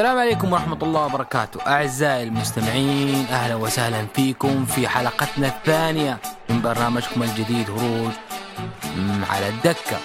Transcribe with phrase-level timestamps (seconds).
[0.00, 1.60] السلام عليكم ورحمة الله وبركاته.
[1.66, 6.18] أعزائي المستمعين أهلا وسهلا فيكم في حلقتنا الثانية
[6.50, 8.12] من برنامجكم الجديد هروج
[9.30, 9.98] على الدكة.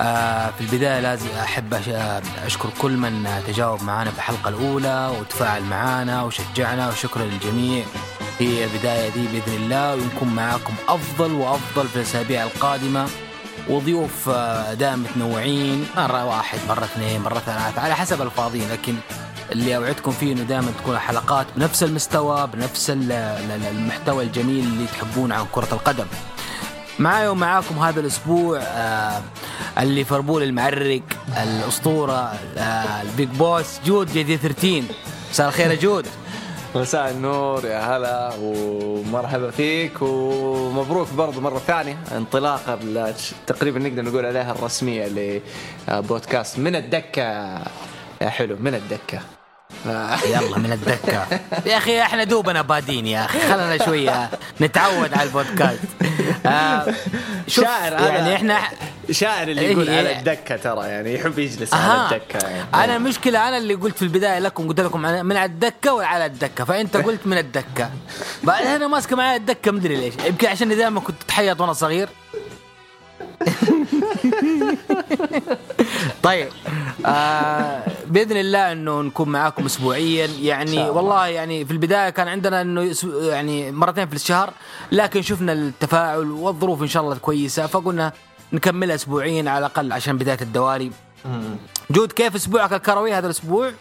[0.00, 5.62] آه في البداية لازم أحب أش- أشكر كل من تجاوب معنا في الحلقة الأولى وتفاعل
[5.62, 7.84] معنا وشجعنا وشكرا للجميع.
[8.38, 13.06] في البداية دي بإذن الله ونكون معاكم أفضل وأفضل في الأسابيع القادمة.
[13.68, 18.94] وضيوف آه، دائما متنوعين مرة واحد مرة اثنين مرة ثلاثة على حسب الفاضيين لكن
[19.52, 24.86] اللي أوعدكم فيه إنه دائما تكون الحلقات بنفس المستوى بنفس ال- ال- المحتوى الجميل اللي
[24.86, 26.06] تحبون عن كرة القدم.
[26.98, 29.20] معاي ومعاكم هذا الأسبوع آه
[29.78, 31.02] الليفربول المعرق
[31.42, 34.82] الأسطورة آه ال big boss جود J D 13
[35.30, 36.06] مساء الخير يا جود.
[36.76, 42.78] مساء النور يا هلا ومرحبا فيك ومبروك برضو مرة ثانية انطلاقة
[43.46, 45.06] تقريبا نقدر نقول عليها الرسمية
[45.88, 47.22] لبودكاست من الدكة.
[48.22, 49.35] يا حلو من الدكة.
[50.34, 51.26] يلا من الدكة.
[51.66, 53.38] يا أخي إحنا دوبنا بادين يا أخي.
[53.40, 55.80] خلنا شوية نتعود على البودكاست.
[56.46, 56.86] آه
[57.48, 58.58] شاعر يعني إحنا
[59.10, 59.98] شاعر اللي يقول إيه.
[59.98, 61.92] على الدكة ترى يعني يحب يجلس أها.
[61.92, 62.48] على الدكة.
[62.48, 62.64] يعني.
[62.84, 66.26] أنا المشكلة أنا اللي قلت في البداية لكم قلت لكم من على الدكة ولا على
[66.26, 67.90] الدكة فأنت قلت من الدكة.
[68.42, 70.14] بعدين أنا ماسكة معي الدكة مدري ليش.
[70.26, 72.08] يمكن عشان دائما كنت اتحيط وأنا صغير.
[76.22, 76.48] طيب
[77.06, 80.90] آه بإذن الله إنه نكون معاكم اسبوعيا يعني.
[80.90, 84.52] والله يعني في البداية كان عندنا إنه يعني مرتين في الشهر
[84.92, 88.12] لكن شفنا التفاعل والظروف إن شاء الله كويسة فقلنا
[88.52, 90.92] نكملها اسبوعيا على الأقل عشان بداية الدواري
[91.90, 93.72] جود كيف أسبوعك الكروي هذا الأسبوع؟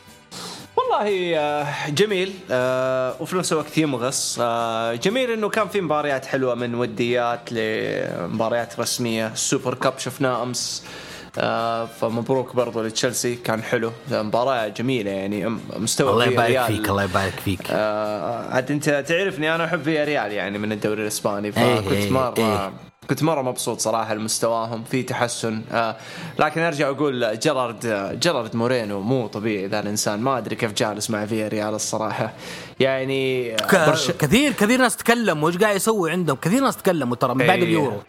[0.77, 2.33] والله آه، جميل.
[2.51, 8.79] آه، وفي نفس الوقت يمغص آه، جميل إنه كان في مباريات حلوة من وديات لمباريات
[8.79, 9.27] رسمية.
[9.27, 10.83] السوبر كاب شفناه أمس.
[12.01, 13.35] فمبروك برضو لتشيلسي.
[13.35, 13.91] كان حلو.
[14.11, 15.49] مباراة جميلة يعني.
[15.77, 16.67] مستوى الله يبارك ريال.
[16.67, 17.71] فيك الله يبارك فيك.
[17.71, 21.47] عاد أنت تعرفني أنا أحب فيا ريال يعني من الدوري الإسباني.
[21.47, 22.71] إيه، فكنت إيه، مرة إيه.
[23.09, 25.61] كنت مرة مبسوط صراحة لمستواهم في تحسن.
[25.71, 25.95] آه
[26.39, 30.19] لكن أرجع أقول جيرارد جيرارد مورينو مو طبيعي ذا الإنسان.
[30.19, 32.33] ما أدري كيف جالس مع فيا ريال الصراحة.
[32.79, 34.11] يعني برش...
[34.11, 37.63] كثير كثير ناس تكلموا وش قاعد يسوي عندهم؟ كثير ناس تكلموا ترى من بعد إيه.
[37.63, 38.01] اليورو.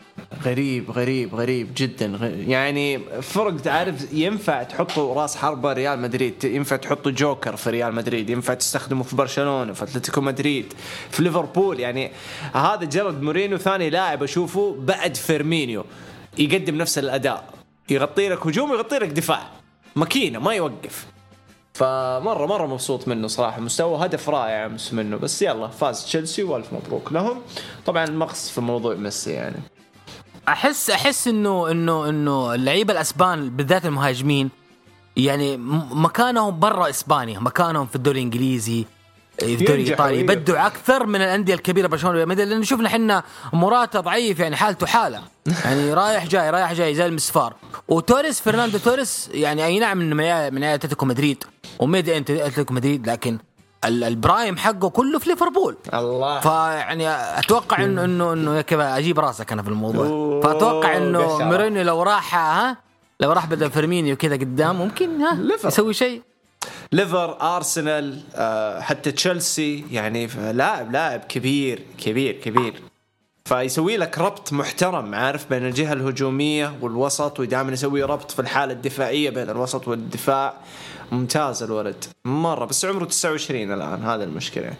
[0.44, 2.06] غريب غريب غريب جدا.
[2.16, 7.94] غ- يعني فرق تعرف ينفع تحطوا راس حربة ريال مدريد ينفع تحطوا جوكر في ريال
[7.94, 10.72] مدريد ينفع تستخدمه في برشلونة في أتلتيكو مدريد
[11.10, 11.80] في ليفربول.
[11.80, 12.10] يعني
[12.54, 15.84] هذا جيرارد مورينو ثاني لاعب أشوفه بعد فيرمينيو
[16.38, 17.44] يقدم نفس الأداء.
[17.90, 19.42] يغطي لك هجوم يغطي لك دفاع.
[19.96, 21.06] ماكينة ما يوقف.
[21.76, 23.60] فمره مرة مبسوط منه صراحة.
[23.60, 25.16] مستوى هدف رائع أمس منه.
[25.16, 27.42] بس يلا فاز تشيلسي وألف مبروك لهم.
[27.86, 29.56] طبعا مقص في موضوع ميسي يعني.
[30.48, 34.50] احس أحس انه انه إنه اللعيبة الأسبان بالذات المهاجمين
[35.16, 35.56] يعني
[35.90, 38.84] مكانهم برا إسبانيا مكانهم في الدوري الإنجليزي.
[39.42, 40.20] الدوري الايطالي.
[40.20, 44.86] يبدعوا أكثر من الأندية الكبيرة برشلونة وريال مدريد لأن شفنا إحنا موراتا ضعيف يعني حالته
[44.86, 45.20] حالة.
[45.64, 47.54] يعني رايح جاي رايح جاي زي المسفار.
[47.88, 50.16] وتوريس فرناندو توريس يعني أي نعم من
[50.54, 51.44] من أتلتيكو مدريد.
[51.78, 53.38] وميدي انت أتلتيكو مدريد لكن
[53.84, 55.76] ال- ال prime حقه كله في ليفربول.
[55.94, 56.40] الله.
[56.40, 57.08] فيعني
[57.38, 60.40] أتوقع انه انه إنه كذا أجيب راسك أنا في الموضوع.
[60.40, 61.38] فأتوقع إنه.
[61.38, 62.76] مورينيو لو راح ها
[63.20, 65.38] لو راح بدل فيرمينيو كذا قدام ممكن ها.
[65.64, 66.22] يسوي شيء.
[66.92, 72.82] ليفر أرسنال آه، حتى تشيلسي يعني لاعب لاعب كبير كبير كبير.
[73.44, 79.30] فيسوي لك ربط محترم عارف بين الجهة الهجومية والوسط ودائما يسوي ربط في الحالة الدفاعية
[79.30, 80.54] بين الوسط والدفاع.
[81.12, 82.04] ممتاز الولد.
[82.24, 84.02] مرة بس عمره 29 الآن.
[84.04, 84.72] هذا المشكلة.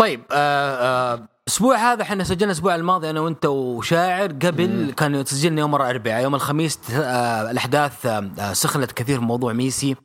[0.00, 4.32] طيب آه آه الأسبوع هذا إحنا سجلنا الأسبوع الماضي أنا وأنت وشاعر.
[4.32, 8.06] قبل كان سجلنا يوم الاربعاء يوم الخميس آه الأحداث
[8.52, 9.96] سخنت كثير في موضوع ميسي.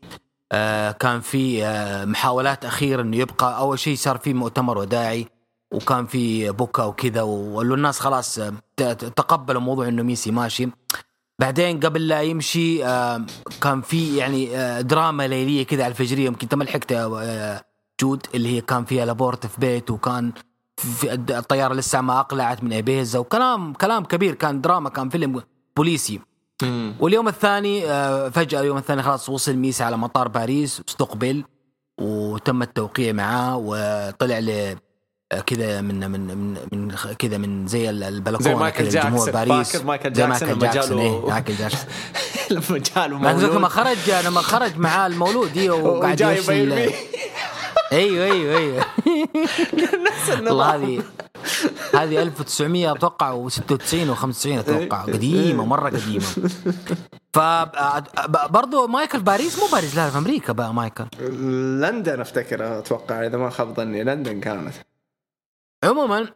[0.91, 5.27] كان في آه محاولات أخيرة إنه يبقى أول شيء صار في مؤتمر وداعي
[5.73, 8.53] وكان في بكا وكذا والناس خلاص آه،
[8.93, 10.69] تقبلوا موضوع إنه ميسي ماشي.
[11.39, 13.25] بعدين قبل لا يمشي آه
[13.61, 17.61] كان في يعني آه دراما ليلية كذا على الفجرية يمكن أنت ما لحقت آه
[18.01, 20.31] جود اللي هي كان فيها لابورت في بيت وكان
[20.77, 25.41] في الطيارة لسه ما أقلعت من ابيزا وكلام كلام كبير كان دراما كان فيلم
[25.77, 26.19] بوليسي.
[26.99, 31.43] واليوم الثاني آه، فجأة اليوم الثاني خلاص وصل ميسي على مطار باريس استقبل
[32.01, 34.75] وتم التوقيع معاه وطلع ل
[35.31, 39.31] آه، كذا من من من من كذا من زي ال- البلكونة زي مايكل جاكسون.
[39.31, 39.71] باريس.
[39.71, 41.89] فاكر مايكل جاكسون مايكل لما جاكسون إيه، مايكل جاكسون.
[42.51, 43.65] لما جاله لما مولود.
[43.65, 46.71] خرج لما خرج معاه المولود إيه، وقاعد يبين
[47.91, 48.85] أيوه أيوه أيوه.
[50.39, 51.03] والله هذه
[51.93, 55.01] هذه 1900 أتوقع و96 و95 أتوقع.
[55.01, 56.25] قديمة مرة قديمة.
[57.33, 57.39] ف
[58.49, 61.05] برضه مايكل باريس؟ مو باريس لا في أمريكا بقى مايكل.
[61.81, 64.03] لندن أفتكر أتوقع إذا ما خاب ظني.
[64.03, 64.73] لندن كانت.
[65.83, 66.27] عموما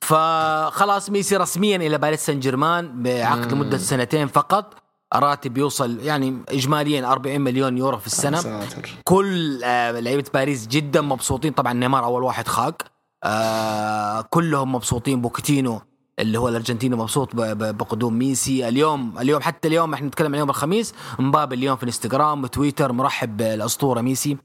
[0.00, 4.74] فخلاص ميسي رسميا إلى باريس سان جيرمان بعقد لمدة سنتين فقط.
[5.14, 8.40] راتب يوصل يعني اجماليا 40 مليون يورو في السنة.
[8.40, 8.90] ساتر.
[9.04, 11.52] كل آه لعيبة باريس جدا مبسوطين.
[11.52, 12.82] طبعا نيمار أول واحد خاق
[13.24, 15.20] آه كلهم مبسوطين.
[15.20, 15.80] بوكيتينو
[16.18, 18.68] اللي هو الأرجنتيني مبسوط بقدوم ميسي.
[18.68, 20.94] اليوم اليوم حتى اليوم إحنا نتكلم عن يوم الخميس.
[21.18, 24.36] مبابي اليوم في الانستغرام وتويتر مرحب بالأسطورة ميسي.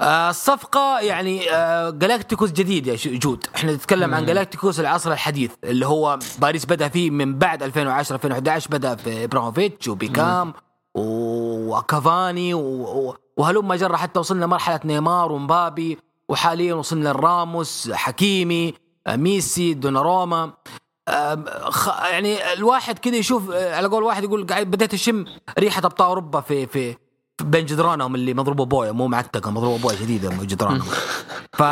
[0.00, 1.38] آه، الصفقة يعني
[1.98, 3.46] جالاكتيكوس جديد يا جود.
[3.56, 8.70] إحنا نتكلم عن جالاكتيكوس العصر الحديث اللي هو باريس بدأ فيه من بعد 2010 2011
[8.70, 10.52] بدأ في إبراهيموفيتش وبيكام
[10.94, 12.54] وكافاني
[13.36, 15.98] وهلم جرى حتى وصلنا مرحلة نيمار ومبابي.
[16.30, 18.74] وحاليا وصلنا لراموس حكيمي
[19.06, 20.52] آه، ميسي دوناروما.
[22.10, 25.24] يعني الواحد كذا يشوف آه، على قول واحد يقول قاعد بديت اشم
[25.58, 26.96] ريحة أبطال أوروبا في في
[27.42, 30.88] بين جدرانهم اللي مضروبة بويا مو معتقة مضروبة بويا شديدة جدرانهم.
[31.52, 31.62] ف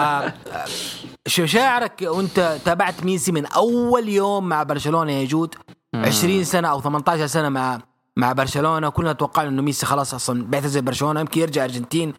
[1.27, 5.55] شو شاعرك وأنت تابعت ميسي من أول يوم مع برشلونة يا جود؟
[5.95, 7.79] 20 سنة أو 18 سنة مع
[8.17, 8.89] مع برشلونة.
[8.89, 12.15] كلنا توقعنا إنه ميسي خلاص أصلا بيعتزل برشلونة يمكن يرجع أرجنتين.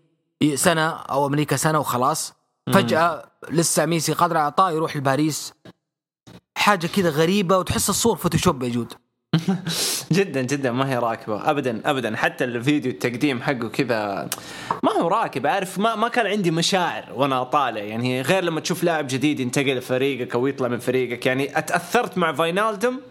[0.56, 2.33] سنة أو أمريكا سنة وخلاص.
[2.74, 5.53] فجأة لسه ميسي قادر على عطاء يروح لباريس.
[6.57, 8.94] حاجة كذا غريبة وتحس الصور فوتوشوب يا جود
[10.12, 11.50] جدا جدا ما هي راكبة.
[11.50, 12.15] ابدا ابدا.
[12.15, 14.30] حتى الفيديو التقديم حقه كذا
[14.83, 15.47] ما هو راكب.
[15.47, 19.77] عارف ما ما كان عندي مشاعر وأنا طالع يعني غير لما تشوف لاعب جديد ينتقل
[19.77, 21.25] لفريقك أو يطلع من فريقك.
[21.25, 23.01] يعني أتأثرت مع فاينالدوم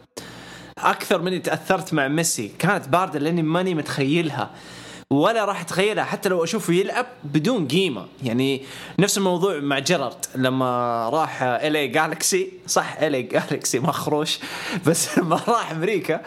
[0.78, 2.48] أكثر من تاثرت مع ميسي.
[2.58, 4.50] كانت باردة لأني ماني متخيلها.
[5.12, 8.06] ولا راح اتخيلها حتى لو اشوفه يلعب بدون قيمة.
[8.22, 8.62] يعني
[8.99, 10.25] نفس الموضوع مع جيرارد.
[10.34, 14.38] لما راح الي جالكسي صح الي جالكسي مخروش
[14.87, 16.22] بس لما راح أمريكا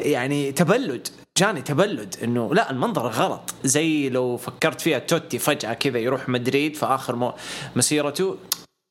[0.00, 1.08] يعني تبلد
[1.38, 3.54] جاني تبلد إنه لا المنظر غلط.
[3.64, 7.34] زي لو فكرت فيها توتي فجأة كذا يروح مدريد في آخر
[7.76, 8.36] مسيرته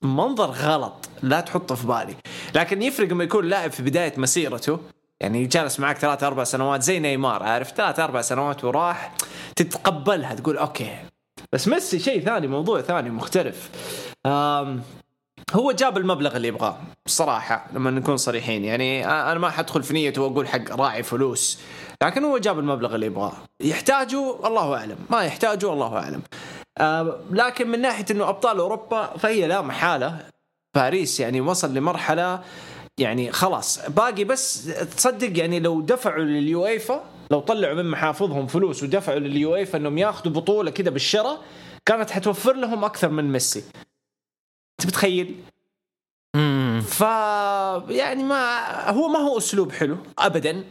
[0.04, 1.10] منظر غلط.
[1.24, 2.16] لا تحطه في بالي.
[2.56, 4.80] لكن يفرق لما يكون لاعب في بداية مسيرته
[5.24, 9.12] يعني جالس معك ثلاث أربع سنوات زي نيمار عارف؟ ثلاث أربع سنوات وراح
[9.56, 10.98] تتقبلها تقول أوكي.
[11.54, 13.70] بس ميسي شيء ثاني موضوع ثاني مختلف.
[15.54, 18.64] هو جاب المبلغ اللي يبغاه بصراحة لما نكون صريحين.
[18.64, 21.60] يعني أنا ما حدخل في نيته وأقول حق راعي فلوس
[22.04, 23.34] لكن هو جاب المبلغ اللي يبغاه.
[23.62, 24.98] يحتاجه؟ الله أعلم.
[25.10, 26.22] ما يحتاجه؟ الله أعلم.
[27.32, 30.18] لكن من ناحية أنه أبطال أوروبا فهي لا محالة.
[30.76, 32.42] باريس يعني وصل لمرحلة
[33.00, 34.66] يعني خلاص باقي بس
[34.98, 40.72] تصدق يعني لو دفعوا لليويفا لو طلعوا من محافظهم فلوس ودفعوا لليويفا إنهم ياخذوا بطولة
[40.72, 41.42] كذا بالشراء
[41.86, 43.64] كانت حتوفر لهم أكثر من ميسي.
[44.80, 45.36] أنت متخيل؟
[46.82, 47.02] ف
[47.90, 50.64] يعني ما هو ما هو أسلوب حلو ابدا.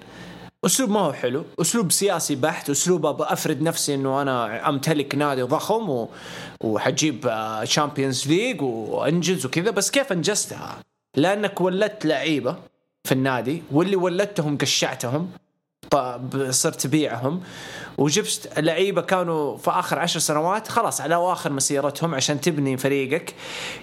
[0.64, 5.90] أسلوب ما هو حلو أسلوب سياسي بحت أسلوب افرض نفسي إنه أنا أمتلك نادي ضخم
[5.90, 6.08] و...
[6.64, 7.30] وحجيب
[7.64, 10.78] Champions League وأنجز وكذا بس كيف أنجزتها؟
[11.16, 12.57] لأنك ولدت لعيبة
[13.04, 15.31] في النادي واللي ولدتهم قشعتهم
[16.50, 17.42] صرت تبيعهم
[17.99, 23.35] وجبت لعيبة كانوا في آخر عشر سنوات خلاص على أواخر مسيرتهم عشان تبني فريقك.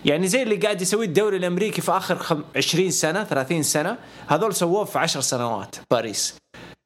[0.05, 2.43] يعني زي اللي قاعد يسويه الدوري الأمريكي في آخر خم...
[2.55, 5.75] 20 سنة 30 سنة هذول سووه في 10 سنوات.
[5.91, 6.35] باريس.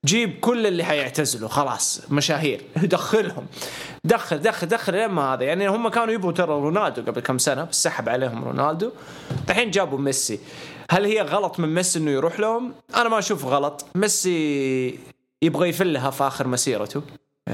[0.05, 3.45] جيب كل اللي حيعتزلوا خلاص مشاهير دخلهم.
[4.03, 5.43] دخل دخل دخل لين ما هذا.
[5.43, 8.91] يعني هم كانوا يبغوا ترى رونالدو قبل كم سنة بس سحب عليهم رونالدو.
[9.49, 10.39] الحين جابوا ميسي.
[10.91, 13.85] هل هي غلط من ميسي إنه يروح لهم؟ أنا ما أشوف غلط.
[13.95, 14.99] ميسي
[15.41, 17.01] يبغى يفلها في آخر مسيرته.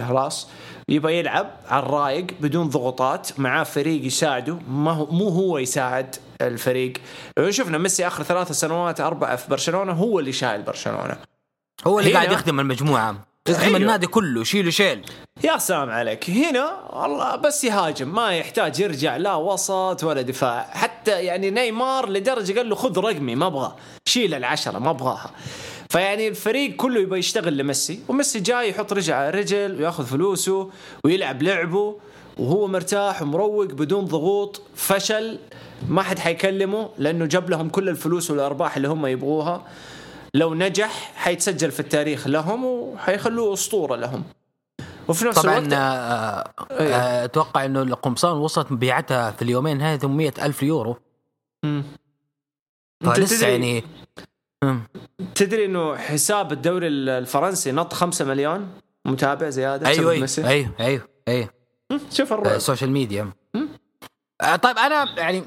[0.07, 0.47] خلاص.
[0.89, 4.57] يبغى يلعب على الرايق بدون ضغوطات معاه فريق يساعده.
[4.69, 6.93] ما هو مو هو يساعد الفريق.
[7.49, 11.17] شفنا ميسي آخر ثلاث سنوات أربعة في برشلونة هو اللي شايل برشلونة.
[11.87, 13.15] هو اللي قاعد يخدم المجموعة.
[13.49, 13.77] يخدم أيوه.
[13.77, 15.05] النادي كله شيله شيل
[15.43, 16.29] يا سلام عليك.
[16.29, 20.69] هنا والله بس يهاجم ما يحتاج يرجع لا وسط ولا دفاع.
[20.71, 25.31] حتى يعني نيمار لدرجة قال له خذ رقمي ما أبغى شيل العشرة ما أبغاها.
[25.89, 30.69] فيعني الفريق كله يبغى يشتغل لميسي وميسي جاي يحط رجل على رجل وياخذ فلوسه
[31.03, 31.95] ويلعب لعبه
[32.37, 35.39] وهو مرتاح ومروق بدون ضغوط فشل.
[35.89, 39.63] ما حد حيكلمه لأنه جاب لهم كل الفلوس والأرباح اللي هم يبغوها.
[40.33, 44.23] لو نجح حيتسجل في التاريخ لهم وحيخلوه أسطورة لهم.
[45.07, 46.95] وفي نفس طبعا الوقت آه إيه.
[46.95, 50.97] آه أتوقع إنه القمصان وصلت مبيعتها في اليومين هذه 800 ألف يورو.
[51.65, 51.83] امم
[53.05, 53.83] فلسه يعني
[55.35, 58.69] تدري إنه حساب الدوري الفرنسي نط 5 مليون؟
[59.05, 61.49] متابع زيادة أيوه أيوه أيوه أيوه, أيوه.
[62.11, 62.55] شوف الرعب.
[62.55, 63.31] السوشيال ميديا
[64.61, 65.43] طيب أنا يعني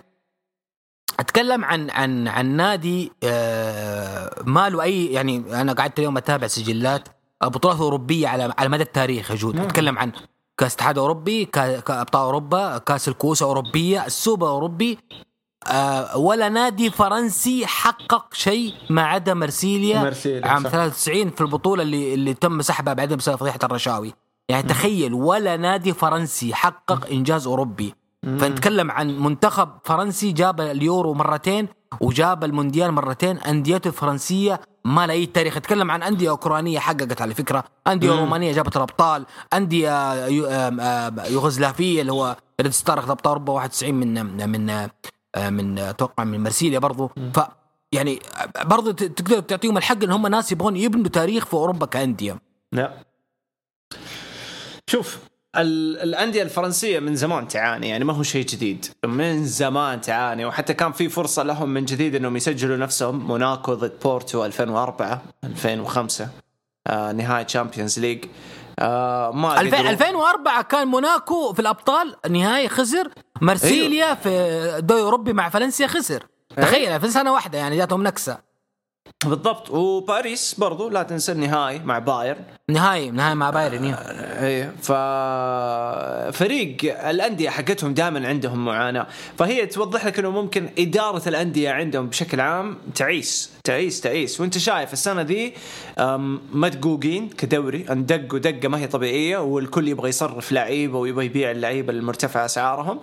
[1.21, 7.09] أتكلم عن عن عن نادي آه، ما له اي يعني أنا قعدت اليوم أتابع سجلات
[7.45, 9.59] بطولات أوروبية على على مدى التاريخ يا جود.
[9.61, 10.13] أتكلم عن
[10.59, 14.99] كأس اتحاد اوروبي كابطال أوروبا كأس الكؤوس اوروبيه السوبر الأوروبي.
[15.67, 20.71] آه، ولا نادي فرنسي حقق شيء ما عدا مرسيليا, مرسيليا، عام صح.
[20.71, 24.13] 93 في البطولة اللي اللي تم سحبها بعدين بسبب فضيحة الرشاوي.
[24.49, 27.95] يعني تخيل ولا نادي فرنسي حقق إنجاز أوروبي.
[28.27, 31.69] فنتكلم عن منتخب فرنسي جاب اليورو مرتين
[32.01, 33.39] وجاب المونديال مرتين.
[33.39, 35.57] أنديته الفرنسية ما لها أي تاريخ.
[35.57, 37.65] اتكلم عن أندية أوكرانية حققت على فكرة.
[37.87, 39.27] أندية رومانية جابت الأبطال.
[39.55, 40.15] أندية
[41.27, 46.43] يوغوسلافية اللي هو ريد ستار أخذ أبطال أوروبا 91 من من آه، من أتوقع من
[46.43, 47.11] مرسيليا برضو.
[47.35, 47.41] ف
[47.93, 48.19] يعني
[48.65, 52.39] برضو تقدر تعطيهم الحق إن هم ناس يبغون يبنوا تاريخ في أوروبا كأندية.
[52.73, 52.93] لا
[54.87, 58.87] شوف ال- الأندية الفرنسية من زمان تعاني يعني ما هو شيء جديد.
[59.05, 63.19] من زمان تعاني وحتى كان في فرصة لهم من جديد إنهم يسجلوا نفسهم.
[63.19, 66.29] موناكو ضد بورتو 2004 2005
[66.87, 68.25] آه نهايه Champions League
[68.79, 69.91] آه ما الف- قدروا.
[69.91, 73.09] 2004 كان موناكو في الأبطال نهائي خسر.
[73.41, 74.15] مرسيليا أيوه.
[74.15, 76.27] في دوري أوروبي مع فالنسيا خسر.
[76.57, 78.52] تخيل في سنة واحدة يعني جاتهم نكسة.
[79.25, 79.71] بالضبط.
[79.71, 82.45] وباريس برضو لا تنسى النهائي مع بايرن.
[82.71, 83.95] نهائي نهائي مع بايرن إيه.
[83.95, 84.75] إيه
[86.33, 86.77] ففريق
[87.09, 89.07] الأندية حقتهم دائما عندهم معاناة.
[89.39, 94.41] فهي توضح لك إنه ممكن إدارة الأندية عندهم بشكل عام تعيس تعيس تعيس.
[94.41, 95.55] وأنت شايف السنة ذي
[96.53, 97.87] مدقوقين كدوري.
[97.91, 103.01] اندقوا دقه ما هي طبيعية والكل يبغى يصرف لعيبة ويبغى يبيع اللعيبة المرتفعة أسعارهم.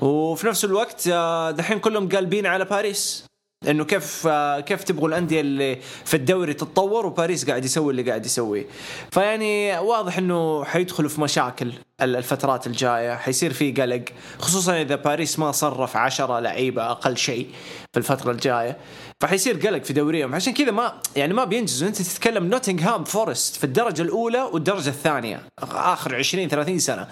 [0.00, 3.25] وفي نفس الوقت آه، دحين كلهم قالبين على باريس.
[3.68, 4.28] انه كيف
[4.66, 8.66] كيف تبغوا الأندية اللي في الدوري تتطور وباريس قاعد يسوي اللي قاعد يسويه.
[9.12, 14.04] فيعني واضح إنه حيدخلوا في مشاكل ال- الفترات الجاية حيصير في قلق
[14.38, 17.48] خصوصا إذا باريس ما صرف عشرة لعيبة أقل شيء
[17.92, 18.76] في الفترة الجاية.
[19.20, 20.34] فحيصير قلق في دوريهم.
[20.34, 21.88] عشان كذا ما يعني ما بينجزوا.
[21.88, 27.08] أنت تتكلم نوتنغهام فورست في الدرجة الأولى والدرجة الثانية آخر 20 30 سنة.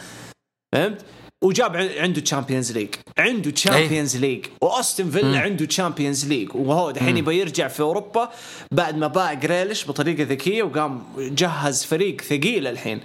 [0.74, 1.04] فهمت؟
[1.44, 7.38] وجاب عنده Champions League عنده Champions League واستون فيلا عنده Champions League وهو دحين يبغى
[7.38, 8.30] يرجع في أوروبا
[8.72, 13.00] بعد ما باع جريليش بطريقة ذكية وقام جهز فريق ثقيل الحين.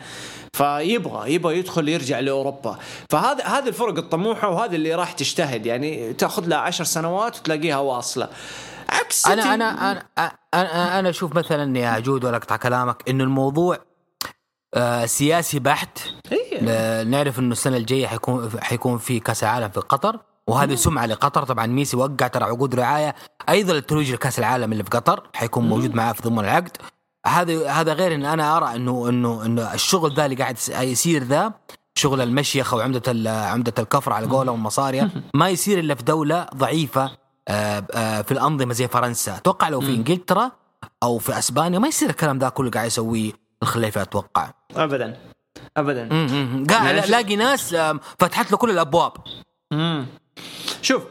[0.53, 2.79] فيبغى يبغى يدخل يرجع لأوروبا.
[3.09, 5.65] فهذا هذه الفرق الطموحة وهذه اللي راح تجتهد.
[5.65, 8.29] يعني تأخذ لها عشر سنوات وتلاقيها واصلة.
[8.89, 9.53] عكس أنا.
[9.53, 10.05] أنا أنا
[10.53, 13.77] أنا أنا أشوف مثلا يا جود ولا اقطع كلامك إنه الموضوع
[14.73, 15.99] آه، سياسي بحت.
[16.31, 16.38] إيه.
[17.03, 21.43] نعرف إنه السنة الجاية حيكون حيكون في كأس العالم في قطر وهذه سمعة لقطر.
[21.43, 23.15] طبعا ميسي وقع ترى عقود رعاية.
[23.49, 26.77] أيضا للترويج لكأس العالم اللي في قطر حيكون موجود معاه في ضمن العقد.
[27.25, 31.53] هذا هذا غير إن أنا أرى انه انه إنه الشغل ذا اللي قاعد يصير ذا
[31.95, 37.11] شغل المشيخه وعمده عمدة الكفر على قولهم المصاريه ما يصير إلا في دولة ضعيفة
[37.47, 39.37] آه، آه، في الأنظمة زي فرنسا.
[39.37, 40.51] أتوقع لو في إنجلترا
[41.03, 43.31] أو في أسبانيا ما يصير الكلام ذا كله قاعد يسويه
[43.63, 44.51] الخليفة أتوقع.
[44.75, 45.17] ابدا.
[45.77, 46.01] ابدا.
[46.71, 49.11] يعني الاقي ناس آم، فتحت له كل الأبواب.
[49.71, 50.05] مم.
[50.81, 51.03] شوف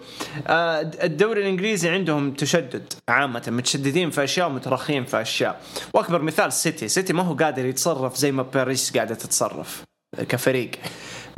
[0.46, 5.60] آه، الدوري الإنجليزي عندهم تشدد عامة متشددين في أشياء ومترخين في أشياء.
[5.94, 6.88] وأكبر مثال سيتي.
[6.88, 9.84] سيتي ما هو قادر يتصرف زي ما باريس قاعدة تتصرف
[10.28, 10.70] كفريق.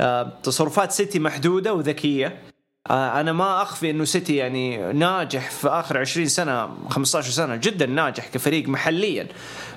[0.01, 2.27] آه، تصرفات سيتي محدودة وذكية.
[2.27, 2.50] آه،
[2.89, 8.27] أنا ما أخفي إنه سيتي يعني ناجح في آخر 20 سنة 15 سنة جدا ناجح
[8.27, 9.27] كفريق محليا.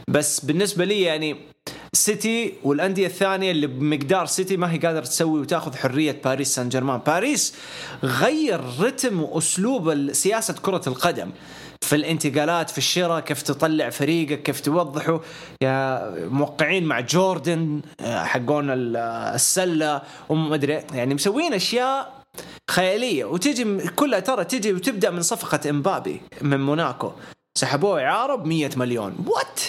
[0.09, 1.37] بس بالنسبة لي يعني
[1.93, 7.01] سيتي والأندية الثانية اللي بمقدار سيتي ما هي قادرة تسوي وتأخذ حرية باريس سان جيرمان،
[7.07, 7.55] باريس
[8.05, 11.31] غير رتم وأسلوب سياسة كرة القدم.
[11.81, 15.21] في الانتقالات في الشراء كيف تطلع فريقك كيف توضحه.
[15.63, 22.24] يا موقعين مع جوردن آه، حقون آه، السلة وما أدري يعني مسوين أشياء
[22.71, 23.25] خيالية.
[23.25, 27.13] وتجي كلها ترى تجي وتبدأ من صفقة إمبابي من موناكو.
[27.59, 29.17] سحبوه اعاره ب 100 مليون.
[29.27, 29.61] what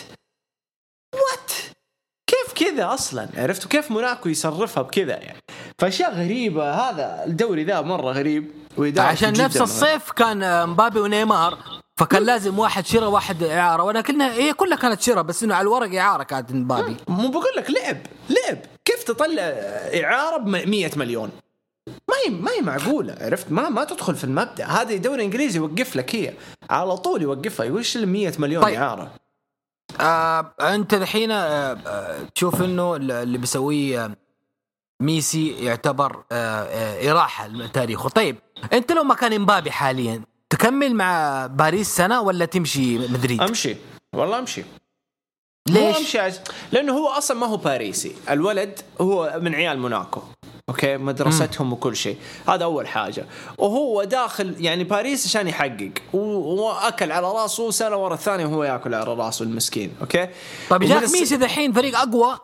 [1.14, 1.52] what
[2.28, 5.40] كيف كذا أصلا؟ عرفتوا كيف موناكو يصرفها بكذا يعني؟
[5.80, 6.74] فأشياء غريبة.
[6.74, 8.52] هذا الدوري ذا مرة غريب
[8.98, 9.62] عشان نفس.
[9.62, 11.58] الصيف كان مبابي ونيمار
[12.00, 13.84] فكان لازم واحد شراء واحد إعارة.
[13.84, 16.98] ولكنها هي كلها كانت شراء بس إنه على الورق إعارة كانت مبابي.
[17.08, 17.98] مو بقول لك لعب
[18.30, 18.58] لعب.
[18.86, 19.44] كيف تطلع
[20.04, 21.32] إعارة ب 100 مليون؟
[21.88, 24.66] ما هي ما هي معقولة عرفت؟ ما ما تدخل في المبدأ.
[24.66, 26.34] هذا دوري إنجليزي يوقف لك هي.
[26.70, 27.66] على طول يوقفها.
[27.66, 28.76] يقول إيش ال 100 مليون طيب.
[28.76, 29.12] اعاره
[30.00, 34.16] آه أنت الحين آه آه تشوف إنه اللي بيسويه آه،
[35.02, 38.10] ميسي يعتبر آه آه إراحة لتاريخه.
[38.10, 38.36] طيب
[38.74, 43.76] أنت لو مكان إمبابي حاليا تكمل مع باريس سنة ولا تمشي مدريد؟ أمشي.
[44.16, 44.64] والله أمشي.
[45.70, 46.40] ليش؟ هو امشي.
[46.72, 48.16] لأنه هو أصلا ما هو باريسي.
[48.30, 50.22] الولد هو من عيال موناكو
[50.70, 52.18] أوكي؟ مدرستهم وكل شيء.
[52.48, 53.26] هذا أول حاجة.
[53.58, 55.92] وهو داخل يعني باريس عشان يحقق.
[56.14, 60.28] وأكل على راسه سنه ورا الثانية وهو يأكل على راسه المسكين أوكي؟
[60.70, 62.38] طيب جاك ميسي دحين فريق أقوى.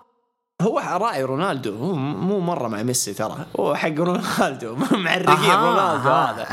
[0.61, 3.45] هو راعي رونالدو هو مو مرة مع ميسي ترى.
[3.59, 4.75] هو حق رونالدو
[5.05, 6.09] معرقين رونالدو.
[6.09, 6.47] هذا.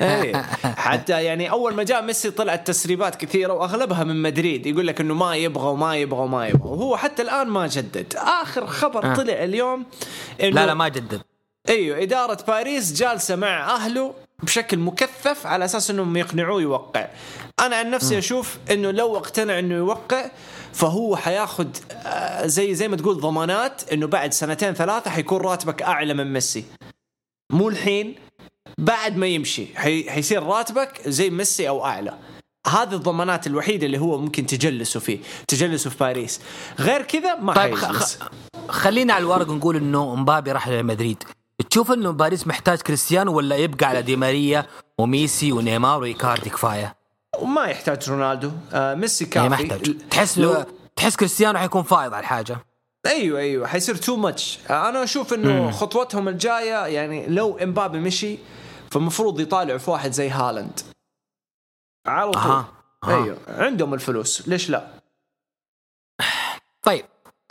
[0.00, 0.42] إيه.
[0.76, 4.66] حتى يعني أول ما جاء ميسي طلعت تسريبات كثيرة وأغلبها من مدريد.
[4.66, 6.70] يقول لك إنه ما يبغى وما يبغى وما يبغى.
[6.70, 8.14] وهو حتى الآن ما جدد.
[8.16, 9.14] آخر خبر آه.
[9.14, 9.84] طلع اليوم
[10.42, 11.22] إنه لا لا ما جدد.
[11.68, 17.06] إيوه إدارة باريس جالسة مع أهله بشكل مكثف على أساس إنهم يقنعوه يوقع.
[17.60, 20.24] أنا عن نفسي أشوف إنه لو اقتنع إنه يوقع
[20.78, 26.14] فهو حياخذ آه، زي زي ما تقول ضمانات إنه بعد سنتين ثلاثة حيكون راتبك أعلى
[26.14, 26.64] من ميسي
[27.52, 28.14] مو الحين
[28.78, 30.10] بعد ما يمشي حي...
[30.10, 32.18] حيصير راتبك زي ميسي أو أعلى
[32.66, 35.18] هذه الضمانات الوحيدة اللي هو ممكن تجلسه فيه
[35.48, 36.40] تجلسه في باريس
[36.78, 37.74] غير كذا ما طيب.
[37.74, 38.28] حيجلس خ...
[38.68, 41.22] خلينا على الورق نقول إنه مبابي راح لمدريد
[41.70, 44.66] تشوف إنه باريس محتاج كريستيانو ولا يبقى على دي ماريا
[45.00, 46.97] وميسي ونيمار وايكاردي كفاية؟
[47.42, 48.50] وما يحتاج رونالدو.
[48.72, 49.64] آه ميسي يعني كافي.
[49.64, 50.64] محتاج تحس لو-.
[50.96, 52.58] تحس كريستيانو حيكون فايض على الحاجة.
[53.06, 58.38] أيوه أيوه حيصير too much أنا أشوف إنه خطوتهم الجاية يعني لو إمبابي مشي
[58.90, 60.80] فالمفروض يطالعوا في واحد زي هالاند.
[62.06, 62.42] على طول.
[62.42, 62.64] أها
[63.04, 63.24] أها.
[63.24, 64.48] أيوه عندهم الفلوس.
[64.48, 64.86] ليش لا؟
[66.82, 67.04] طيب.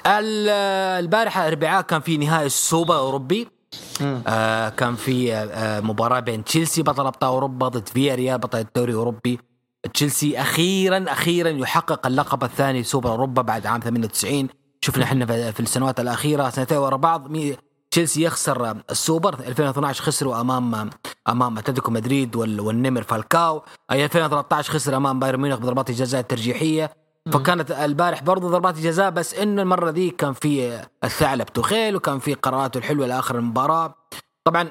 [0.07, 0.49] ال-
[1.03, 3.47] البارحه الاربعاء كان في نهائي السوبر الأوروبي.
[4.27, 9.39] آه كان في آه مباراة بين تشيلسي بطل أبطال أوروبا ضد فياريال بطل الدوري الأوروبي.
[9.93, 14.47] تشيلسي أخيرا أخيرا يحقق اللقب الثاني سوبر أوروبا بعد عام 98
[14.81, 17.27] شفنا إحنا في السنوات الأخيرة سنتين ورا بعض.
[17.91, 19.33] تشيلسي يخسر السوبر.
[19.33, 20.89] 2012 خسروا امام
[21.29, 23.63] أمام أتلتيكو مدريد وال- والنمر فالكاو.
[23.91, 26.91] أي 2013 خسر أمام بايرن ميونخ بضربات الجزاء الترجيحية.
[27.33, 32.33] فكانت البارح برضو ضربات الجزاء بس إنه المرة ذي كان في الثعلب توخيل وكان في
[32.33, 33.95] قراراته الحلوة لآخر المباراة.
[34.43, 34.69] طبعا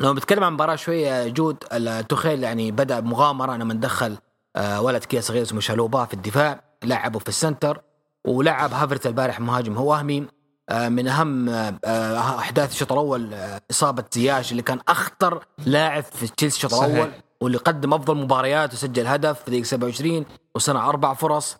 [0.00, 4.16] لو بتكلم عن مباراة شوية جود توخيل يعني بدأ بمغامرة إنه دخل
[4.56, 7.82] آه، ولد كذا صغير اسمه شالوبا في الدفاع لعبه في السنتر
[8.24, 10.26] ولعب هافرتس البارح مهاجم هو وهمي
[10.68, 13.34] آه، من أهم آه، أحداث الشوط الأول
[13.70, 16.74] إصابة زياش اللي كان أخطر لاعب في تشيلسي الشوط.
[16.82, 17.10] الأول
[17.40, 21.56] واللي قدم أفضل مباريات وسجل هدف في دقيقة 27 وصنع أربع فرص.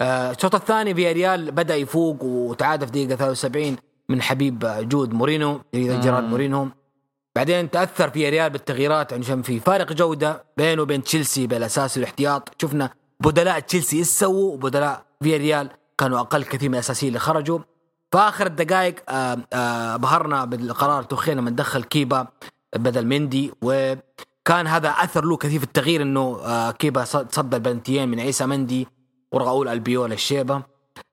[0.00, 3.76] الشوط الثاني فياريال بدأ يفوق وتعادل في دقيقة 73
[4.08, 6.68] من حبيب جود مورينو جيرارد مورينو.
[7.36, 13.60] بعدين تأثر فياريال بالتغييرات عشان في فارق جودة بينه وبين تشيلسي بالأساس والاحتياط شفنا بدلاء
[13.60, 17.58] تشيلسي إيش سووا؟ وبدلاء فياريال كانوا أقل كثير من الأساسيين اللي خرجوا.
[18.12, 22.26] في آخر الدقائق آه، آه، بهرنا بالقرار توخيل لما دخل كيبا
[22.76, 28.20] بدل مندي وكان هذا أثر له كثير في التغيير إنه آه، كيبا صد البلنتيين من
[28.20, 28.88] عيسى مندي
[29.32, 30.62] وراؤول ألبيول الشيبة.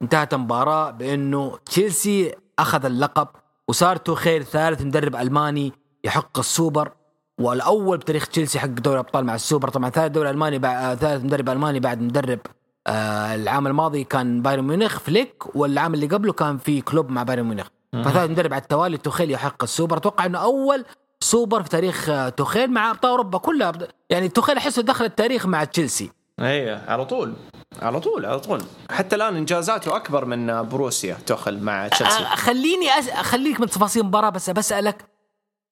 [0.02, 3.28] انتهت المباراة بإنه تشيلسي أخذ اللقب
[3.68, 6.92] وصار توخيل ثالث مدرب ألماني يحقق السوبر
[7.40, 9.70] والأول بتاريخ تشيلسي حق دوري الأبطال مع السوبر.
[9.70, 12.40] طبعا ثالث دوري ألماني بعد ثالث مدرب ألماني بعد مدرب
[12.88, 17.44] آه العام الماضي كان بايرن ميونخ فليك والعام اللي قبله كان في كلوب مع بايرن
[17.44, 17.68] ميونخ.
[17.94, 19.98] فثالث مدرب على التوالي توخيل يحقق السوبر.
[19.98, 20.86] أتوقع إنه أول
[21.24, 23.72] سوبر في تاريخ آه، توخيل مع أبطال أوروبا كلها.
[24.10, 26.12] يعني توخيل أحسه دخل التاريخ مع تشيلسي.
[26.40, 27.34] أيوه على طول.
[27.82, 28.62] على طول على طول.
[28.92, 32.24] حتى الآن إنجازاته أكبر من بروسيا تخل مع تشيلسي.
[32.24, 33.10] خليني أس...
[33.10, 35.11] خليك من تفاصيل المباراة بس بسالك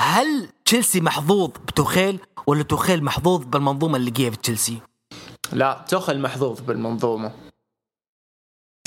[0.01, 4.79] هل تشيلسي محظوظ بتوخيل ولا توخيل محظوظ بالمنظومة اللي جاية في تشيلسي؟
[5.53, 7.31] لا تخل محظوظ بالمنظومة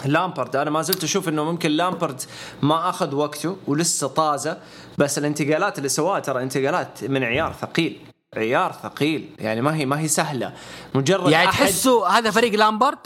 [0.05, 2.22] لامبرد أنا ما زلت أشوف إنه ممكن لامبرد
[2.62, 4.59] ما أخذ وقته ولسه طازة
[4.98, 8.01] بس الانتقالات اللي سواها ترى انتقالات من عيار ثقيل
[8.37, 10.53] عيار ثقيل يعني ما هي ما هي سهلة
[10.94, 12.99] مجرد يعني أحد تحسوا هذا فريق لامبارد؟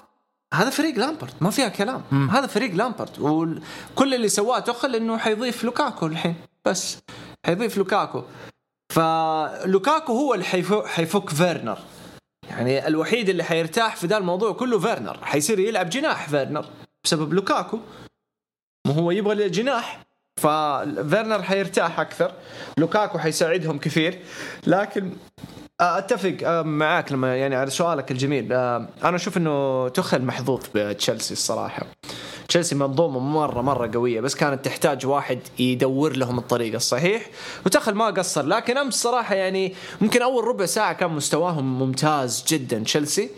[0.54, 2.30] هذا فريق لامبارد ما فيها كلام مم.
[2.30, 6.98] هذا فريق لامبارد وكل اللي سواه توخيل إنه حيضيف لوكاكو الحين بس
[7.46, 8.22] حيضيف لوكاكو.
[8.92, 10.44] فلوكاكو هو اللي
[10.86, 11.78] حيفك, فيرنر.
[12.48, 15.18] يعني الوحيد اللي حيرتاح في ذا الموضوع كله فيرنر.
[15.22, 16.66] حيصير يلعب جناح فيرنر.
[17.04, 17.78] بسبب لوكاكو.
[18.86, 20.00] ما هو يبغى الجناح.
[20.40, 22.32] ففيرنر حيرتاح أكثر.
[22.78, 24.22] لوكاكو حيساعدهم كثير.
[24.66, 25.12] لكن
[25.80, 28.52] أتفق آه، معاك لما يعني على سؤالك الجميل.
[28.52, 31.86] آه، أنا أشوف إنه تخل محظوظ بتشيلسي الصراحة.
[32.48, 37.26] تشيلسي منظومة مرة مرة قوية بس كانت تحتاج واحد يدور لهم الطريق الصحيح.
[37.66, 42.78] وتخل ما قصر لكن أمس صراحة يعني ممكن أول ربع ساعة كان مستواهم ممتاز جدا
[42.78, 43.30] تشيلسي.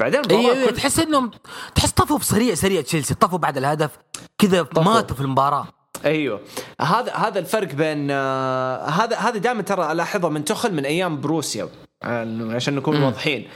[0.00, 1.30] بعدين اي كل- تحس انهم
[1.74, 3.90] تحس طفوا بسريع سريع تشيلسي طفوا بعد الهدف.
[4.38, 5.66] كذا ماتوا في المباراة.
[6.04, 6.40] أيوه.
[6.80, 11.68] هذا هذا الفرق بين آه هذا هذا دائما ترى ألاحظه من تخل من أيام بروسيا
[12.02, 13.48] عشان نكون واضحين.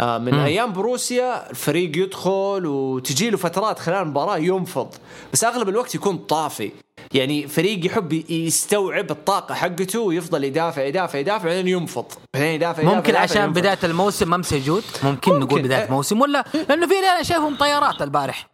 [0.00, 4.88] آه من أيام بروسيا الفريق يدخل وتجي له فترات خلال المباراة ينفض.
[5.32, 6.70] بس أغلب الوقت يكون طافي.
[7.14, 12.04] يعني فريق يحب يستوعب الطاقة حقته ويفضل يدافع يدافع يدافع بعدين ينفض.
[12.34, 13.58] بعدين يدافع يدافع ممكن يدافع عشان ينفض.
[13.58, 15.62] بداية الموسم ما مسجود ممكن, ممكن نقول ممكن.
[15.62, 18.53] بداية موسم ولا؟ لأنه في أنا شايفهم طيارات البارح.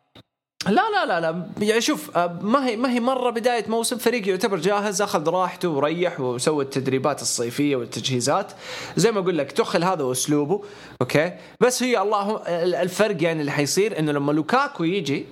[0.67, 1.47] لا لا لا لا.
[1.61, 5.69] يعني شوف آه، ما هي ما هي مرة بداية موسم فريق يعتبر جاهز أخذ راحته
[5.69, 8.53] وريح وسوى التدريبات الصيفية والتجهيزات.
[8.97, 10.63] زي ما أقول لك توخيل هذا اسلوبه
[11.03, 12.37] okay؟ بس هي الله
[12.83, 15.27] الفرق يعني اللي حيصير إنه لما لوكاكو يجي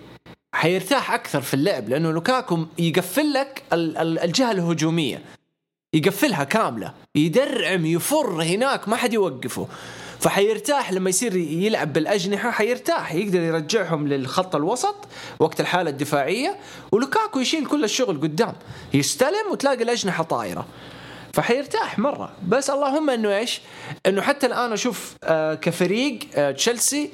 [0.55, 5.23] حيرتاح أكثر في اللعب لأنه لوكاكو يقفل لك ال- ال- الجهة الهجومية.
[5.95, 6.93] يقفلها كاملة.
[7.15, 9.69] يدرعم يفر هناك ما حد يوقفه.
[10.21, 14.95] فحيرتاح لما يصير يلعب بالأجنحة حيرتاح يقدر يرجعهم للخط الوسط
[15.39, 16.57] وقت الحالة الدفاعية.
[16.93, 18.53] ولوكاكو يشيل كل الشغل قدام
[18.95, 20.67] يستلم وتلاقي الأجنحة طايرة.
[21.33, 22.33] فحيرتاح مرة.
[22.49, 23.61] بس اللهم إنه إيش؟
[24.07, 27.11] إنه حتى الآن أشوف آه كفريق آه تشيلسي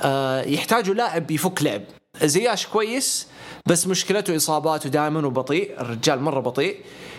[0.00, 1.82] آه يحتاجوا لاعب يفك لعب.
[2.22, 3.26] زياش كويس
[3.66, 5.80] بس مشكلته إصاباته دائما وبطيء.
[5.80, 6.76] الرجال مرة بطيء.
[6.76, 7.15] آه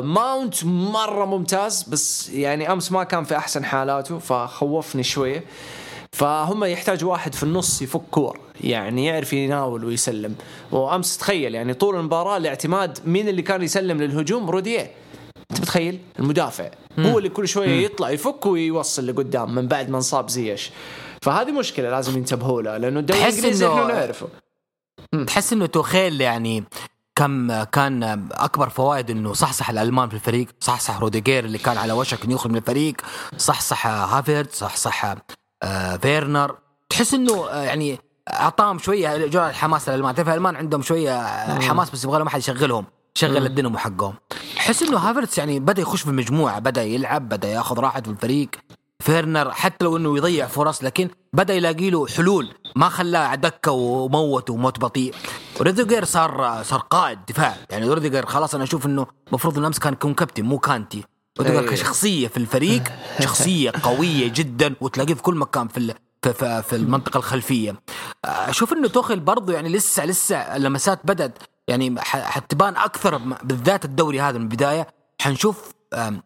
[0.00, 5.44] ماونت مرة ممتاز بس يعني أمس ما كان في أحسن حالاته فخوفني شوية.
[6.12, 10.34] فهم يحتاجوا واحد في النص يفك كور يعني يعرف يناول ويسلم.
[10.72, 14.90] وأمس تخيل يعني طول المباراة الاعتماد مين اللي كان يسلم للهجوم؟ روديه
[15.50, 16.70] أنت متخيل؟ المدافع.
[16.98, 20.70] هو اللي كل شوية يطلع يفك ويوصل لقدام من بعد ما انصاب زيش
[21.22, 24.28] فهذه مشكلة لازم ينتبهوا لها لأنه الدوري تحس الإنجليزي إحنا نعرفه.
[25.26, 26.64] تحس إنه توخيل يعني
[27.14, 32.24] كم كان أكبر فوائد إنه صحصح الألمان في الفريق؟ صحصح روديجير اللي كان على وشك
[32.24, 32.96] إنه يخرج من الفريق.
[33.36, 35.14] صحصح هافرتس صحصح
[35.62, 36.58] آه فيرنر.
[36.90, 37.98] تحس إنه آه يعني
[38.32, 42.38] أعطاهم شوية جرعه الحماس الالمان تعرف الألمان عندهم شوية آه، حماس بس يبغى لهم أحد
[42.38, 44.14] يشغلهم شغل الدينامو حقهم.
[44.56, 48.48] تحس إنه هافرتس يعني بدأ يخش في المجموعة بدأ يلعب بدأ ياخذ راحته في الفريق.
[49.00, 52.48] فيرنر حتى لو إنه يضيع فرص لكن بدأ يلاقي له حلول.
[52.76, 55.14] ما خلاه على دكة وموت وموت بطيء.
[55.60, 57.56] روديجر صار صار قائد دفاع.
[57.70, 61.04] يعني روديجر خلاص أنا أشوف إنه المفروض انه امس كان يكون كابتن مو كانتي.
[61.38, 61.66] روديجر أيه.
[61.68, 62.82] كشخصية في الفريق
[63.24, 67.80] شخصية قوية جدا وتلاقيه في كل مكان في في, في, المنطقة الخلفية.
[68.24, 74.38] أشوف إنه توخيل برضه يعني لسه لسه اللمسات بدأت يعني حتبان أكثر بالذات الدوري هذا
[74.38, 74.86] من البداية.
[75.20, 76.22] حنشوف آم،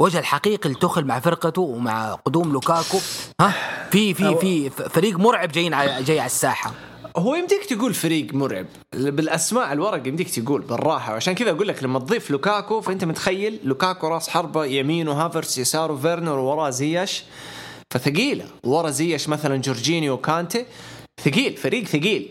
[0.00, 2.98] وجه الحقيقي لتوخل مع فرقته ومع قدوم لوكاكو.
[3.40, 3.54] ها؟
[3.90, 5.70] في في في فريق مرعب جايين
[6.04, 6.72] جاي على الساحة.
[7.16, 8.66] هو يمديك تقول فريق مرعب.
[8.92, 11.12] بالأسماء الورق يمديك تقول بالراحة.
[11.12, 15.96] وعشان كذا أقول لك لما تضيف لوكاكو فأنت متخيل لوكاكو راس حربة يمينه هافرتس يساره
[15.96, 17.24] فيرنر ووراه زياش.
[17.90, 18.44] فثقيلة.
[18.64, 20.66] ورا زياش مثلا جورجينيو وكانتي.
[21.24, 22.30] ثقيل فريق ثقيل.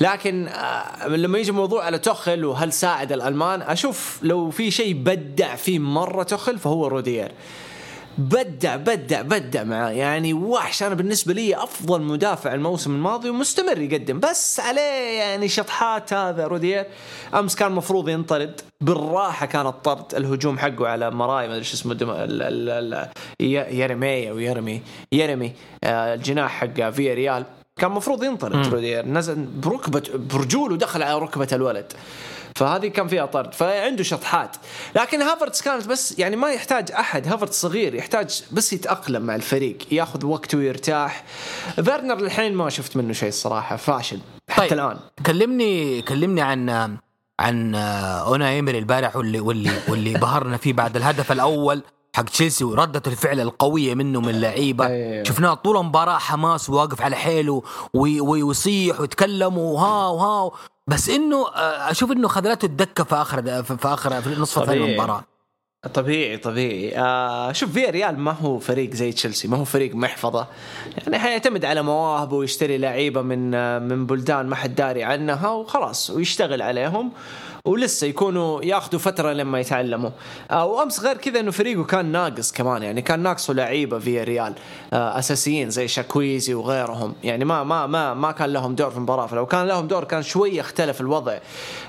[0.00, 5.54] لكن آه، لما يجي موضوع على توخيل وهل ساعد الألمان أشوف لو في شيء بدع
[5.54, 7.32] فيه مرة توخيل فهو روديجير
[8.18, 9.90] بدع بدع بدع معاه.
[9.90, 10.82] يعني وحش.
[10.82, 14.20] أنا بالنسبة لي أفضل مدافع الموسم الماضي ومستمر يقدم.
[14.20, 16.86] بس عليه يعني شطحات هذا رودير
[17.34, 18.60] أمس كان مفروض ينطرد.
[18.80, 20.14] بالراحة كان الطرد.
[20.14, 21.94] الهجوم حقه على مراي ما أدري شو اسمه
[23.40, 25.52] يرمي أو يرمي يرمي
[25.84, 27.44] آه، الجناح حق فيا ريال
[27.80, 29.06] كان مفروض ينطرد رودير.
[29.06, 31.92] نزل بركبه برجوله دخل على ركبة الولد.
[32.56, 33.54] فهذه كان فيها طرد.
[33.54, 34.56] فعنده شطحات.
[34.96, 37.28] لكن هافرتس كانت بس يعني ما يحتاج أحد.
[37.28, 39.78] هافرتس صغير يحتاج بس يتأقلم مع الفريق.
[39.90, 41.24] ياخذ وقته ويرتاح.
[41.74, 43.76] فيرنر للحين ما شفت منه شيء الصراحة.
[43.76, 44.18] فاشل.
[44.50, 44.72] حتى طيب.
[44.72, 44.96] الآن.
[45.26, 46.96] كلمني كلمني عن
[47.40, 51.82] عن أوناي ايمري البارح واللي واللي واللي بهرنا فيه بعد الهدف الأول.
[52.14, 55.24] حق تشيلسي وردة الفعل القوية منه من اللعيبة أيوه.
[55.24, 57.62] شفناه طول المباراة حماس وواقف على حيله
[57.94, 60.50] وي- وي- ويصيح ويتكلم وها وها
[60.86, 64.78] بس إنه آه، أشوف إنه خذلته الدكة في آخر في في آخر في نصف الثاني
[64.78, 64.98] من طبيعي.
[64.98, 65.24] المباراة.
[65.94, 66.98] طبيعي طبيعي.
[66.98, 70.46] آه شوف فيا ريال ما هو فريق زي تشيلسي ما هو فريق محفظة.
[70.98, 76.10] يعني حيعتمد على مواهبه ويشتري لعيبة من آه من بلدان ما حد داري عنها وخلاص
[76.10, 77.12] ويشتغل عليهم.
[77.68, 80.10] ولسه يكونوا ياخذوا فترة لما يتعلموا.
[80.50, 84.54] آه وأمس غير كذا إنه فريقه كان ناقص كمان يعني كان ناقصه لعيبة فيا ريال.
[84.92, 87.14] آه أساسيين زي شاكويزي وغيرهم.
[87.24, 89.26] يعني ما ما ما ما كان لهم دور في المباراة.
[89.26, 91.38] فلو كان لهم دور كان شوية اختلف الوضع.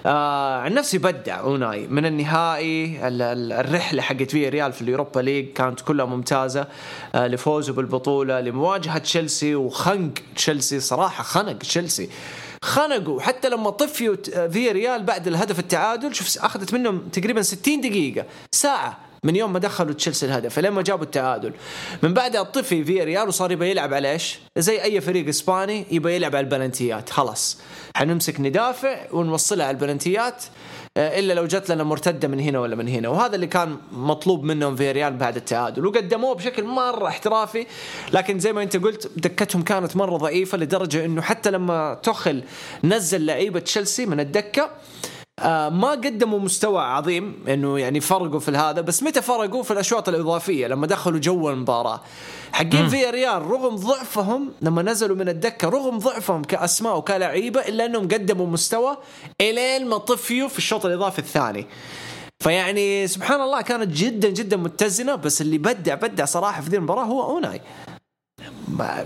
[0.06, 1.88] آه عن نفسي بدع أوناي.
[1.88, 6.68] من النهائي ال- ال- الرحلة حقت فياريال في ال Europa League كانت كلها ممتازة.
[7.16, 10.80] آه لفوزه بالبطولة لمواجهة تشيلسي وخنق تشيلسي.
[10.80, 12.10] صراحة خنق تشيلسي.
[12.66, 13.22] خنقوا.
[13.22, 14.16] حتى لما طفيوا
[14.50, 19.94] فياريال بعد الهدف التعادل شوف أخذت منهم تقريبا 60 دقيقة ساعة من يوم ما دخلوا
[19.94, 21.54] تشيلسي الهدف لما جابوا التعادل.
[22.04, 26.36] من بعدها طفي فياريال وصار يبغى يلعب على إيش؟ زي أي فريق إسباني يبغى يلعب
[26.36, 27.58] على البلنتيات خلاص.
[27.96, 30.44] حنمسك ندافع ونوصلها على البلنتيات.
[30.98, 33.10] إلا لو جت لنا مرتدة من هنا ولا من هنا.
[33.10, 35.86] وهذا اللي كان مطلوب منهم في ريال بعد التعادل.
[35.86, 37.66] وقدموه بشكل مرة احترافي
[38.14, 42.44] لكن زي ما أنت قلت دكتهم كانت مرة ضعيفة لدرجة إنه حتى لما تخل
[42.84, 44.70] نزل لعيبة تشيلسي من الدكة آه
[45.44, 50.68] ما قدموا مستوى عظيم إنه يعني فرقوا في هذا بس متى فرقوا؟ في الأشواط الإضافية
[50.68, 52.02] لما دخلوا جو المباراة.
[52.52, 58.04] حقين في ريال رغم ضعفهم لما نزلوا من الدكة رغم ضعفهم كأسماء وكلعيبه إلا إنهم
[58.04, 58.98] قدموا مستوى
[59.42, 61.68] إلين ما طفيوا في الشوط الإضافي الثاني.
[62.44, 67.04] فيعني سبحان الله كانت جدا جدا متزنة بس اللي بدع بدع صراحة في ذي المباراة
[67.04, 67.62] هو أوناي.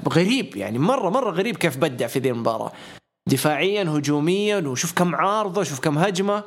[0.09, 2.71] غريب يعني مرة مرة غريب كيف بدع في ذي المباراة.
[3.27, 6.43] دفاعيا هجوميا وشوف كم عارضة شوف كم هجمة.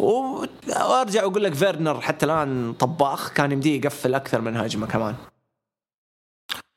[0.00, 5.14] وأرجع واقول لك فيرنر حتى الآن طباخ كان يمديه يقفل أكثر من هجمة كمان.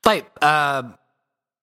[0.01, 0.99] طيب آه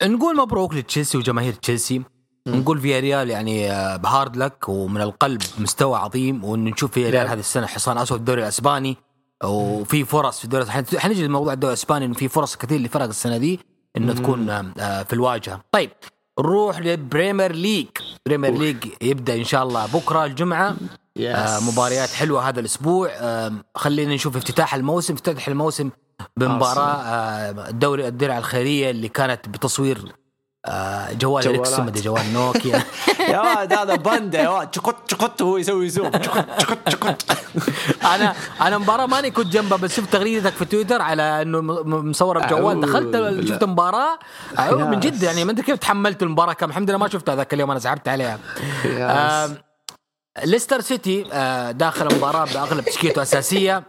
[0.02, 2.02] نقول مبروك لتشيلسي وجماهير تشيلسي.
[2.48, 6.44] نقول فياريال يعني آه ب hard luck ومن القلب مستوى عظيم.
[6.44, 8.96] وحنشوف فياريال هذه السنة حصان أسود الدوري الأسباني.
[9.44, 10.66] وفي فرص في الدوري
[10.98, 13.60] حنجي لموضوع الدوري الأسباني إنه في فرص كثير لفرق السنة دي
[13.96, 15.64] إنه تكون آه في الواجهة.
[15.72, 15.90] طيب
[16.40, 17.88] نروح لل Premier League.
[18.26, 20.76] Premier League يبدأ إن شاء الله بكرة الجمعة.
[21.18, 23.10] آه مباريات حلوة هذا الأسبوع.
[23.12, 25.14] آه خلينا نشوف افتتاح الموسم.
[25.14, 25.90] افتتح الموسم
[26.36, 30.12] بمباراة آه الدوري الدرع الخيرية اللي كانت بتصوير
[31.12, 32.82] جوال اريكسون مدري جوال نوكيا.
[33.32, 34.74] يا ولد هذا باندا يا ولد.
[34.74, 36.10] شقط شقط وهو يسوي zoom.
[36.22, 36.46] شقط
[36.88, 37.22] شقط
[38.14, 42.80] أنا أنا مباراة ماني كنت جنبها بس شفت تغريدتك في تويتر على إنه مصورة بجوال.
[42.80, 44.18] دخلت شفت المباراه
[44.72, 46.52] من جد يعني ما أدري كيف تحملت المباراة.
[46.52, 48.38] كم الحمد لله ما شفتها ذاك اليوم أنا سحبت عليها
[48.86, 49.50] آه
[50.44, 53.82] ليستر سيتي آه داخل المباراة بأغلب تشكيلته أساسية.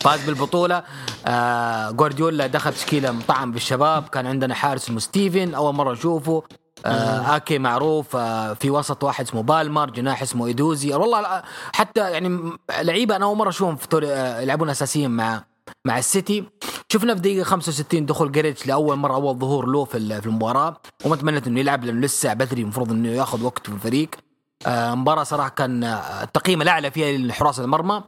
[0.00, 0.82] فاز بالبطولة.
[1.26, 4.08] آه جوارديولا دخل تشكيلة مطعم بالشباب.
[4.08, 6.42] كان عندنا حارس اسمه ستيفن أول مرة نشوفه
[6.86, 12.52] آه آكي معروف آه في وسط واحد اسمه بالمر جناح اسمه ايدوزي والله حتى يعني
[12.80, 15.44] لعيبة أنا أول مرة أشوفهم في آه يلعبون أساسيين مع
[15.84, 16.44] مع السيتي.
[16.92, 20.76] شفنا في دقيقة 65 دخول جريليش لأول مرة أول ظهور له في في المباراة.
[21.04, 24.08] وما تمنيت إنه يلعب لأنه لسه بدري المفروض إنه ياخذ وقت في الفريق.
[24.66, 25.84] آه مباراة صراحة كان
[26.22, 28.02] التقييم الأعلى فيها لحراس المرمى.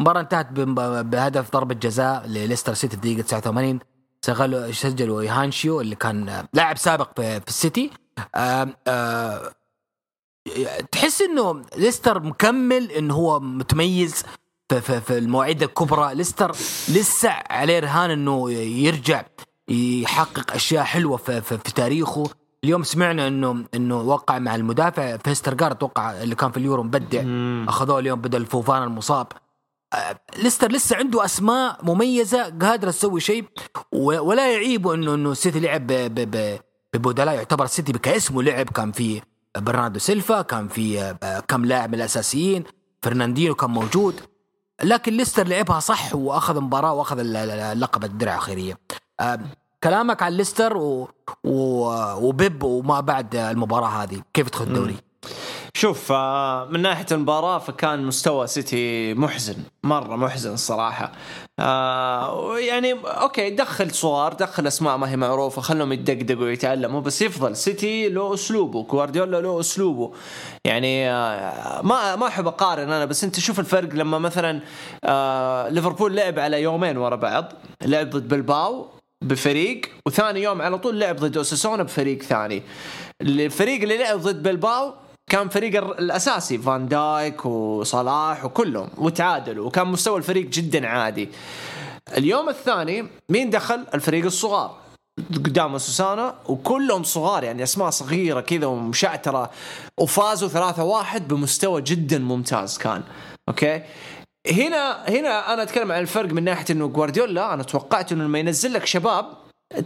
[0.00, 0.46] المباراة انتهت
[1.06, 3.78] بهدف ضربة جزاء لليستر سيتي في دقيقة 89
[4.22, 7.90] سجلوا سجلوا ايهانشيو اللي كان لاعب سابق في, في السيتي.
[8.34, 9.52] آآ آآ
[10.92, 14.24] تحس إنه ليستر مكمل انه هو متميز
[14.68, 16.14] في, في, في المواعيد الكبرى.
[16.14, 16.50] ليستر
[16.88, 19.22] لسه عليه رهان إنه يرجع
[19.68, 22.30] يحقق أشياء حلوة في, في, في تاريخه.
[22.64, 27.22] اليوم سمعنا انه إنه وقع مع المدافع فيسترغارد أتوقع اللي كان في اليورو مبدع.
[27.68, 29.26] أخذوه اليوم بدل فوفانا المصاب.
[30.36, 33.44] ليستر لسه عنده أسماء مميزة قادره تسوي شيء
[33.92, 35.86] ولا يعيب إنه إنه السيتي لعب
[36.94, 39.20] ببدلاء يعتبر السيتي كاسمه لعب كان في
[39.58, 41.14] برناردو سيلفا كان في
[41.48, 42.64] كم لاعب من الأساسيين
[43.02, 44.20] فرناندينيو كان موجود.
[44.82, 48.78] لكن ليستر لعبها صح وأخذ مباراة وأخذ اللقب الدرع الخيريه
[49.84, 51.08] كلامك عن ليستر و...
[51.44, 51.84] و...
[52.28, 54.96] وبيب وما بعد المباراة هذه كيف تدخل الدوري؟
[55.74, 56.12] شوف
[56.70, 59.54] من ناحية المباراة فكان مستوى سيتي محزن
[59.84, 61.12] مرة محزن الصراحه
[61.58, 67.56] آه يعني أوكي دخل صور دخل أسماء ما هي معروفة خلهم يدقدقوا ويتعلموا بس يفضل
[67.56, 70.12] سيتي له أسلوبه جوارديولا له أسلوبه.
[70.64, 74.60] يعني آه ما ما أحب أقارن أنا بس أنت شوف الفرق لما مثلا
[75.04, 77.52] آه ليفربول لعب على يومين ورا بعض
[77.82, 78.86] لعب ضد بلباو
[79.24, 82.62] بفريق وثاني يوم على طول لعب ضد أوساسونا بفريق ثاني.
[83.22, 84.92] الفريق اللي لعب ضد بلباو
[85.30, 91.28] كان فريق الأساسي فان دايك وصلاح وكلهم وتعادلوا وكان مستوى الفريق جدا عادي.
[92.16, 94.76] اليوم الثاني مين دخل؟ الفريق الصغار.
[95.34, 99.50] قدام سوسانا وكلهم صغار يعني أسماء صغيرة كذا ومشعترة
[100.00, 103.02] وفازوا ثلاثة واحد بمستوى جدا ممتاز كان.
[103.48, 103.82] okay؟
[104.52, 108.72] هنا هنا أنا أتكلم عن الفرق من ناحية إنه جوارديولا أنا توقعت إنه لما ينزل
[108.72, 109.26] لك شباب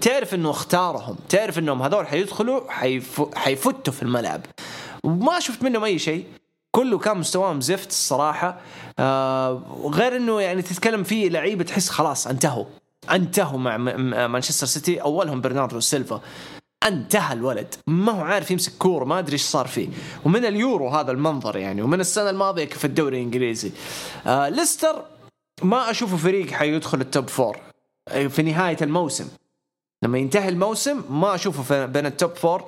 [0.00, 2.61] تعرف إنه اختارهم تعرف إنهم هذول حيدخلوا
[3.35, 4.40] حيفتوا في الملعب.
[5.05, 6.27] وما شفت منهم أي شيء.
[6.71, 8.61] كله كان مستواهم زفت الصراحة.
[8.99, 12.64] آه غير إنه يعني تتكلم فيه لعيبه تحس خلاص انتهوا.
[13.11, 13.77] انتهوا مع
[14.27, 15.03] مانشستر سيتي.
[15.03, 16.21] أولهم برناردو سيلفا.
[16.87, 17.75] انتهى الولد.
[17.87, 19.88] ما هو عارف يمسك كورة ما أدري إيش صار فيه.
[20.25, 21.83] ومن اليورو هذا المنظر يعني.
[21.83, 23.73] ومن السنة الماضية في الدوري الإنجليزي.
[24.27, 25.05] آه ليستر
[25.62, 27.59] ما أشوفه فريق حيدخل ال top four
[28.29, 29.29] في نهاية الموسم.
[30.03, 32.64] لما ينتهي الموسم ما أشوفه بين ال top four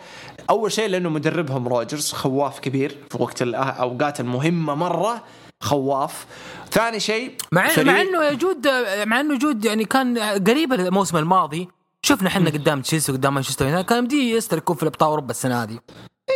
[0.50, 5.24] أول شيء لأنه مدربهم روجرز خواف كبير في وقت الاوقات المهمة مرة
[5.61, 6.26] خواف.
[6.70, 8.68] ثاني شيء مع مع إنه good
[9.06, 11.68] مع إنه good يعني كان قريب الموسم الماضي.
[12.02, 15.62] شفنا إحنا قدام تشيلسي وقدام مانشستر يونايتد كان يمدي ليستر يكون في الأبطال أوروبا السنة
[15.62, 15.78] هذه.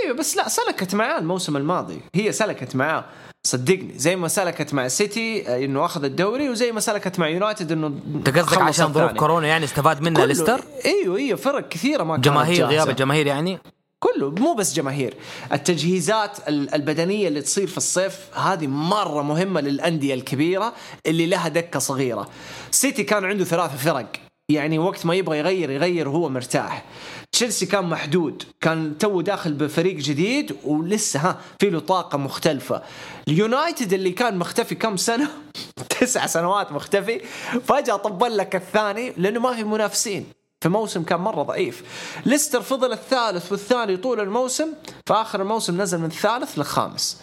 [0.04, 2.00] إيوه بس لا سلكت معاه الموسم الماضي.
[2.14, 3.04] هي سلكت معاه.
[3.46, 7.86] صدقني زي ما سلكت مع سيتي إنه أخذ الدوري وزي ما سلكت مع يونايتد إنه
[7.86, 12.66] أنت قصدك عشان ظروف كورونا يعني استفاد منها ليستر؟ إيوه إيوه فرق كثيرة ما جماهير
[12.66, 13.58] غياب الجماهير يعني؟
[14.00, 15.14] كله مو بس جماهير.
[15.52, 20.72] التجهيزات البدنية اللي تصير في الصيف هذه مرة مهمة للأندية الكبيرة
[21.06, 22.28] اللي لها دكة صغيرة.
[22.70, 24.12] سيتي كان عنده ثلاث فرق.
[24.50, 26.84] يعني وقت ما يبغى يغير يغير وهو مرتاح.
[27.32, 28.42] تشيلسي كان محدود.
[28.60, 32.82] كان تو داخل بفريق جديد ولسه ها في له طاقة مختلفة.
[33.28, 35.28] اليونايتد اللي كان مختفي كم سنة؟
[36.00, 37.20] تسع سنوات مختفي.
[37.68, 40.39] فجأة طبل لك الثاني لأنه ما في منافسين.
[40.62, 41.84] في موسم كان مرة ضعيف.
[42.26, 44.74] ليستر فضل الثالث والثاني طول الموسم
[45.06, 47.22] في اخر الموسم نزل من الثالث للخامس.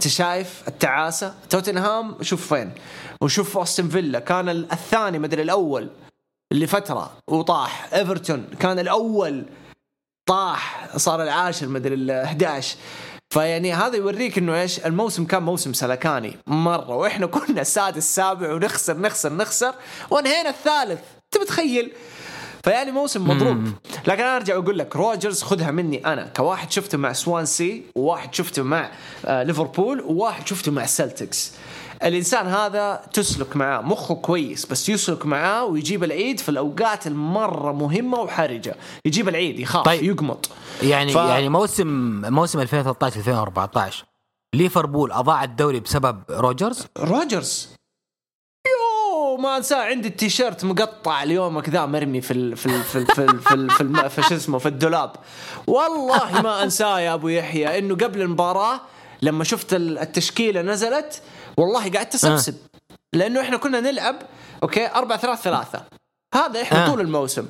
[0.00, 2.72] أنت شايف التعاسة؟ توتنهام شوف فين
[3.20, 5.90] وشوف أستون فيلا كان الثاني مدري الأول
[6.52, 7.94] لفتره وطاح.
[7.94, 9.44] إيفرتون كان الأول
[10.28, 12.76] طاح صار العاشر مدري ال 11
[13.30, 18.98] فيعني هذا يوريك إنه إيش؟ الموسم كان موسم سلكاني مرة وإحنا كنا السادس السابع ونخسر
[18.98, 19.74] نخسر نخسر
[20.10, 21.17] وانهينا الثالث.
[21.34, 21.92] أنت متخيل؟
[22.64, 23.64] فيعني موسم مضروب.
[24.06, 28.62] لكن أنا أرجع واقول لك روجرز خذها مني أنا كواحد شفته مع سوانسي وواحد شفته
[28.62, 28.90] مع
[29.24, 31.52] آه ليفربول وواحد شفته مع سلتيك.
[32.04, 38.18] الإنسان هذا تسلك معاه مخه كويس بس يسلك معاه ويجيب العيد في الأوقات المرة مهمة
[38.20, 38.74] وحرجة.
[39.04, 40.02] يجيب العيد يخاف طيب.
[40.02, 40.50] يقمط.
[40.82, 41.16] يعني ف...
[41.16, 41.86] يعني موسم
[42.32, 44.04] موسم 2013 2014
[44.54, 47.68] ليفربول أضاع الدوري بسبب روجرز؟ روجرز.
[49.38, 53.06] يو ما انساه عندي التيشيرت مقطع اليوم كذا مرمي في ال في ال في ال
[53.06, 55.12] في ال في, ال في, في شو اسمه في الدولاب.
[55.66, 58.80] والله ما انساه يا أبو يحيى إنه قبل المباراة
[59.22, 61.22] لما شفت التشكيلة نزلت
[61.56, 62.96] والله تسبسب آه.
[63.12, 64.16] لأنه إحنا كنا نلعب
[64.62, 65.84] okay 4 3 3
[66.34, 66.88] هذا إحنا آه.
[66.90, 67.48] طول الموسم.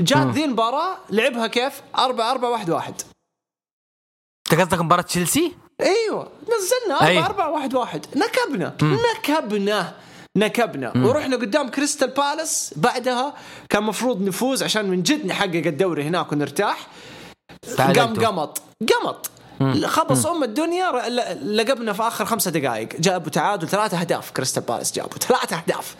[0.00, 3.02] جات ذي المباراة لعبها كيف؟ 4 4 1 1
[4.52, 8.76] أنت قصدك مباراة تشيلسي؟ أيوه نزلنا 4 4 1 1 نكبنا.
[8.82, 9.94] نكبنا.
[10.36, 10.92] نكبنا.
[10.94, 11.06] مم.
[11.06, 12.74] ورحنا قدام كريستال بالاس.
[12.76, 13.34] بعدها
[13.68, 16.86] كان مفروض نفوز عشان من جد نحقق الدوري هناك ونرتاح.
[17.78, 18.62] قام قمط.
[18.80, 19.30] قمط.
[19.84, 22.88] خبص أم الدنيا لقبنا في آخر خمسة دقائق.
[23.00, 25.96] جابوا تعادل ثلاثة أهداف كريستال بالاس جابوا ثلاثة أهداف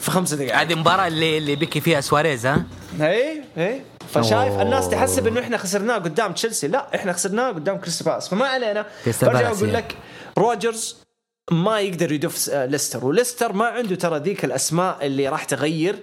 [0.00, 0.56] في خمسة دقائق.
[0.56, 2.64] هذه المباراة اللي اللي بكي فيها سواريز ها؟
[3.00, 3.82] إي إي.
[4.14, 4.62] فشايف أوه.
[4.62, 6.68] الناس تحسب إنه إحنا خسرناه قدام تشيلسي.
[6.68, 8.28] لا إحنا خسرناه قدام كريستال بالاس.
[8.28, 8.86] فما علينا.
[9.22, 9.96] برجع أقول لك
[10.38, 10.96] روجرز
[11.50, 15.98] ما يقدر يدف ليستر وليستر ما عنده ترى ذيك الأسماء اللي راح تغير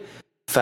[0.47, 0.59] ف...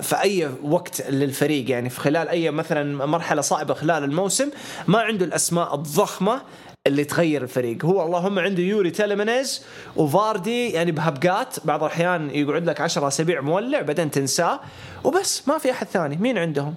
[0.00, 1.70] في اي وقت للفريق.
[1.70, 4.50] يعني في خلال أي مثلا مرحلة صعبة خلال الموسم
[4.88, 6.42] ما عنده الأسماء الضخمة
[6.86, 7.84] اللي تغير الفريق.
[7.84, 9.64] هو اللهم عنده يوري تيليمانس
[9.96, 11.66] وفاردي يعني بهبقات.
[11.66, 14.60] بعض الأحيان يقعد لك 10 أسابيع مولع بعدين تنساه.
[15.04, 16.16] وبس ما في أحد ثاني.
[16.16, 16.74] مين عندهم؟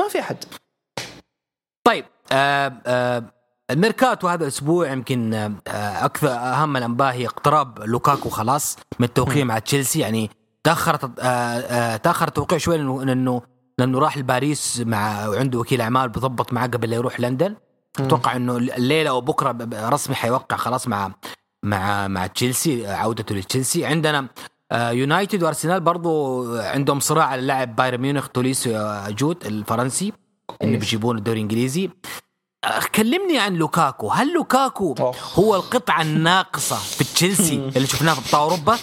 [0.00, 0.44] ما في أحد.
[1.86, 3.24] طيب آه آه
[3.70, 9.58] الميركاتو هذا الأسبوع يمكن آه أكثر أهم الأنباء هي اقتراب لوكاكو خلاص من التوقيع مع
[9.58, 10.00] تشيلسي.
[10.00, 10.30] يعني
[10.64, 13.42] تاخر آه، آه، تأخر التوقيع شوي لأنه
[13.78, 17.56] لأنه راح لباريس مع وعنده وكيل أعمال بضبط معاه قبل لا يروح لندن.
[18.00, 21.12] أتوقع إنه الليلة أو بكرة رسمي حيوقع خلاص مع
[21.64, 23.86] مع مع تشيلسي عودته لتشيلسي.
[23.86, 24.28] عندنا
[24.72, 28.70] يونايتد وأرسنال برضو عندهم صراع على اللاعب بايرن ميونخ توليسو
[29.08, 30.12] جود الفرنسي
[30.62, 31.90] اللي بيجيبون الدوري الإنجليزي.
[32.94, 34.08] كلمني عن لوكاكو.
[34.08, 34.94] هل لوكاكو
[35.34, 38.78] هو القطعة الناقصة في تشيلسي اللي شفناها في بطاقة أوروبا؟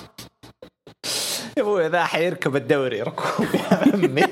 [1.58, 4.26] يا أبوي ذا حيركب الدوري ركوب يا عمي.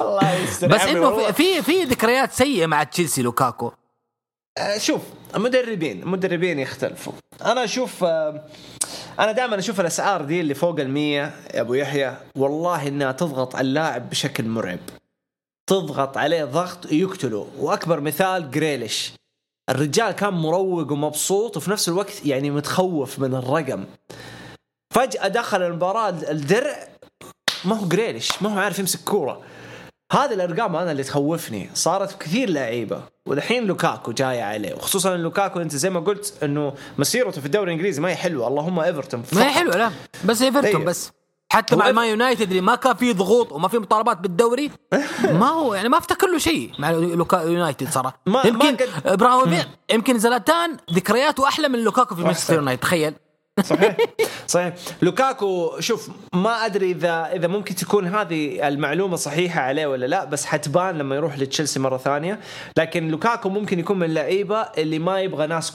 [0.00, 3.72] الله يستر بس إنه في في ذكريات سيئة مع تشيلسي لوكاكو.
[4.58, 5.00] آه، شوف
[5.34, 7.12] المدربين المدربين يختلفوا.
[7.44, 8.44] أنا أشوف آه،
[9.18, 12.16] أنا دائما أشوف الأسعار دي اللي فوق المية يا أبو يحيى.
[12.36, 14.78] والله إنها تضغط على اللاعب بشكل مرعب.
[15.66, 17.48] تضغط عليه ضغط يقتله.
[17.58, 19.12] وأكبر مثال جريليش
[19.70, 23.84] الرجال كان مروق ومبسوط وفي نفس الوقت يعني متخوف من الرقم.
[24.94, 26.88] فجأة دخل المباراة الدرع.
[27.64, 29.42] ما هو جريليش ما هو عارف يمسك كورة.
[30.12, 31.70] هذه الأرقام أنا اللي تخوفني.
[31.74, 33.02] صارت كثير لعيبة.
[33.28, 34.74] ودحين لوكاكو جاي عليه.
[34.74, 38.48] وخصوصا لوكاكو أنت زي ما قلت إنه مسيرته في الدوري الإنجليزي ما هي حلوة.
[38.48, 39.22] اللهم إيفرتون.
[39.32, 39.90] ما هي حلوة لا.
[40.24, 40.86] بس إيفرتون أيه.
[40.86, 41.10] بس.
[41.56, 44.70] حتى مع ما يونايتد اللي ما كان فيه ضغوط وما في مطالبات بالدوري
[45.40, 48.20] ما هو يعني ما افتكر له شيء مع لوكا يونايتد صراحة.
[48.44, 49.58] يمكن براوي
[49.90, 53.14] يمكن زلاتان ذكرياته أحلى من لوكاكو في مانشستر يونايتد تخيل.
[53.64, 53.96] صحيح.
[54.46, 54.74] صحيح.
[55.02, 60.46] لوكاكو شوف ما أدري اذا إذا ممكن تكون هذه المعلومة صحيحة عليه ولا لا بس
[60.46, 62.40] حتبان لما يروح لتشيلسي مرة ثانية.
[62.78, 65.72] لكن لوكاكو ممكن يكون من اللعيبة اللي ما يبغى ناس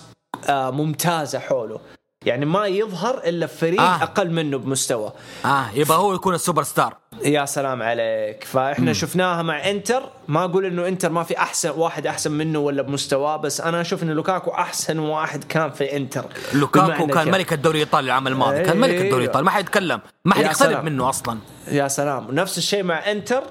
[0.49, 1.79] آه، ممتازة حوله.
[2.25, 4.03] يعني ما يظهر إلا في فريق آه.
[4.03, 5.11] أقل منه بمستوى.
[5.45, 6.97] آه يبقى هو يكون ال super star.
[7.23, 8.43] يا سلام عليك.
[8.43, 8.93] فإحنا مم.
[8.93, 10.03] شفناها مع إنتر.
[10.27, 14.03] ما أقول إنه إنتر ما في أحسن واحد أحسن منه ولا بمستواه بس أنا أشوف
[14.03, 16.25] إنه لوكاكو أحسن واحد كان في إنتر.
[16.53, 18.63] لوكاكو كان ملك الدوري الإيطالي العام الماضي.
[18.63, 19.45] كان ملك الدوري الإيطالي.
[19.45, 20.01] ما حد يتكلم.
[20.25, 21.37] ما حد يقترب منه أصلا.
[21.67, 22.27] يا سلام.
[22.31, 23.43] نفس الشيء مع إنتر.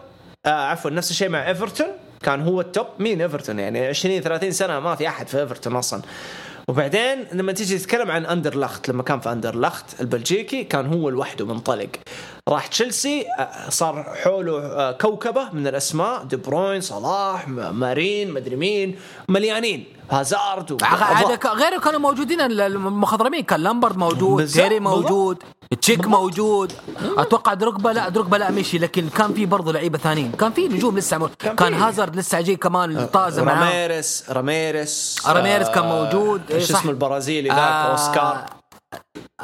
[0.47, 1.87] آه عفوا نفس الشيء مع إيفرتون.
[2.23, 5.77] كان هو ال top man إيفرتون؟ يعني 20 30 سنة ما في أحد في إيفرتون
[5.77, 6.03] أصلا.
[6.71, 11.89] وبعدين لما تيجي تتكلم عن اندرلخت لما كان في اندرلخت البلجيكي كان هو لوحده منطلق.
[12.49, 18.99] راح تشيلسي آه، صار حوله آه، كوكبة من الأسماء دي بروين صلاح مارين مدري مين
[19.29, 19.85] مليانين.
[20.11, 20.77] هازارد و-
[21.55, 24.81] غيره كانوا موجودين المخضرمين كان لامبرد موجود تيري.
[24.81, 25.43] موجود
[25.81, 26.73] تشيك موجود.
[27.19, 30.33] أتوقع دروجبا لا دروجبا لا مشي لكن كان في برضه لعيبة ثانيين.
[30.33, 31.29] كان في نجوم لسه مو...
[31.39, 31.75] كان كان.
[31.75, 33.65] هازارد لسه جاي كمان طازه معاه.
[33.71, 36.79] راميريس راميريس راميريس كان آه، موجود، شو صح.
[36.79, 38.45] اسمه البرازيلي ذاك آه، أوسكار.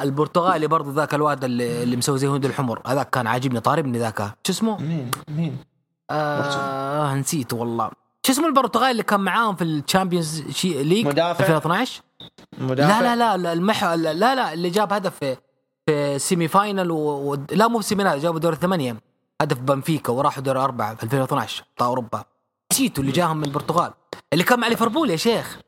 [0.01, 2.81] البرتغالي برضه ذاك الواد اللي, اللي مسوي زي هند الحمر.
[2.87, 4.19] هذاك كان عاجبني ضاربني ذاك.
[4.19, 5.57] شو اسمه؟ مين؟ مين؟
[6.11, 7.91] آه نسيت والله.
[8.27, 12.03] شو اسمه البرتغالي اللي كان معاهم في ال Champions شي League مدافع؟ 2012
[12.59, 13.01] مدافع.
[13.01, 15.37] لا لا لا المح لا لا اللي جاب هدف في
[15.87, 16.97] في semi final و...
[16.97, 17.39] و...
[17.53, 18.97] لا مو في semi final جابوا دور الثمانية
[19.43, 22.25] هدف بنفيكا وراحوا دور أربعة في 2012 بتاع أوروبا.
[22.73, 23.93] نسيتوا اللي جاهم من البرتغال.
[24.33, 25.59] اللي كان مع ليفربول يا شيخ.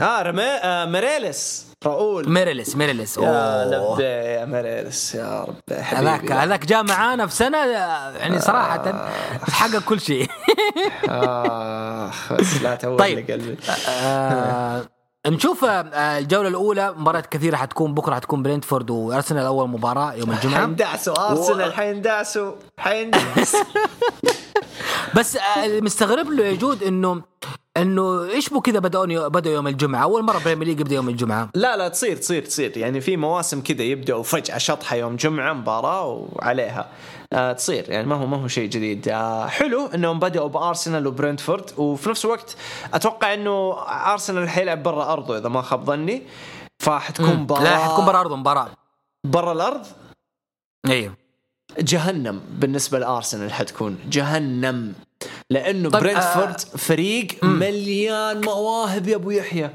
[0.00, 2.28] آه راؤول آه ميريلس راؤول.
[2.28, 3.64] ميريلس ميريلس يا.
[3.64, 6.08] لبيه يا ميريلس يا رب حبيبي.
[6.10, 9.08] هذاك هذاك جاء معانا في سنة يعني صراحة
[9.50, 10.30] حقق كل شيء.
[11.08, 13.30] آه بس لا تهول طيب.
[13.30, 13.56] قلبي.
[13.88, 14.82] آه
[15.26, 20.60] نشوف آه، الجولة الأولى مباريات كثيرة حتكون بكرة حتكون برينتفورد وأرسنال أول مباراة يوم الجمعة.
[20.60, 23.60] حيندعسوا آرسنال حيندعسوا حيندعسوا.
[25.16, 27.22] بس آه، اللي مستغرب له يا جود إنه
[27.76, 31.48] إنه إيش بو كذا بدأوا بدأوا يوم الجمعة؟ أول مرة Premier League يبدأ يوم الجمعة.
[31.54, 32.76] لا لا تصير تصير تصير.
[32.76, 36.88] يعني في مواسم كذا يبدأوا فجأة شطحة يوم جمعة مباراة وعليها.
[37.56, 39.08] تصير يعني ما هو ما هو شيء جديد.
[39.08, 42.56] آه حلو انهم بدأوا بارسنال وبرنتفورد وفي نفس الوقت
[42.94, 46.22] أتوقع إنه أرسنال حيلعب برا أرضه إذا ما خاب ظني.
[46.78, 48.68] فحتكون مباراة لا حتكون برا أرضهم مباراة.
[49.26, 49.86] برا الأرض؟
[50.86, 51.14] أيوه
[51.78, 53.98] جهنم بالنسبة لأرسنال حتكون.
[54.10, 54.94] جهنم.
[55.50, 59.70] لأنه طيب، برنتفورد آه، فريق مليان مواهب يا أبو يحيى.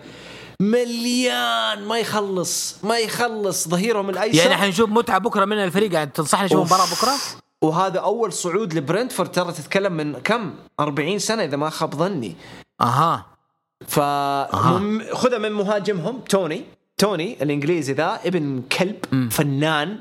[0.61, 1.83] مليان.
[1.83, 4.37] ما يخلص ما يخلص ظهيرهم الأيسر.
[4.37, 6.73] يعني حنشوف متعة بكرة من الفريق؟ يعني تنصحني نشوف أوف.
[6.73, 7.13] مباراة بكرة؟
[7.61, 12.35] وهذا أول صعود لبرنتفورد ترى تتكلم من كم؟ 40 سنة إذا ما خاب ظني.
[12.81, 13.25] أها.
[13.87, 16.63] ف مم- خذها من مهاجمهم توني.
[16.97, 19.99] توني الإنجليزي ذا ابن كلب فنان.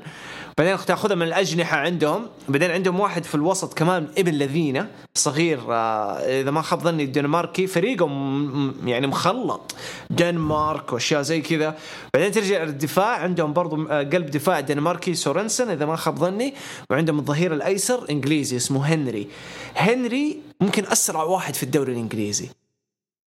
[0.59, 2.27] بعدين تاخذها من الأجنحة عندهم.
[2.49, 7.67] بعدين عندهم واحد في الوسط كمان ابن لذينة صغير آه، إذا ما خاب ظني الدنماركي
[7.67, 9.75] فريقهم يعني مخلط.
[10.09, 11.77] دنمارك وأشياء زي كذا.
[12.13, 16.53] بعدين ترجع للدفاع عندهم برضو آه، قلب دفاع دنماركي سورنسن إذا ما خاب ظني.
[16.89, 19.27] وعندهم الظهير الأيسر إنجليزي اسمه هنري.
[19.75, 22.49] هنري ممكن أسرع واحد في الدوري الإنجليزي.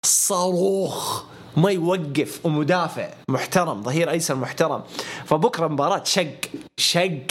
[0.05, 1.23] صاروخ.
[1.57, 3.09] ما يوقف ومدافع.
[3.29, 4.83] محترم ظهير أيسر محترم.
[5.25, 6.35] فبكرة مباراة شق
[6.77, 7.27] شق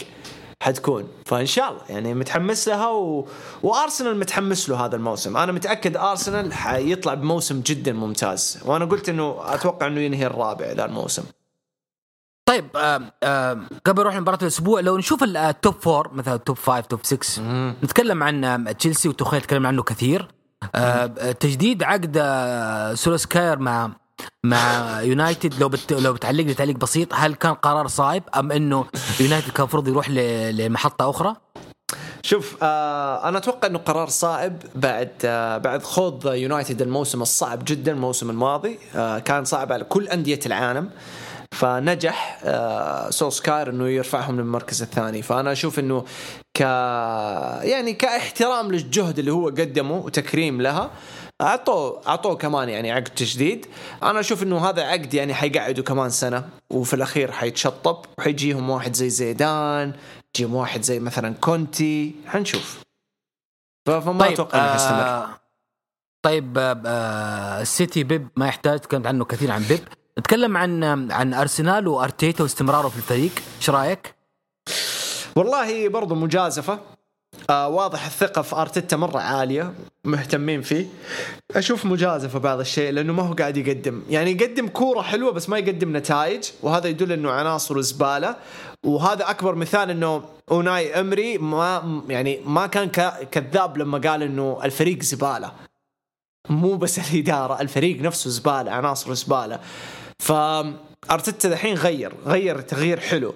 [0.64, 1.08] حتكون.
[1.26, 3.28] فإن شاء الله يعني متحمس لها و...
[3.64, 5.38] وأرسنال متحمس له هذا الموسم.
[5.38, 8.60] أنا متأكد أرسنال حيطلع بموسم جدا ممتاز.
[8.66, 11.24] وأنا قلت إنه أتوقع إنه ينهي الرابع ذا الموسم.
[12.46, 16.41] طيب آه آه قبل نروح لمباراة الأسبوع لو نشوف ال- ال top four مثلا ال
[16.41, 17.42] top five top 6
[17.84, 20.28] نتكلم عن آه، تشيلسي وتوخيل تكلمنا عنه كثير.
[20.76, 23.92] آه تجديد عقد آه سولوسكاير مع
[24.46, 28.86] مع يونايتد لو بت لو بتعلق لي تعليق بسيط هل كان قرار صايب أم إنه
[29.20, 31.36] يونايتد كان المفروض يروح ل- لمحطة أخرى؟
[32.22, 37.92] شوف آه أنا أتوقع إنه قرار صائب بعد آه بعد خوض يونايتد الموسم الصعب جدا
[37.92, 40.90] الموسم الماضي آه كان صعب على كل أندية العالم
[41.52, 46.06] فنجح آه سولسكاير إنه يرفعهم للمركز الثاني فأنا أشوف إنه
[46.58, 46.62] ك
[47.62, 50.90] يعني كاحترام للجهد اللي هو قدمه وتكريم لها
[51.42, 53.66] اعطوه أعطوه كمان يعني عقد تجديد.
[54.04, 59.10] أنا أشوف إنه هذا عقد يعني حيقعدوا كمان سنة وفي الأخير حيتشطب وحيجيهم واحد زي
[59.10, 59.94] زيدان
[60.36, 62.16] يجيهم واحد زي مثلا كونتي.
[62.28, 62.82] حنشوف.
[63.88, 65.02] فما أتوقع إنه حيستمر.
[65.02, 65.30] آه
[66.26, 69.88] طيب آه آه السيتي بيب ما يحتاج تكلمت عنه كثير عن بيب.
[70.20, 73.32] نتكلم عن عن أرسنال وأرتيتا واستمراره في الفريق.
[73.58, 74.16] إيش رأيك؟
[75.36, 76.80] والله برضو مجازفة.
[77.50, 79.74] آه واضح الثقة في أرتيتا مرة عالية
[80.06, 80.86] مهتمين فيه.
[81.56, 84.02] أشوف مجازفة بعض الشيء لأنه ما هو قاعد يقدم.
[84.10, 88.36] يعني يقدم كورة حلوة بس ما يقدم نتائج وهذا يدل إنه عناصره زبالة.
[88.84, 92.90] وهذا أكبر مثال إنه أوناي أمري ما يعني ما كان
[93.32, 95.52] كذاب لما قال إنه الفريق زبالة.
[96.50, 99.60] مو بس الإدارة الفريق نفسه زبالة عناصره زبالة.
[100.20, 103.34] فأرتيتا الحين غير غير تغيير حلو.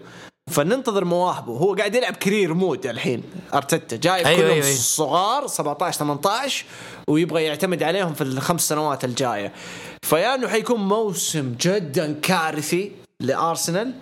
[0.49, 1.53] فننتظر مواهبه.
[1.53, 3.23] هو قاعد يلعب career mode الحين.
[3.53, 4.77] أرتيتا جايب أيوة، كلهم أيوة، أيوة.
[4.77, 6.65] صغار 17 18
[7.07, 9.53] ويبغى يعتمد عليهم في الخمس سنوات الجاية.
[10.03, 13.93] فيا انه حيكون موسم جدا كارثي لأرسنال.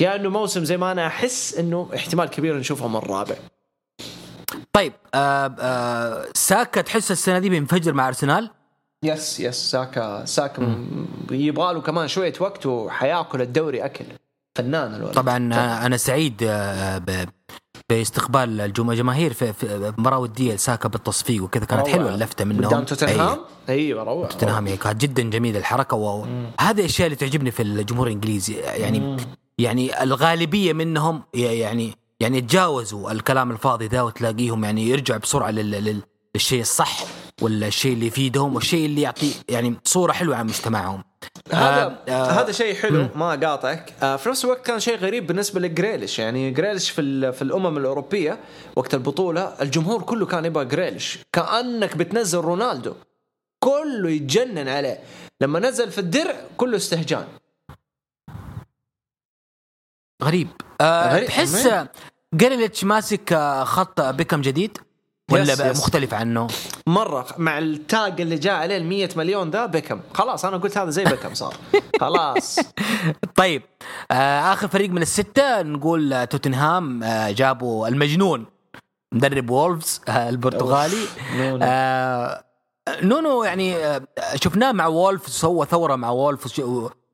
[0.00, 3.34] يا انه موسم زي ما أنا أحس إنه احتمال كبير نشوفهم الرابع.
[4.72, 8.50] طيب آه آه ساكا تحس السنة دي بينفجر مع أرسنال؟
[9.02, 10.86] yes yes ساكا ساكا
[11.30, 14.04] يبغى له كمان شوية وقت وحياكل الدوري أكل.
[14.58, 15.12] فنان الولد.
[15.14, 15.36] طبعا
[15.86, 17.28] أنا سعيد آه، ب-
[17.90, 21.64] باستقبال الجم- الجماهير في, في مباراه وديه ساكا بالتصفيق وكذا.
[21.64, 21.88] كانت.
[21.88, 22.64] حلوة اللفتة منهم.
[22.64, 23.38] قدام توتنهام؟
[23.68, 23.74] أي.
[23.74, 28.54] أيوه روعة توتنهام هي كانت جدا جميلة الحركة وهذه الاشياء اللي تعجبني في الجمهور الإنجليزي.
[28.54, 29.16] يعني
[29.58, 36.02] يعني الغالبية منهم يعني يعني تجاوزوا الكلام الفاضي ذا وتلاقيهم يعني يرجعوا بسرعة لل لل
[36.34, 37.04] للشيء الصح.
[37.42, 41.04] ولا الشيء اللي يفيدهم والشيء اللي يعطي يعني صورة حلوة عن مجتمعهم.
[41.52, 43.94] هذا آه، آه، هذا شيء حلو ما قاطعك.
[44.02, 46.18] آه في نفس الوقت كان شيء غريب بالنسبة لجريليش.
[46.18, 48.38] يعني جريليش في في الأمم الأوروبية
[48.76, 51.18] وقت البطولة الجمهور كله كان يبغى جريليش.
[51.32, 52.94] كأنك بتنزل رونالدو.
[53.58, 55.00] كله يتجنن عليه.
[55.40, 57.26] لما نزل في الدرع كله استهجان.
[60.22, 60.48] غريب.
[60.80, 61.26] آه غريب.
[61.26, 61.68] تحس؟
[62.34, 63.34] جريليتش ماسك
[63.64, 64.78] خط بيكم جديد؟
[65.32, 65.78] ولا yes، بقى yes.
[65.78, 66.46] مختلف عنه؟
[66.86, 70.00] مرة مع التاج اللي جاء عليه ال 100 مليون زي بيكم.
[70.14, 71.54] خلاص أنا قلت هذا زي بيكم صار.
[72.00, 72.58] خلاص.
[73.34, 73.62] طيب
[74.10, 78.46] آه آخر فريق من الستة نقول آه توتنهام آه جابوا المجنون
[79.14, 81.02] مدرب وولفز آه البرتغالي.
[81.36, 81.58] نونو.
[81.62, 82.44] آه
[83.02, 84.02] نونو يعني آه
[84.34, 86.60] شفناه مع وولفز سوى ثورة مع وولفز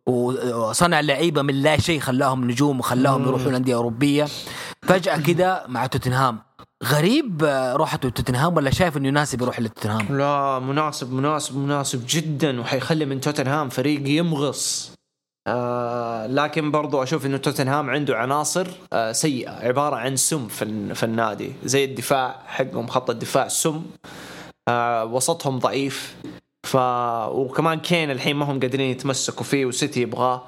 [0.07, 4.27] وصنع لعيبة من لا شيء خلاهم نجوم وخلاهم يروحون أندية أوروبية.
[4.83, 6.39] فجأة كذا مع توتنهام.
[6.85, 7.45] غريب
[7.77, 13.21] روحته توتنهام ولا شايف إنه يناسب يروح لتوتنهام؟ لا مناسب مناسب مناسب جدا وحيخلي من
[13.21, 14.93] توتنهام فريق يمغص.
[15.47, 21.03] آه لكن برضو أشوف إنه توتنهام عنده عناصر آه سيئة عبارة عن سم في, في
[21.03, 21.53] النادي.
[21.65, 23.83] زي الدفاع حقهم خط الدفاع سم
[24.69, 26.15] آه وسطهم ضعيف.
[26.67, 26.77] ف
[27.29, 30.43] وكمان كين الحين ما هم قادرين يتمسكوا فيه وسيتي يبغاه.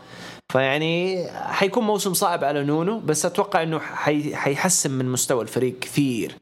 [0.52, 4.36] فيعني حيكون موسم صعب على نونو بس أتوقع إنه حي...
[4.36, 6.38] حيحسن من مستوى الفريق كثير.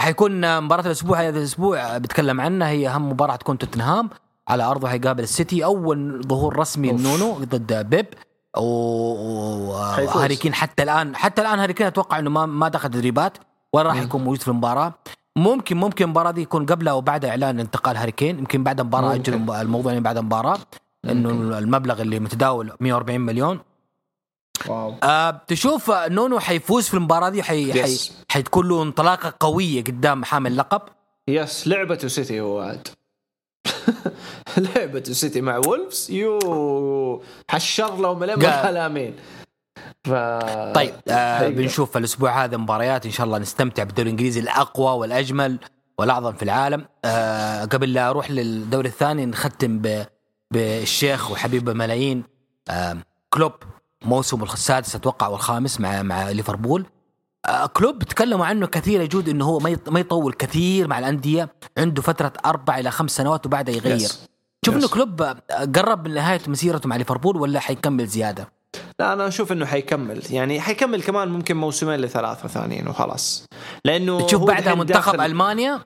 [0.00, 4.10] حيكون مباراة الأسبوع هذا الأسبوع آه، بتكلم عنها هي أهم مباراة تكون توتنهام.
[4.48, 6.92] على أرضه حيقابل السيتي أول ظهور رسمي.
[6.92, 8.06] لنونو ضد بيب.
[8.56, 13.38] وهاري كين حتى الآن حتى الآن هاري كين أتوقع إنه ما ما دخل تدريبات
[13.72, 14.94] ولا راح يكون موجود في المباراة.
[15.36, 18.38] ممكن ممكن المباراة دي يكون قبلها وبعدها إعلان انتقال هاري كين.
[18.38, 19.32] يمكن بعد المباراة ممكن.
[19.32, 20.58] أجل الموضوع يعني بعد المباراة.
[21.04, 23.60] إنه المبلغ اللي متداول 140 مليون.
[24.68, 24.94] wow.
[25.02, 27.96] آه تشوف نونو حيفوز في المباراة دي؟ حي حي.
[28.28, 30.82] حتكون له انطلاقة قوية قدام حامل لقب.
[31.28, 32.88] yes لعبته سيتي هو عاد.
[34.58, 36.10] لعبته سيتي مع وولفز.
[36.10, 39.16] يو حشر لهم الامين
[40.04, 40.10] ف
[40.74, 41.48] طيب آه حقيقة.
[41.48, 43.06] بنشوف الأسبوع هذا مباريات.
[43.06, 45.58] إن شاء الله نستمتع بالدوري الإنجليزي الأقوى والأجمل
[45.98, 46.84] والأعظم في العالم.
[47.04, 50.06] آه قبل لا أروح للدوري الثاني نختم ب
[50.54, 52.24] بالشيخ وحبيب الملايين
[53.30, 53.52] كلوب
[54.04, 56.86] موسمه السادس أتوقع والخامس مع مع ليفربول.
[57.46, 61.48] آه كلوب تكلموا عنه كثير يجود إنه هو ما يط- ما يطول كثير مع الأندية
[61.78, 64.08] عنده فترة أربع إلى خمس سنوات وبعدها يغير.
[64.08, 64.14] Yes.
[64.66, 64.90] شوف إنه Yes.
[64.90, 65.36] كلوب آه،
[65.76, 68.48] قرب من نهاية مسيرته مع ليفربول ولا حيكمل زيادة؟
[69.00, 70.22] لا أنا أشوف إنه حيكمل.
[70.30, 73.46] يعني حيكمل كمان ممكن موسمين لثلاثة ثانيين وخلاص.
[73.84, 75.80] لأنه تشوف بعدها منتخب داخل- ألمانيا.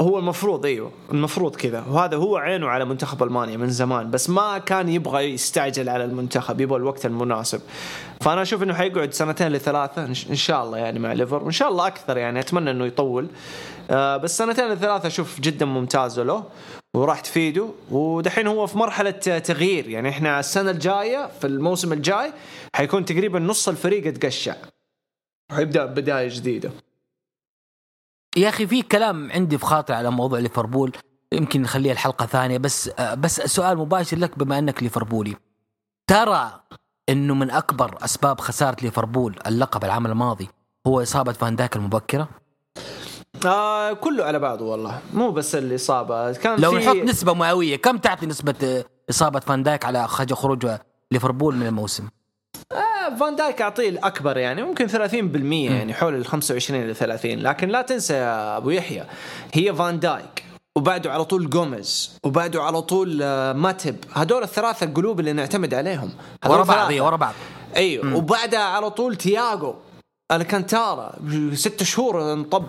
[0.00, 1.84] هو المفروض إيوه المفروض كذا.
[1.90, 6.60] وهذا هو عينه على منتخب ألمانيا من زمان بس ما كان يبغى يستعجل على المنتخب
[6.60, 7.60] يبغى الوقت المناسب.
[8.20, 11.86] فأنا أشوف إنه حيقعد سنتين لثلاثة إن شاء الله يعني مع ليفر وإن شاء الله
[11.86, 13.26] أكثر يعني أتمنى إنه يطول.
[13.90, 16.44] آه بس سنتين لثلاثة أشوف جدا ممتازه له
[16.96, 17.68] وراح تفيده.
[17.90, 22.32] ودحين هو في مرحلة تغيير يعني إحنا السنة الجاية في الموسم الجاي
[22.74, 24.54] حيكون تقريبا نص الفريق اتقشع
[25.52, 26.70] وحيبدا بداية جديدة.
[28.36, 30.92] يا أخي في كلام عندي في خاطري على موضوع ليفربول
[31.32, 35.36] يمكن نخليها الحلقة ثانية بس بس سؤال مباشر لك بما أنك ليفربولي.
[36.06, 36.60] ترى
[37.08, 40.48] إنه من أكبر أسباب خسارة ليفربول اللقب العام الماضي
[40.86, 42.28] هو إصابة فان دايك المبكرة؟
[43.46, 47.98] آه كله على بعضه والله مو بس الإصابة كان لو في نحط نسبة مئوية كم
[47.98, 50.66] تعطي نسبة آه، إصابة فان دايك على خروج
[51.10, 52.08] ليفربول من الموسم؟
[52.72, 54.92] آه فان دايك أعطيه الأكبر يعني ممكن 30%
[55.52, 59.04] يعني حول ال 25 إلى 30 لكن لا تنسى يا أبو يحيى
[59.52, 60.44] هي فان دايك
[60.76, 63.96] وبعده على طول جوميز وبعده على طول آه، ماتيب.
[64.12, 66.10] هذول الثلاثة القلوب اللي نعتمد عليهم.
[66.46, 67.34] ورا بعض ورا بعض.
[67.76, 69.74] أيوه وبعدها على طول تياجو
[70.32, 71.12] ألكانتارا
[71.54, 72.64] ست شهور انطب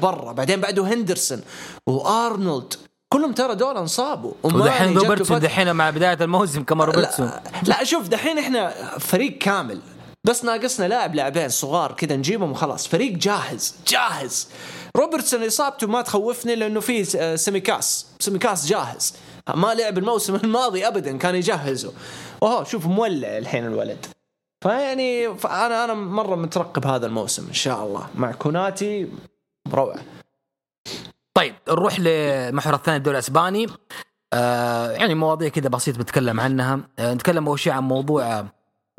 [0.00, 1.40] برا بعدين بعده هندرسون
[1.86, 2.74] وأرنولد
[3.12, 7.26] كلهم ترى دول انصابوا ودحين روبرتسون دحين مع بداية الموسم كمان روبرتسون.
[7.26, 9.80] لا, لا شوف دحين إحنا فريق كامل.
[10.24, 12.88] بس ناقصنا لاعب لاعبين صغار كذا نجيبهم وخلاص.
[12.88, 14.48] فريق جاهز جاهز.
[14.96, 18.06] روبرتسون إصابته ما تخوفني لأنه في آه، سيميكاس.
[18.20, 19.14] سيميكاس جاهز.
[19.54, 21.92] ما لعب الموسم الماضي ابدا كان يجهزه.
[22.42, 24.06] اوه شوف مولع الحين الولد.
[24.62, 28.06] فيعني فأنا أنا مرة مترقب هذا الموسم إن شاء الله.
[28.14, 29.08] مع كوناتي
[29.72, 30.21] روعة.
[31.34, 33.66] طيب نروح لمحور الثاني الدوري الأسباني.
[34.32, 36.80] آه يعني مواضيع كذا بسيط بنتكلم عنها.
[36.98, 38.44] آه نتكلم أول شيء عن موضوع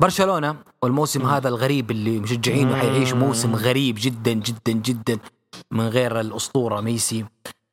[0.02, 1.26] برشلونة والموسم م.
[1.26, 5.18] هذا الغريب اللي مشجعينه حيعيش موسم غريب جدا جدا جدا
[5.70, 7.24] من غير الأسطورة ميسي.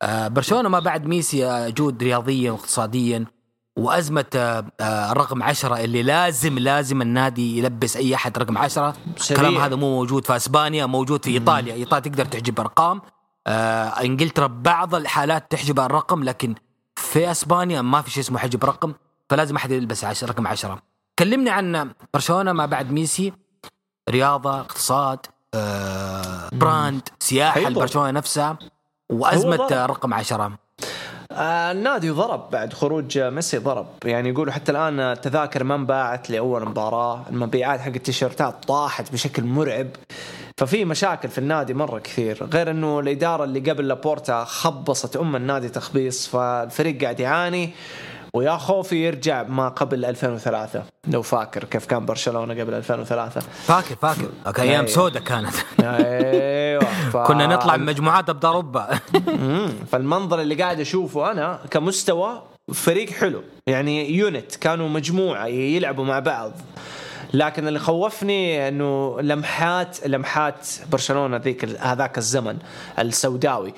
[0.01, 3.25] آه برشلونة ما بعد ميسي جود رياضيا واقتصاديا
[3.77, 8.93] وأزمة آه، آه، رقم عشرة اللي لازم لازم النادي يلبس أي أحد رقم عشرة.
[9.31, 11.73] الكلام هذا مو موجود في أسبانيا موجود في إيطاليا.
[11.73, 13.01] إيطاليا تقدر تحجب ارقام
[13.47, 16.55] آه انجلترا بعض الحالات تحجب الرقم لكن
[16.95, 18.93] في اسبانيا ما في شيء اسمه حجب رقم
[19.29, 20.81] فلازم أحد يلبس عشر رقم عشرة.
[21.19, 23.33] كلمني عن برشلونة ما بعد ميسي.
[24.09, 25.19] رياضة اقتصاد
[25.53, 28.57] آه brand سياحة لبرشلونة نفسها
[29.09, 30.57] وأزمة رقم عشرة.
[31.35, 33.87] آه النادي ضرب بعد خروج ميسي ضرب.
[34.05, 39.87] يعني يقولوا حتى الآن التذاكر ما انباعت لأول مباراة المبيعات حق التيشيرتات طاحت بشكل مرعب.
[40.57, 42.47] ففي مشاكل في النادي مرة كثير.
[42.53, 47.69] غير إنه الإدارة اللي قبل لابورتا خبصت أم النادي تخبيص فالفريق قاعد يعاني.
[48.33, 54.29] ويا خوفي يرجع ما قبل 2003 لو فاكر كيف كان برشلونة قبل 2003 فاكر فاكر.
[54.47, 54.85] أوكي أيام أيوه.
[54.85, 55.53] سودة كانت.
[55.79, 57.17] أيوه ف...
[57.27, 58.99] كنا نطلع من مجموعات ابدا أوروبا.
[59.91, 62.41] فالمنظر اللي قاعد أشوفه أنا كمستوى
[62.73, 63.43] فريق حلو.
[63.67, 66.51] يعني يونت كانوا مجموعة يلعبوا مع بعض.
[67.33, 72.57] لكن اللي خوفني إنه لمحات لمحات برشلونة ذيك هذاك الزمن
[72.99, 73.73] السوداوي.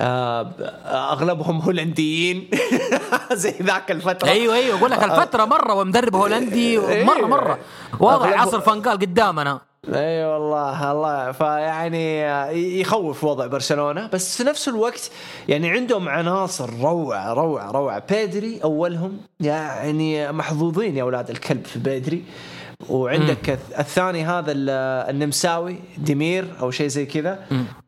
[0.00, 2.50] أغلبهم هولنديين.
[3.32, 4.28] زي ذاك الفترة.
[4.28, 4.78] أيوه أيوه.
[4.78, 7.28] أقول لك الفترة مرة ومدرب هولندي مرة أيوة.
[7.28, 7.58] مرة.
[8.00, 9.60] واضح عصر فانقال قدامنا
[9.94, 11.32] أي أيوة والله الله.
[11.32, 12.20] فيعني
[12.80, 14.06] يخوف وضع برشلونة.
[14.12, 15.10] بس في نفس الوقت
[15.48, 18.02] يعني عندهم عناصر روعة روعة روعة.
[18.10, 22.24] بيدري أولهم يعني محظوظين يا أولاد الكلب في بيدري.
[22.88, 23.56] وعندك مم.
[23.78, 24.52] الثاني هذا
[25.10, 27.38] النمساوي ديمير أو شيء زي كذا.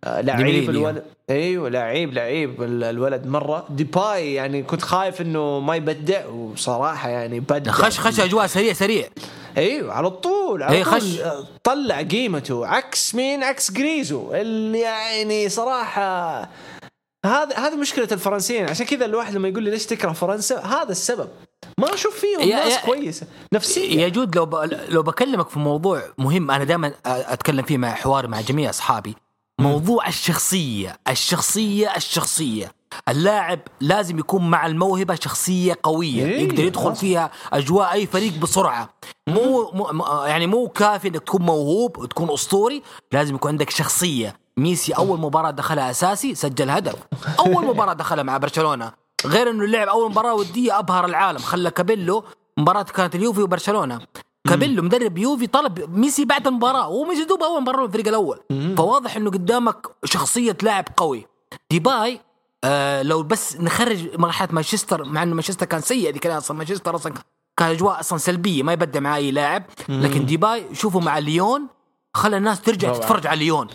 [0.04, 1.02] آه، لعيب الولد.
[1.30, 3.66] أيوه لعيب لعيب الولد مرة.
[3.70, 7.72] ديباي يعني كنت خايف إنه ما يبدع وصراحة يعني بدع.
[7.72, 9.08] خش خش أجواء سريع سريع.
[9.56, 10.92] أيوه على طول على إيه طول.
[10.92, 11.20] خش.
[11.64, 12.66] طلع قيمته.
[12.66, 16.40] عكس مين؟ عكس جريزو اللي يعني صراحة
[17.26, 18.68] هذا هذه مشكلة الفرنسيين.
[18.68, 21.28] عشان كذا الواحد لما يقول لي ليش تكره فرنسا هذا السبب.
[21.78, 23.26] ما أشوف فيهم ناس يا كويسة.
[23.52, 24.54] نفسيا يا جود لو ب...
[24.88, 29.14] لو بكلمك في موضوع مهم أنا دائما أتكلم فيه مع حواري مع جميع أصحابي.
[29.58, 32.72] موضوع الشخصية الشخصية الشخصية.
[33.08, 38.88] اللاعب لازم يكون مع الموهبة شخصية قوية إيه يقدر يدخل فيها أجواء أي فريق بسرعة.
[39.28, 42.82] مو, مو يعني مو كافي إنك تكون موهوب وتكون أسطوري
[43.12, 44.36] لازم يكون عندك شخصية.
[44.56, 46.94] ميسي أول مباراة دخلها أساسي سجل هدف.
[47.38, 48.92] أول مباراة دخلها مع برشلونة.
[49.26, 52.24] غير إنه لعب أول مباراة ودية أبهر العالم خلى كابيلو
[52.58, 54.00] مباراة كانت اليوفي وبرشلونة.
[54.48, 58.40] كابيلو مدرب يوفي طلب ميسي بعد المباراة وميسي دوب أول مباراة الفريق الأول.
[58.76, 61.26] فواضح إنه قدامك شخصية لاعب قوي.
[61.70, 62.20] ديباي
[62.64, 67.14] آه لو بس نخرج مرحلة مانشستر مع إنه مانشستر كان سيء ذيك أصلا مانشستر أصلا
[67.56, 69.64] كان أجواء أصلا سلبية ما يبدع مع أي لاعب.
[69.88, 71.66] لكن ديباي شوفوا مع ليون
[72.14, 73.68] خلى الناس ترجع تتفرج على ليون.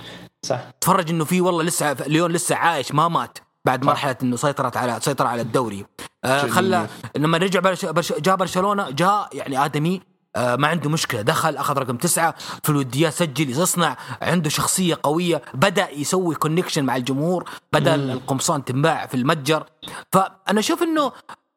[0.46, 0.60] صح.
[0.82, 3.38] تفرج إنه في والله لسه ليون لسه عايش ما مات.
[3.66, 5.86] بعد مرحلة إنه سيطرت على سيطر على الدوري.
[6.24, 10.02] آه خلى لما رجع برش برش جاء برشلونة جاء يعني آدمي
[10.36, 11.22] آه ما عنده مشكلة.
[11.22, 13.98] دخل أخذ رقم تسعة في الوديات سجل يصنع.
[14.22, 15.42] عنده شخصية قوية.
[15.54, 17.50] بدأ يسوي connection مع الجمهور.
[17.74, 18.12] بدأ مم.
[18.12, 19.66] القمصان تنباع في المتجر.
[20.12, 21.12] فأنا أشوف إنه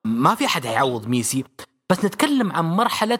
[0.04, 1.44] ما في أحد هيعوض ميسي.
[1.90, 3.18] بس نتكلم عن مرحلة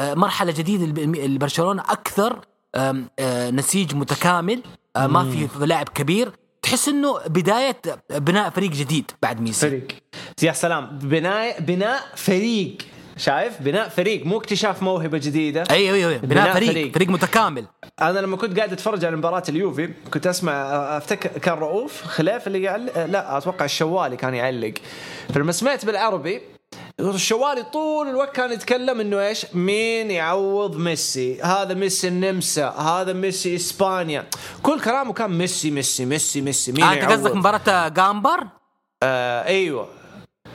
[0.00, 1.82] آه مرحلة جديدة لبرشلونة.
[1.82, 2.40] أكثر
[2.74, 4.62] آه نسيج متكامل.
[4.96, 6.32] ما في لاعب كبير.
[6.62, 7.80] تحس إنه بداية
[8.10, 9.68] بناء فريق جديد بعد ميسي.
[9.68, 9.88] فريق.
[10.42, 10.98] يا سلام.
[10.98, 12.78] بناء بناء فريق.
[13.18, 16.16] شايف بناء فريق مو اكتشاف موهبة جديدة أيوه أيوه.
[16.16, 17.64] بناء, بناء فريق, فريق فريق متكامل
[18.00, 20.52] أنا لما كنت قاعد أتفرج على مباراة اليوفي كنت أسمع
[20.96, 24.74] أفتكر كان رؤوف خليف اللي يعلق لا أتوقع الشوالي كان يعلق
[25.34, 26.40] فلما سمعت بالعربي
[27.00, 33.56] الشوالي طول الوقت كان يتكلم إنه إيش؟ مين يعوض ميسي؟ هذا ميسي النمسا، هذا ميسي
[33.56, 34.26] إسبانيا،
[34.62, 38.46] كل كلامه كان ميسي ميسي ميسي ميسي مين آه أنت قصدك مباراة جامبر؟
[39.02, 39.88] آه أيوه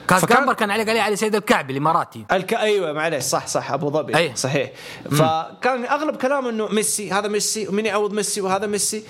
[0.08, 0.36] كان فكان...
[0.36, 2.54] جامبر كان عليك عليه علي سعيد الكعبي الاماراتي الك...
[2.54, 4.16] أيوه معليش صح صح أبو ظبي.
[4.16, 4.34] أيه.
[4.34, 4.70] صحيح.
[5.10, 9.02] فكان أغلب كلامه إنه ميسي هذا ميسي ومين يعوض ميسي وهذا ميسي.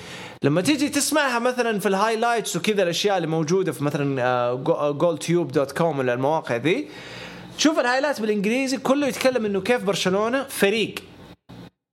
[0.42, 4.54] لما تيجي تسمعها مثلا في ال highlights وكذا الأشياء اللي موجودة في مثلا
[4.90, 6.88] جول تيوب dot com ولا المواقع ذي
[7.58, 10.94] شوف ال highlight بالإنجليزي كله يتكلم إنه كيف برشلونة فريق.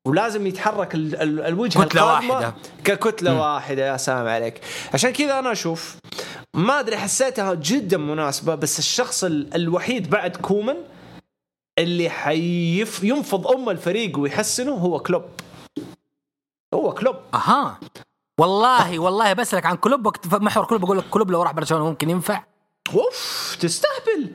[0.07, 2.53] ولازم يتحرك ال ال الوجهه كتلة واحدة.
[2.83, 3.37] ككتلة م.
[3.37, 4.61] واحدة يا سلام عليك.
[4.93, 5.95] عشان كذا أنا أشوف
[6.53, 10.75] ما أدري حسيتها جدا مناسبة بس الشخص ال الوحيد بعد كومن
[11.79, 15.23] اللي حينفض أم الفريق ويحسنه هو كلوب.
[16.73, 17.15] هو كلوب.
[17.33, 17.79] أها.
[18.39, 22.43] والله والله بسألك عن كلوب محور كلوب بقول لك كلوب لو راح برشلونة ممكن ينفع.
[22.93, 24.31] أوف تستهبل.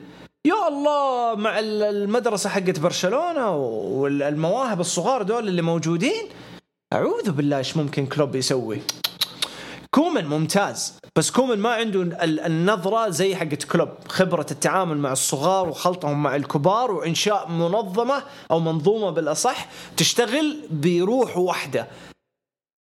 [0.47, 3.55] يا الله مع ال- المدرسة حقت برشلونة
[3.99, 6.23] والمواهب الصغار دول اللي موجودين
[6.93, 8.81] أعوذ بالله إيش ممكن كلوب يسوي؟
[9.91, 15.69] كومن ممتاز بس كومن ما عنده ال- النظرة زي حقت كلوب خبرة التعامل مع الصغار
[15.69, 19.67] وخلطهم مع الكبار وإنشاء منظمة أو منظومة بالأصح
[19.97, 21.87] تشتغل بروح واحدة.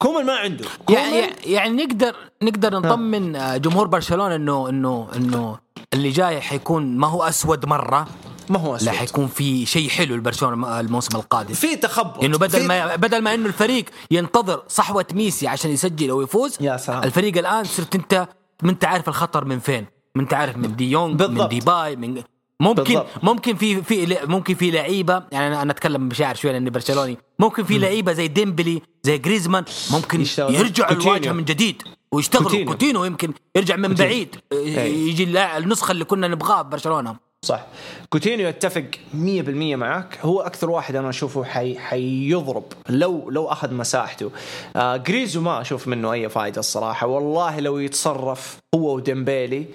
[0.02, 0.66] كومن ما عنده.
[0.86, 5.58] كومن يعني يعني نقدر نقدر نطمن آه، جمهور برشلونة انه انه إنه
[5.94, 8.08] اللي جاي حيكون ما هو أسود مرة
[8.50, 8.90] ما هو لا أسود.
[8.90, 13.46] حيكون في شيء حلو لبرشلونه الموسم القادم في تخبط إنه بدل ما بدل ما إنه
[13.46, 17.04] الفريق ينتظر صحوة ميسي عشان يسجل أو يفوز يا سلام.
[17.04, 18.28] الفريق الآن صرت أنت
[18.64, 19.86] ما انت عارف الخطر من فين
[20.16, 21.48] ما انت عارف من دي يونغ من.
[21.48, 22.24] ديباي من
[22.60, 23.08] ممكن بالضبط.
[23.24, 27.78] ممكن في في ممكن في لعيبة يعني أنا أتكلم بشعر شوي لأني برشلوني ممكن في
[27.78, 30.26] لعيبة زي ديمبلي زي جريزمان ممكن.
[30.38, 30.92] يرجعوا.
[30.92, 31.84] الواجهة من جديد
[32.14, 32.50] ويشتغلوا.
[32.50, 32.72] كوتينيو.
[32.72, 34.12] كوتينو يمكن يرجع من كوتينيو.
[34.12, 34.36] بعيد.
[34.52, 34.94] أي.
[35.10, 35.24] يجي
[35.58, 37.16] النسخة اللي كنا نبغاها ببرشلونة.
[37.46, 37.66] صح.
[38.10, 42.64] كوتينيو يتفق 100% معك هو أكثر واحد أنا أشوفه حي حيضرب.
[42.90, 44.32] لو لو أخذ مساحته.
[44.76, 47.08] آه جريزو ما أشوف منه أي فائده الصراحة.
[47.08, 49.66] والله لو يتصرف هو وديمبيلي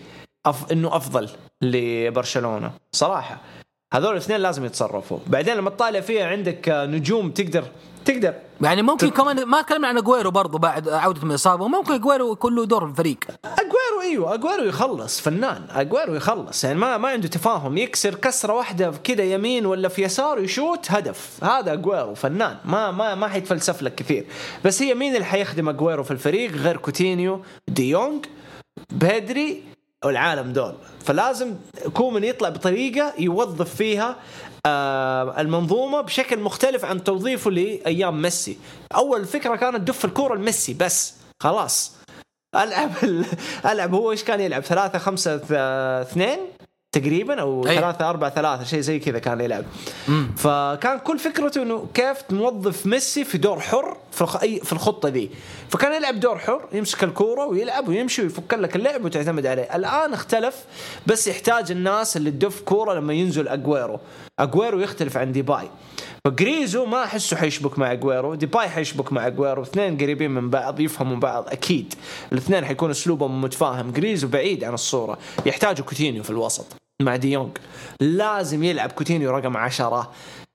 [0.47, 1.29] أف إنه أفضل
[1.63, 2.71] لبرشلونة.
[2.93, 3.41] صراحة.
[3.95, 5.19] هذول الاثنين لازم يتصرفوا.
[5.27, 7.65] بعدين لما تطالع فيها عندك آه، نجوم تقدر
[8.07, 8.35] تقدر.
[8.61, 12.57] يعني ممكن كمان ما تكلمنا عن أجويرو برضو بعد عودته من الاصابه ممكن أجويرو يكون
[12.57, 13.19] له دور في الفريق.
[13.45, 16.65] أجويرو إيوه أجويرو يخلص فنان أجويرو يخلص.
[16.65, 21.45] يعني ما ما عنده تفاهم يكسر كسرة واحدة كذا يمين ولا في يسار يشوت هدف.
[21.45, 22.57] هذا أجويرو فنان.
[22.65, 24.27] ما ما ما حيتفلسف لك كثير.
[24.65, 28.27] بس هي مين اللي حيخدم أجويرو في الفريق؟ غير كوتينيو ديونج
[28.91, 29.63] بيدري
[30.05, 30.75] والعالم دول.
[31.05, 31.55] فلازم
[31.95, 34.17] كومن يطلع بطريقة يوظف فيها
[34.67, 38.59] المنظومة بشكل مختلف عن توظيفه لأيام ميسي.
[38.95, 41.93] أول فكرة كانت دف الكورة لميسي بس خلاص.
[42.55, 43.25] ألعب ال...
[43.67, 45.41] ألعب هو إيش كان يلعب؟ 3 5
[46.03, 46.39] 2
[47.01, 47.65] تقريبا أو.
[47.65, 49.65] 3 4 3 شيء زي كذا كان يلعب.
[50.37, 54.37] فكان كل فكرته إنه كيف نوظف ميسي في دور حر في الخ...
[54.43, 55.31] أي في الخطة دي
[55.71, 59.77] فكان يلعب دور حر يمسك الكورة ويلعب ويمشي ويفك لك اللعب وتعتمد عليه.
[59.77, 60.65] الآن اختلف
[61.07, 64.01] بس يحتاج الناس اللي تدف كورة لما ينزل أجويرو.
[64.39, 65.69] أجويرو يختلف عن ديباي.
[66.27, 68.35] فجريزو ما أحسه حيشبك مع أجويرو.
[68.35, 69.63] ديباي حيشبك مع أجويرو.
[69.63, 71.95] اثنين قريبين من بعض يفهموا بعض أكيد.
[72.33, 73.91] الاثنين حيكون أسلوبهم متفاهم.
[73.91, 75.19] جريزو بعيد عن الصورة.
[75.47, 76.67] يحتاجوا كوتينيو في الوسط.
[77.03, 77.59] مع ديونج
[78.01, 80.13] لازم يلعب كوتينيو رقم عشرة.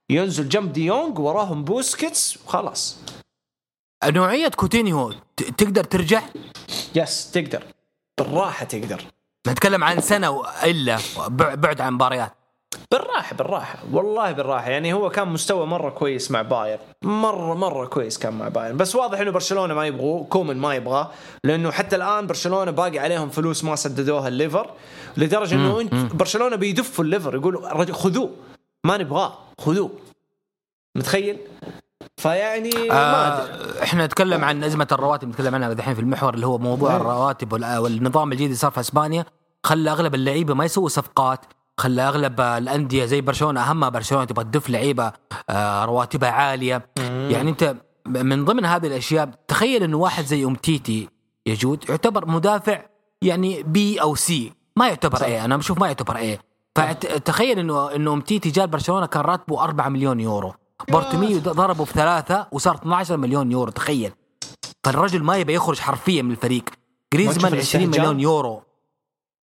[0.09, 2.97] ينزل جنب ديونج وراهم بوسكيتس وخلاص.
[4.05, 5.13] نوعية كوتينيو
[5.57, 6.21] تقدر ترجع؟
[6.95, 7.63] yes تقدر.
[8.19, 9.03] بالراحة تقدر.
[9.47, 12.33] نتكلم عن سنة الا بع- بعد عن مباريات.
[12.91, 13.80] بالراحة بالراحة.
[13.91, 14.69] والله بالراحة.
[14.69, 18.95] يعني هو كان مستوى مرة كويس مع بايرن مرة مرة كويس كان مع بايرن بس
[18.95, 21.11] واضح إنه برشلونة ما يبغوه كومن ما يبغاه.
[21.43, 24.69] لأنه حتى الآن برشلونة باقي عليهم فلوس ما سددوها الليفر
[25.17, 28.30] لدرجة إنه إنت برشلونة بيدفوا الليفر يقولوا خذوه.
[28.84, 29.34] ما نبغاه.
[29.61, 29.89] خذوه.
[30.95, 31.38] متخيل؟
[32.17, 32.91] فيعني ما أدري.
[32.91, 36.95] آه إحنا نتكلم عن أزمة الرواتب نتكلم عنها دحين في المحور اللي هو موضوع.
[36.95, 39.26] الرواتب وال- والنظام الجديد اللي صار في أسبانيا
[39.65, 41.39] خلى أغلب اللعيبة ما يسووا صفقات.
[41.82, 45.11] خلى أغلب الأندية زي برشلونة اهمها برشلونة تبغى تدف لعيبة
[45.49, 46.89] آه رواتبها عالية.
[46.97, 47.75] يعني أنت
[48.05, 51.09] من ضمن هذه الأشياء تخيل إنه واحد زي امتيتي
[51.45, 52.82] يجود يعتبر مدافع
[53.21, 55.25] يعني B أو C ما يعتبر صح.
[55.25, 56.39] إيه أنا بشوف ما يعتبر A
[56.75, 60.53] فتخيل إنه إنه امتيتي جاء برشلونة كان راتبه 4 مليون يورو.
[60.89, 64.11] بارتوميو ضربه في ثلاثة وصار 12 مليون يورو تخيل.
[64.84, 66.63] فالرجل ما يبي يخرج حرفيا من الفريق.
[67.13, 68.63] جريزمان تشوف 20 الاستهجان؟ مليون يورو.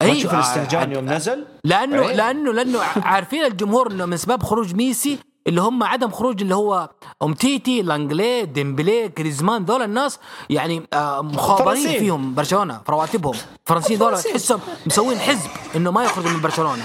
[0.02, 2.16] أيوة، تشوف الاستهجان يوم نزل لأنه عيب.
[2.16, 2.80] لأنه لأنه
[3.12, 6.90] عارفين الجمهور إنه من اسباب خروج ميسي اللي هم عدم خروج اللي هو
[7.22, 10.18] أمتيتي لانجلي ديمبلي جريزمان دول الناس
[10.50, 11.98] يعني آه مخابرين.
[11.98, 13.34] فيهم برشلونة في رواتبهم
[13.64, 14.18] فرنسيين دول.
[14.18, 16.82] تحسهم مسوين حزب إنه ما يخرجوا من برشلونة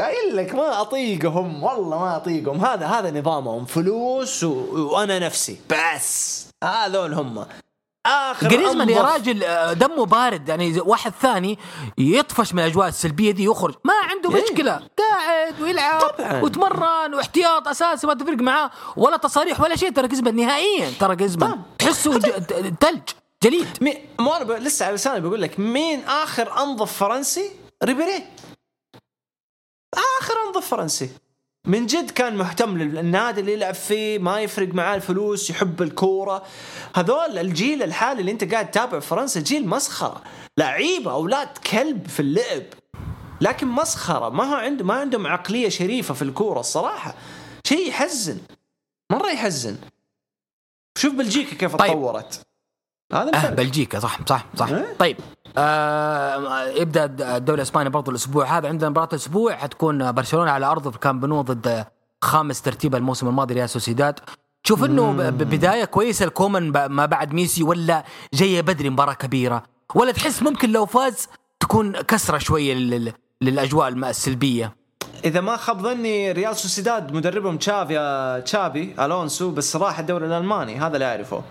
[0.00, 4.52] قايل لك ما أطيقهم والله ما أطيقهم هذا هذا نظامهم فلوس و...
[4.92, 7.46] وأنا نفسي بس هذول هم
[8.06, 11.58] آخر جريزمان يا راجل آه، دمه بارد يعني واحد ثاني
[11.98, 14.44] يطفش من الأجواء السلبية دي يخرج ما عنده إيه.
[14.44, 16.42] مشكلة قاعد ويلعب طبعاً.
[16.42, 21.62] وتمرن واحتياط أساسي ما تفرق معاه ولا تصاريح ولا شيء ترى جريزمان نهائيا ترى جريزمان.
[21.78, 22.18] تحسه
[22.80, 23.00] ثلج
[23.42, 23.98] جليد مي...
[24.20, 24.50] مو أنا ب...
[24.50, 27.50] لسه على لساني بقول لك مين آخر أنظف فرنسي؟
[27.84, 28.24] ريبيري
[30.20, 31.10] آخر أنظف فرنسي
[31.66, 36.42] من جد كان مهتم للنادي اللي يلعب فيه ما يفرق معاه الفلوس يحب الكورة.
[36.96, 40.22] هذول الجيل الحالي اللي انت قاعد تتابع في فرنسا جيل مسخرة.
[40.58, 42.62] لعيبة أولاد كلب في اللعب.
[43.40, 44.28] لكن مسخرة.
[44.28, 47.14] ما هو عنده ما عندهم عقلية شريفة في الكورة الصراحة.
[47.66, 48.38] شيء يحزن.
[49.12, 49.76] مرة يحزن.
[50.98, 51.90] شوف بلجيكا كيف طيب.
[51.92, 52.40] تطورت.
[53.14, 53.52] هذا الفرق.
[53.54, 54.68] بلجيكا صح صح صح.
[54.68, 55.16] إيه؟ طيب
[55.58, 57.04] آه يبدأ
[57.36, 58.68] الدوري الإسباني برضو الأسبوع هذا.
[58.68, 61.84] عندنا مباراة الأسبوع حتكون برشلونة على ارضه في الكامب نو ضد
[62.22, 64.20] خامس ترتيب الموسم الماضي ريال سوسيداد.
[64.64, 68.04] تشوف إنه بداية كويسة الكومن ما بعد ميسي ولا
[68.34, 69.62] جاية بدري مباراة كبيرة.
[69.94, 71.28] ولا تحس ممكن لو فاز
[71.60, 73.12] تكون كسرة شوية لل-
[73.42, 74.76] للأجواء السلبية.
[75.24, 80.94] إذا ما خاب ظني ريال سوسيداد مدربهم تشافي تشابي ألونسو بس راح الدوري الألماني هذا
[80.94, 81.42] اللي أعرفه.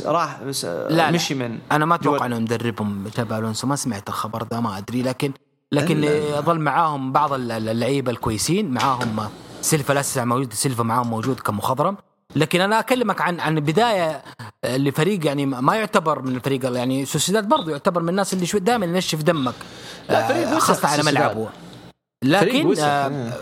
[0.00, 3.66] راح بس لا مشي من أنا ما أتوقع إنه مدربهم تشابي ألونسو.
[3.66, 5.02] ما سمعت الخبر ده ما أدري.
[5.02, 5.32] لكن
[5.72, 6.04] لكن.
[6.04, 8.70] يظل معاهم بعض ال- ال- اللعيبة الكويسين.
[8.70, 9.28] معاهم
[9.60, 10.52] سيلفا لسه موجود.
[10.52, 11.96] سيلفا معاهم موجود كمخضرم.
[12.36, 14.22] لكن أنا أكلمك عن عن بدايه
[14.64, 18.86] لفريق يعني ما يعتبر من الفريق يعني سوسيداد برضه يعتبر من الناس اللي شوي دائما
[18.86, 19.54] ينشف دمك
[20.08, 21.02] لا، فريق آه، خاصة على.
[21.02, 21.48] ملعبه.
[22.24, 23.32] لكن آه، آه.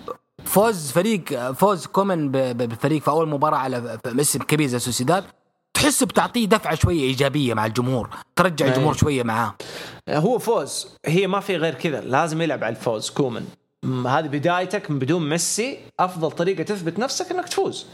[0.45, 5.25] فوز فريق فوز كومن بفريق في أول مباراة على اسم كبير زي سوسيداد.
[5.75, 8.71] تحسه بتعطيه دفعة شوية إيجابية مع الجمهور ترجع أي.
[8.71, 9.55] الجمهور شوية معاه.
[10.09, 10.89] هو فوز.
[11.07, 13.47] هي ما في غير كذا لازم يلعب على الفوز كومن
[13.85, 17.87] هذه بدايتك من بدون ميسي أفضل طريقة تثبت نفسك إنك تفوز.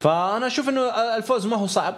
[0.00, 0.80] فأنا أشوف إنه
[1.16, 1.96] الفوز ما هو صعب.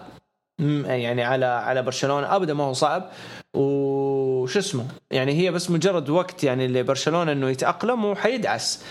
[0.58, 3.10] يعني على على برشلونة ابدا ما هو صعب.
[3.54, 8.82] وش اسمه؟ يعني هي بس مجرد وقت يعني لبرشلونة إنه يتأقلم وحيدعس.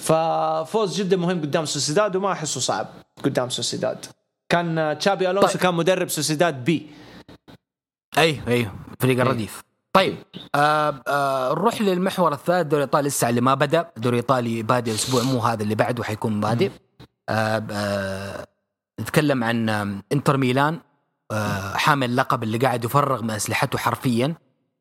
[0.00, 2.86] ففوز جدا مهم قدام سوسيداد وما أحسه صعب
[3.24, 4.06] قدام سوسيداد.
[4.50, 5.60] كان تشابي ألونسو طيب.
[5.62, 6.90] كان مدرب سوسيداد B.
[8.18, 10.16] أيوه أيوه فريق الرديف طيب
[10.54, 13.90] آه آه نروح للمحور الثالث الدوري الايطالي لسه اللي ما بدأ.
[13.96, 16.70] الدوري الايطالي بادئ الأسبوع مو هذا اللي بعده حيكون بادئ.
[17.28, 18.46] آه آه
[19.00, 20.80] نتكلم عن آم، إنتر ميلان.
[21.32, 24.34] آه حامل اللقب اللي قاعد يفرغ من أسلحته حرفيا.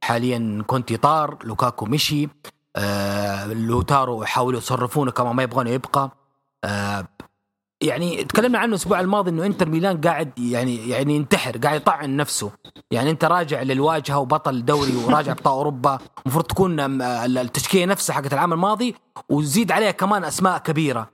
[0.03, 2.29] حاليا كونتي طار لوكاكو مشي.
[2.75, 6.11] آه لوتارو يحاولوا يصرفونه كما ما يبغونه يبقى.
[6.63, 7.07] آه
[7.81, 12.51] يعني تكلمنا عنه الأسبوع الماضي إنه إنتر ميلان قاعد يعني يعني ينتحر قاعد يطعن نفسه.
[12.91, 17.01] يعني أنت راجع للواجهة وبطل دوري وراجع ابطال أوروبا المفروض تكون
[17.37, 18.95] التشكيلة نفسها حقت العام الماضي
[19.29, 21.09] وزيد عليها كمان أسماء كبيرة.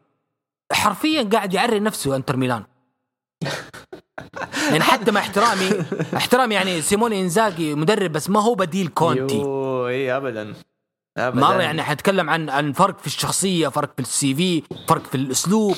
[0.72, 2.64] حرفيا قاعد يعري نفسه إنتر ميلان.
[4.70, 5.70] يعني حتى مع احترامي
[6.16, 9.44] احترامي يعني سيموني إنزاجي مدرب بس ما هو بديل كونتي.
[9.88, 10.54] اي ابدا.
[11.18, 11.42] ابدا.
[11.42, 15.76] مره يعني حنتكلم عن عن فرق في الشخصية فرق في ال CV فرق في الأسلوب.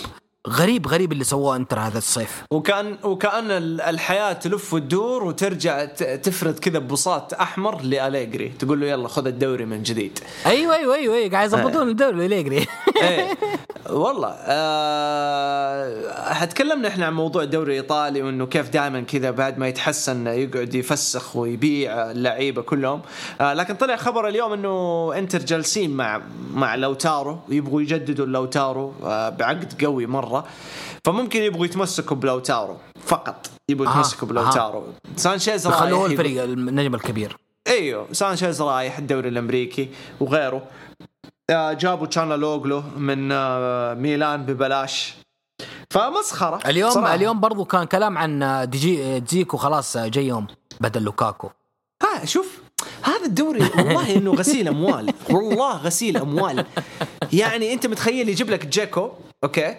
[0.48, 2.44] غريب غريب اللي سواه انتر هذا الصيف.
[2.52, 8.50] وكأن وكأن ال- الحياة تلف وتدور وترجع تفرد كذا ببساط أحمر لأليجري.
[8.50, 10.20] تقول له يلا خذ الدوري من جديد.
[10.46, 11.32] أيوه أيوه أيوه, أيوة.
[11.32, 12.58] قاعد يظبطون الدوري اليجري
[13.02, 13.28] إيه.
[13.90, 20.28] والله آه حتكلمنا إحنا عن موضوع الدوري الإيطالي وإنه كيف دائما كذا بعد ما يتحسن
[20.28, 23.02] يقعد يفسخ ويبيع اللعيبة كلهم.
[23.42, 26.22] آه لكن طلع خبر اليوم إنه إنتر جالسين مع
[26.54, 27.38] مع لوتارو.
[27.50, 30.37] يبغوا يجددوا لوتارو آه بعقد قوي مرة.
[31.06, 33.50] فممكن يبغوا يتمسكوا بلوتارو فقط.
[33.70, 34.84] يبغوا آه، يتمسكوا بلوتارو.
[35.16, 37.38] سانشيز رايح خلوه الفريق النجم الكبير.
[37.68, 40.62] إيوه سانشيز رايح الدوري الأمريكي وغيره.
[41.50, 45.16] آه، جابوا تشالهانوغلو من آه، ميلان ببلاش.
[45.90, 47.16] فمسخرة اليوم صراحة.
[47.16, 50.48] اليوم برضو كان كلام عن إدين دجيكو خلاص جايهم
[50.80, 51.50] بدل لوكاكو.
[52.04, 52.62] ها شوف
[53.04, 55.14] هذا الدوري والله إنه غسيل أموال.
[55.30, 56.66] والله غسيل أموال.
[57.34, 59.12] يعني أنت متخيل يجيب لك جيكو
[59.44, 59.76] okay؟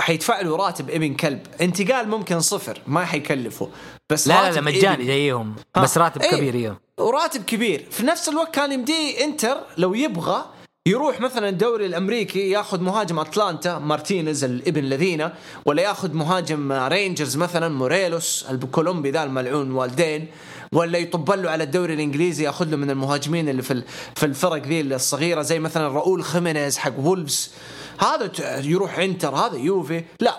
[0.00, 1.40] حيدفع له راتب ابن كلب.
[1.60, 3.68] انتقال ممكن صفر ما حيكلفه.
[4.10, 5.56] بس لا لا, لا مجاني جايهم.
[5.82, 6.30] بس راتب إيه.
[6.30, 7.86] كبير أيوه وراتب كبير.
[7.90, 10.44] في نفس الوقت كان يمديه انتر لو يبغى
[10.86, 15.30] يروح مثلا الدوري الأمريكي ياخذ مهاجم أتلانتا مارتينيز الابن الذين
[15.64, 20.26] ولا ياخذ مهاجم رينجرز مثلا موريلوس الكولومبي ذا الملعون والدين
[20.72, 23.82] ولا يطب له على الدوري الإنجليزي ياخذ له من المهاجمين اللي في
[24.16, 27.50] في الفرق ذي الصغيرة زي مثلا راؤول خيمينيز حق وولفز.
[27.98, 28.30] هذا
[28.60, 30.04] يروح انتر هذا يوفي.
[30.20, 30.36] لا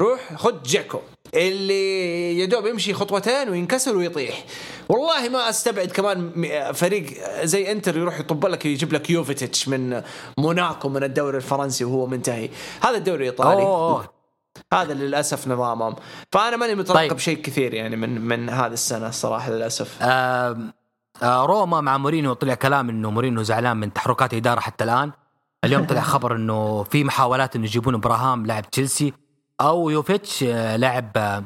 [0.00, 1.00] روح خذ جيكو.
[1.34, 4.44] اللي يا دوب يمشي خطوتين وينكسر ويطيح.
[4.88, 6.32] والله ما أستبعد كمان
[6.72, 7.06] فريق
[7.42, 10.02] زي انتر يروح يطب لك يجيب لك يوفيتيتش من
[10.38, 12.50] موناكو من الدوري الفرنسي وهو منتهي.
[12.82, 13.62] هذا الدوري الإيطالي.
[13.62, 14.10] أوه.
[14.72, 15.96] هذا للأسف نظامهم.
[16.32, 17.18] فأنا ماني مترقب طيب.
[17.18, 19.98] شيء كثير يعني من من هذه السنة الصراحة للأسف.
[20.02, 20.58] آه
[21.22, 25.12] آه روما مع مورينيو طلع كلام إنه مورينيو زعلان من تحركات الاداره حتى الآن.
[25.64, 29.12] اليوم طلع خبر إنه في محاولات إنه يجيبون إبراهام لاعب تشيلسي
[29.60, 31.44] أو يوفيتش آه، لاعب آه،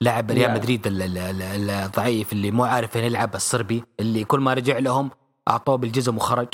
[0.00, 0.54] لاعب ريال.
[0.54, 4.78] مدريد ال- ال- ال- الضعيف اللي مو عارف فين يلعب الصربي اللي كل ما رجع
[4.78, 5.10] لهم
[5.48, 6.48] أعطوه بالجزم وخرج.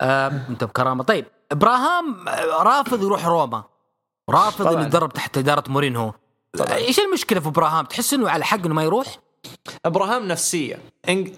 [0.00, 1.04] آه انت بكرامة.
[1.04, 2.28] طيب إبراهام
[2.60, 3.64] رافض يروح روما.
[4.30, 4.66] رافض.
[4.66, 6.12] إنه يتدرب تحت إدارة مورينيو
[6.58, 6.74] طبعاً.
[6.74, 9.06] إيش المشكلة في إبراهام؟ تحس إنه على حق إنه ما يروح؟
[9.86, 10.78] إبراهام نفسية.
[11.08, 11.28] إنج...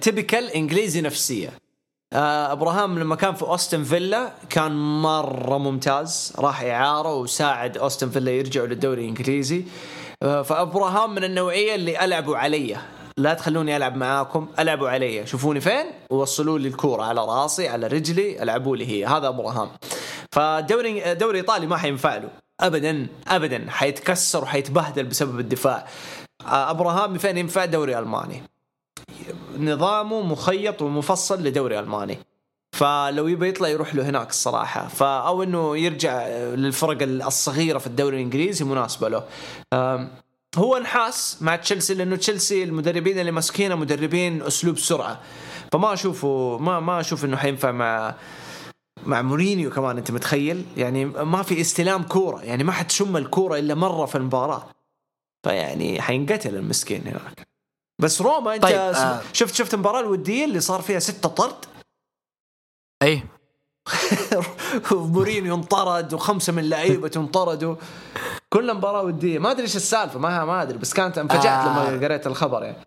[0.00, 1.50] تبكل إنجليزي نفسية.
[2.14, 6.32] إبراهام لما كان في أوستن فيلا كان مرة ممتاز.
[6.38, 9.64] راح إعارة وساعد أوستن فيلا يرجعوا للدوري الإنجليزي.
[10.22, 12.76] آه، فإبراهام من النوعية اللي ألعبوا علي.
[13.16, 15.26] لا تخلوني ألعب معاكم ألعبوا علي.
[15.26, 19.06] شوفوني فين؟ ووصلوا لي الكورة على راسي على رجلي ألعبوا لي هي.
[19.06, 19.68] هذا إبراهام.
[20.32, 22.28] فالدوري دوري إيطالي ما حينفع له.
[22.60, 23.66] ابدا ابدا.
[23.68, 25.86] حيتكسر وحيتبهدل بسبب الدفاع.
[26.46, 28.42] آه، إبراهام فين ينفع؟ دوري ألماني.
[29.58, 32.18] نظامه مخيط ومفصل لدوري ألماني.
[32.76, 34.88] فلو يبي يطلع يروح له هناك الصراحة.
[34.88, 39.24] فا أو إنه يرجع للفرق الصغيرة في الدوري الإنجليزي مناسبة له.
[40.56, 45.20] هو نحاس مع تشيلسي لأنه تشيلسي المدربين اللي ماسكينه مدربين أسلوب سرعة.
[45.72, 48.14] فما اشوفه ما ما أشوف إنه حينفع مع
[49.06, 52.42] مع مورينيو كمان أنت متخيل؟ يعني ما في استلام كورة.
[52.42, 54.66] يعني ما حتشم الكورة إلا مرة في المباراة.
[55.44, 57.51] فيعني حينقتل المسكين هناك.
[58.02, 59.20] بس روما انت طيب، آه.
[59.32, 61.54] شفت شفت المباراه الودية اللي صار فيها ستة طرد؟
[63.02, 63.22] اي
[64.92, 67.76] مورينيو انطرد وخمسة من لعيبته انطردوا.
[68.48, 69.38] كل مباراة ودية.
[69.38, 71.90] ما أدري إيش السالفة ما ما أدري بس كانت انفجعت آه.
[71.90, 72.86] لما قريت الخبر يعني.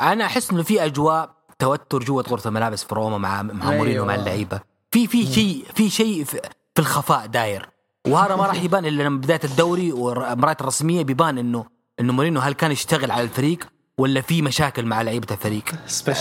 [0.00, 3.76] أنا أحس إنه في أجواء توتر جوة غرفة الملابس في روما مع مع أيوة.
[3.76, 4.60] مورينيو مع اللعيبة.
[4.90, 6.40] في في شيء في شيء في
[6.74, 7.68] في الخفاء داير.
[8.08, 11.64] وهذا ما راح يبان إلا لما بداية الدوري والمباريات الرسمية بيبان انه
[12.00, 13.68] إنه مورينيو هل كان يشتغل على الفريق
[13.98, 15.64] ولا في مشاكل مع لعيبة الفريق؟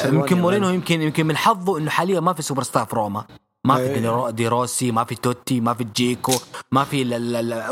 [0.06, 3.26] يمكن يا يمكن يمكن من حظه إنه حاليا ما في سوبر ستار في روما.
[3.66, 4.00] ما في أي.
[4.00, 6.34] دي رو- دي روسي ما في توتي ما في جيكو
[6.72, 7.04] ما في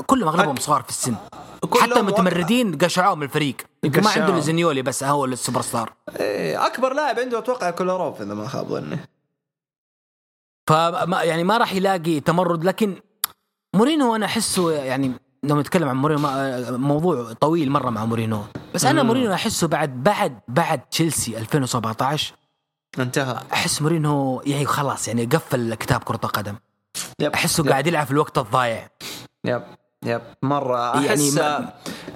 [0.07, 1.15] كلهم أغلبهم صغار في السن.
[1.81, 3.55] حتى المتمردين قشعوه من الفريق.
[3.83, 4.09] يمكن ما.
[4.09, 8.67] عنده زينيولي بس هو السوبر ستار إيه، أكبر لاعب عنده أتوقع كولاروف إذا ما خاب
[8.67, 8.97] ظني.
[10.67, 12.95] فما يعني ما راح يلاقي تمرد لكن
[13.75, 15.11] مورينو أنا أحسه يعني
[15.45, 18.41] لما نتكلم عن مورينو ما- موضوع طويل مرة مع مورينو
[18.73, 19.07] بس أنا مم.
[19.07, 22.33] مورينو أحسه بعد بعد بعد تشيلسي 2017
[22.99, 26.55] انتهى أحس مورينو يعني خلاص يعني قفل كتاب كرة القدم
[27.19, 27.33] yep.
[27.33, 27.69] أحسه yep.
[27.71, 28.89] قاعد يلعب في الوقت الضايع
[29.45, 29.63] يب
[30.05, 31.69] يب مرة يعني أحس ما- يعني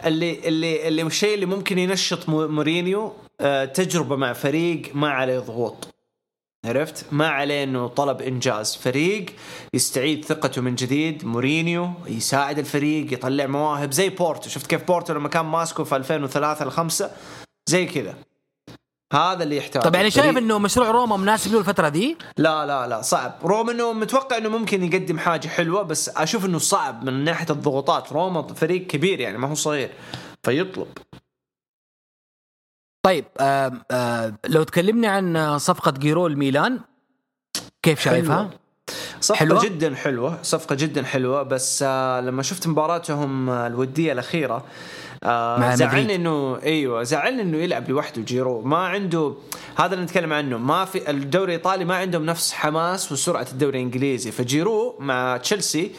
[0.05, 5.39] اللي اللي اللي الشيء اللي ممكن ينشط مو- مورينيو آه، تجربة مع فريق ما عليه
[5.39, 5.87] ضغوط
[6.65, 9.25] عرفت؟ ما عليه إنه طلب إنجاز، فريق
[9.73, 13.91] يستعيد ثقته من جديد، مورينيو يساعد الفريق يطلع مواهب.
[13.91, 17.11] زي بورتو، شفت كيف بورتو لما كان ماسكه في 2003 الخمسة؟
[17.69, 18.15] زي كذا.
[19.13, 22.87] هذا اللي يحتاج طب يعني شايف إنه مشروع روما مناسب له الفترة دي؟ لا لا
[22.87, 23.01] لا.
[23.01, 23.39] صعب.
[23.43, 28.11] رغم إنه متوقع إنه ممكن يقدم حاجة حلوة بس أشوف إنه صعب من ناحية الضغوطات.
[28.11, 29.89] روما فريق كبير يعني ما هو صغير.
[30.43, 30.87] فيطلب.
[33.09, 36.79] طيب آه آه لو تكلمني عن صفقة جيرو الميلان
[37.83, 38.49] كيف شايفها؟
[39.21, 44.65] صفقة حلوة؟ جدا حلوة صفقة جدا حلوة بس آه لما شفت مباراتهم آه، الودية الأخيرة
[45.23, 45.75] آه.
[45.75, 49.33] زعلني إنه أيوه زعلني إنه يلعب لوحده جيرو ما عنده
[49.75, 54.31] هذا اللي نتكلم عنه ما في الدوري الإيطالي ما عندهم نفس حماس وسرعة الدوري الإنجليزي
[54.31, 55.91] فجيرو مع تشيلسي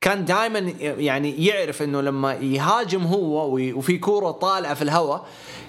[0.00, 5.26] كان دائما يعني يعرف إنه لما يهاجم هو وفي كورة طالعة في الهواء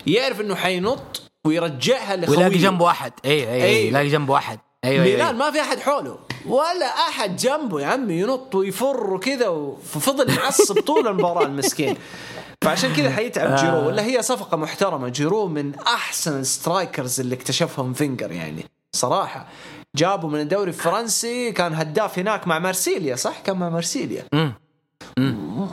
[0.07, 2.37] يعرف إنه حينط ويرجعها لخويه.
[2.37, 3.13] ويلاقي جنبه أحد.
[3.25, 3.63] اي اي, أي.
[3.63, 3.87] أيوة.
[3.87, 4.59] يلاقي جنبه أحد.
[4.83, 5.31] أيوه ميلان أيوة.
[5.31, 6.17] ما في أحد حوله.
[6.45, 11.97] ولا أحد جنبه يا عمي ينط ويفر وكذا ففضل معصب طول المباراة المسكين.
[12.63, 15.09] فعشان كذا حيتعب جيرو ولا هي صفقة محترمة.
[15.09, 19.47] جيرو من أحسن ال strikers اللي اكتشفهم فينجر يعني صراحة.
[19.95, 24.25] جابوا من الدوري الفرنسي كان هداف هناك مع مارسيليا صح؟ كان مع مارسيليا.
[24.33, 24.53] مم.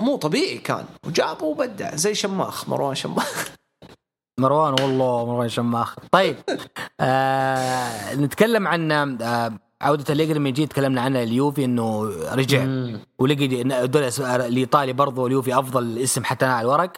[0.01, 0.85] مو طبيعي كان.
[1.07, 3.49] وجابه وبدع زي شماخ مروان شماخ.
[4.41, 5.97] مروان والله مروان شماخ.
[6.13, 6.37] طيب
[7.01, 12.67] آه نتكلم عن آه عودة أليجري من جديد تكلمنا عنها اليوفي إنه رجع.
[13.19, 16.93] ولقي دول أس- الإيطالي برضو اليوفي أفضل اسم حتى على الورق.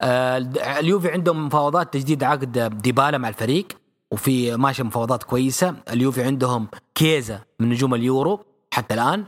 [0.00, 0.38] آه
[0.80, 3.66] اليوفي عندهم مفاوضات تجديد عقد ديبالا مع الفريق
[4.10, 5.74] وفي ماشي مفاوضات كويسة.
[5.90, 8.40] اليوفي عندهم كيزا من نجوم اليورو
[8.72, 9.24] حتى الآن.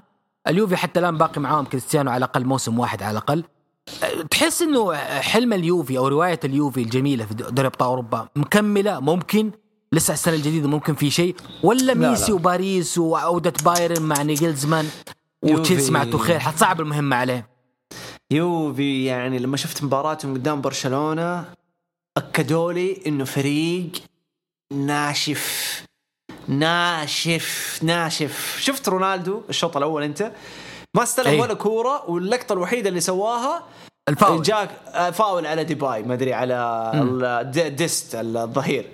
[0.49, 3.45] اليوفي حتى الآن باقي معاهم كريستيانو على الأقل موسم واحد على الأقل.
[4.30, 9.51] تحس إنه حلم اليوفي أو رواية اليوفي الجميلة في دوري ابطال أوروبا مكملة؟ ممكن؟
[9.93, 11.95] لسه السنة الجديدة ممكن في شيء؟ ولا لا.
[11.95, 14.89] ميسي وباريس وعودة بايرن مع نيجلزمان
[15.43, 16.05] وتشيلسي مع.
[16.05, 17.49] توخيل؟ حتصعب المهمة عليه.
[18.30, 21.45] يوفي يعني لما شفت مباراتهم قدام برشلونة
[22.16, 23.91] أكدوا لي إنه فريق
[24.72, 25.78] ناشف.
[26.49, 28.59] ناشف ناشف.
[28.61, 30.32] شفت رونالدو الشوط الأول أنت؟
[30.97, 31.41] ما استلم أي.
[31.41, 33.62] ولا كورة واللقطة الوحيدة اللي سواها
[34.09, 34.43] الفاول.
[34.43, 38.86] جاب آه، فاول على ديباي ما أدري على ديست الظهير.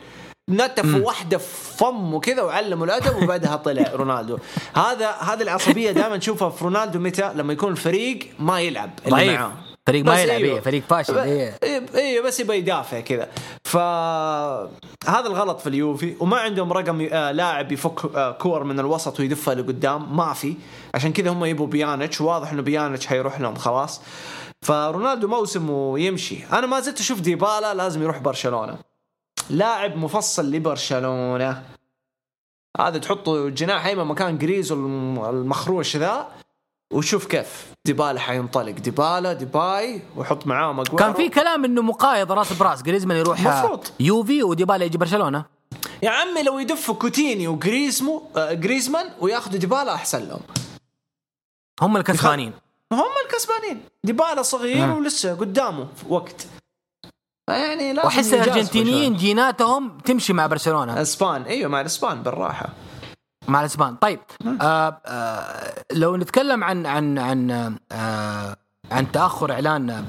[0.51, 4.39] نتف واحدة في فمه كذا وعلمه الأدب وبعدها طلع رونالدو.
[4.75, 9.41] هذا هذه العصبية دائما نشوفها في رونالدو متى؟ لما يكون الفريق ما يلعب اللي ضعيف
[9.41, 9.53] معاه.
[9.87, 10.41] فريق ما يلعب.
[10.41, 11.59] إيه فريق فاشل إيه.
[11.63, 13.29] أيوه أيوه بس يبغى يدافع كذا.
[13.65, 19.55] فهذا الغلط في اليوفي وما عندهم رقم آه لاعب يفك آه كور من الوسط ويدفها
[19.55, 20.57] لقدام ما في.
[20.95, 24.01] عشان كذا هم يبوا بيانتش واضح إنه بيانتش حيروح لهم خلاص.
[24.63, 26.45] فرونالدو موسمه يمشي.
[26.53, 28.79] أنا ما زلت أشوف ديبالا لازم يروح برشلونة.
[29.51, 31.63] لاعب مفصل لبرشلونة.
[32.81, 36.29] هذا تحطه جناح أيمن مكان جريز المخروش ذا.
[36.93, 37.67] وشوف كيف.
[37.87, 38.71] ديبالا حينطلق.
[38.71, 43.85] ديبالا ديباي وحط معاه مقوى كان في كلام إنه مقايض راس براس جريزمان يروح مفروض.
[44.01, 45.45] يوفي وديبالا يجي برشلونة.
[46.03, 50.41] يا عمي لو يدفوا كوتيني وجريزمو آه جريزمان وياخذوا ديبالا أحسن لهم.
[51.81, 52.53] هم الكسبانين.
[52.93, 53.83] هم الكسبانين.
[54.05, 56.47] ديبالا صغير ولسه قدامه وقت.
[57.49, 59.17] يعني وأحس يجازفوا الأرجنتينيين.
[59.17, 61.03] جيناتهم تمشي مع برشلونة.
[61.03, 61.43] إسبان.
[61.43, 62.69] إيوه مع الاسبان بالراحة.
[63.49, 63.97] مع الإسبان.
[63.97, 64.21] طيب
[64.61, 67.51] آه آه لو نتكلم عن عن عن
[67.93, 68.57] آه
[68.93, 70.05] عن تأخر إعلان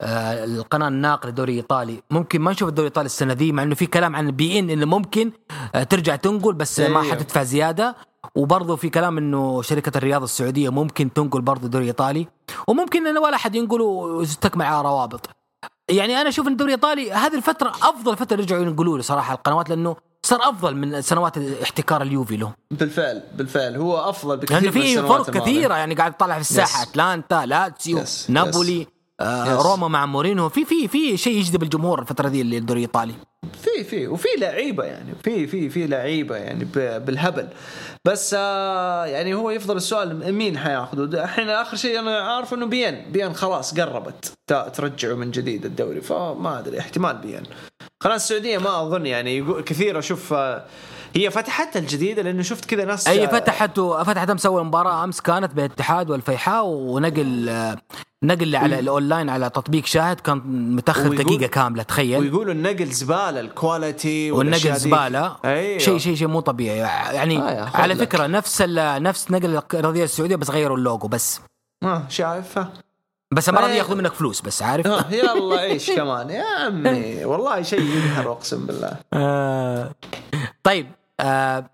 [0.00, 3.86] آه القناة الناقلة للدوري الايطالي ممكن ما نشوف الدوري الإيطالي السنة دي مع إنه في
[3.86, 5.32] كلام عن بي إن إنه ممكن
[5.74, 7.12] آه ترجع تنقل بس ما أيوه.
[7.12, 7.96] حتدفع زيادة.
[8.34, 12.26] وبرضه في كلام إنه شركة الرياض السعودية ممكن تنقل برضه الدوري الايطالي
[12.66, 15.30] وممكن انه ولا أحد ينقله وتكمل على روابط.
[15.88, 19.70] يعني أنا أشوف إن الدوري الإيطالي هذه الفترة أفضل فترة رجعوا ينقلوا له صراحة القنوات
[19.70, 24.82] لأنه صار أفضل من سنوات احتكار اليوفي له بالفعل بالفعل هو أفضل بكثير لأنه من
[24.82, 25.30] في فرق.
[25.30, 26.88] كثيرة يعني قاعد تطلع في الساحة Yes.
[26.88, 28.08] أتلانتا لاتسيو Yes.
[28.28, 28.86] نابولي
[29.20, 29.62] آه.
[29.62, 30.48] روما مع مورينو.
[30.48, 33.14] في في في شيء يجذب الجمهور الفترة دي اللي الدوري الإيطالي؟
[33.62, 35.12] في في وفي لعيبة يعني.
[35.24, 36.64] في في في لعيبة يعني
[36.98, 37.48] بالهبل.
[38.04, 43.12] بس آه يعني هو يفضل السؤال مين حياخذه؟ الحين آخر شيء أنا عارف إنه beIN.
[43.12, 44.32] beIN خلاص قربت.
[44.46, 46.00] ت- ترجعوا من جديد الدوري.
[46.00, 47.42] فما أدري احتمال beIN.
[48.00, 49.62] قناه السعودية ما أظن يعني.
[49.62, 50.64] كثير أشوف آه
[51.16, 55.04] هي فتحتها الجديدة لأنه شفت كذا ناس أي آه، فتحت فتحت أمس أول مباراة.
[55.04, 57.50] أمس كانت بين الاتحاد والفيحاء ونقل
[58.24, 60.36] نقل على الأونلاين على تطبيق شاهد كان
[60.76, 64.74] متأخر دقيقة كاملة تخيل ويقولوا النقل زبالة ال quality والنقل.
[64.76, 65.78] زبالة أيوه.
[65.78, 66.76] شيء شيء شيء مو طبيعي
[67.14, 68.00] يعني آه على لك.
[68.00, 71.40] فكرة نفس ال- نفس نقل الرياضيه السعودية بس غيروا اللوجو بس
[71.82, 72.58] آه شايف
[73.32, 73.78] بس المره دي إيه.
[73.78, 78.66] ياخذوا منك فلوس بس عارف آه، يلا عيش كمان يا عمي والله شيء يقهر أقسم
[78.66, 79.90] بالله آه
[80.62, 80.86] طيب
[81.20, 81.70] آه،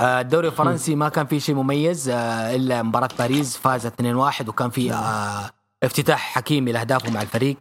[0.00, 4.92] الدوري الفرنسي ما كان فيه شيء مميز آه إلا مباراة باريس فاز 2-1 وكان في
[4.92, 5.50] آه
[5.82, 7.56] افتتاح حكيمي لاهدافه مع الفريق.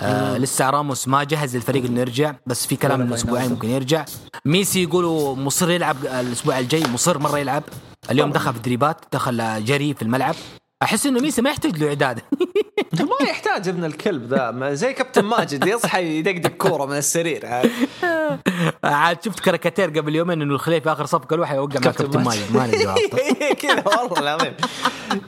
[0.00, 3.50] آه لسه راموس ما جهز الفريق إنه يرجع بس في كلام إنه أسبوعين.
[3.50, 4.04] ممكن يرجع.
[4.44, 7.62] ميسي يقولوا مصر يلعب الأسبوع الجاي مصر مرة يلعب.
[8.10, 8.32] اليوم.
[8.32, 10.34] دخل في التدريبات دخل آه، جري في الملعب.
[10.82, 12.20] أحس إنه ميسي ما يحتاج له اعداد
[13.00, 14.74] ما يحتاج ابن الكلب ذا.
[14.74, 17.46] زي كابتن ماجد يصحى يدقدق كورة من السرير.
[18.84, 19.24] عاد.
[19.24, 22.52] شفت كاريكاتير قبل يومين إنه الخليفي آخر صفقه له حيوقع مع كابتن ماجد.
[22.52, 22.66] ما.
[23.62, 24.54] كذا والله العظيم.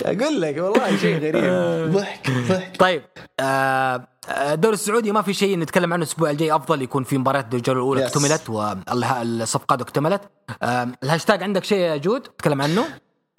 [0.03, 1.93] أقول لك والله شيء غريب.
[1.93, 2.77] ضحك ضحك.
[2.79, 3.03] طيب
[3.41, 6.57] آه، الدوري السعودي ما في شيء نتكلم عنه الأسبوع الجاي.
[6.57, 8.05] أفضل يكون في مباريات الجوله الأولى Yes.
[8.05, 10.21] اكتملت والصفقات اكتملت.
[10.63, 12.85] آه، الهاشتاج عندك شيء يا جود؟ تتكلم عنه؟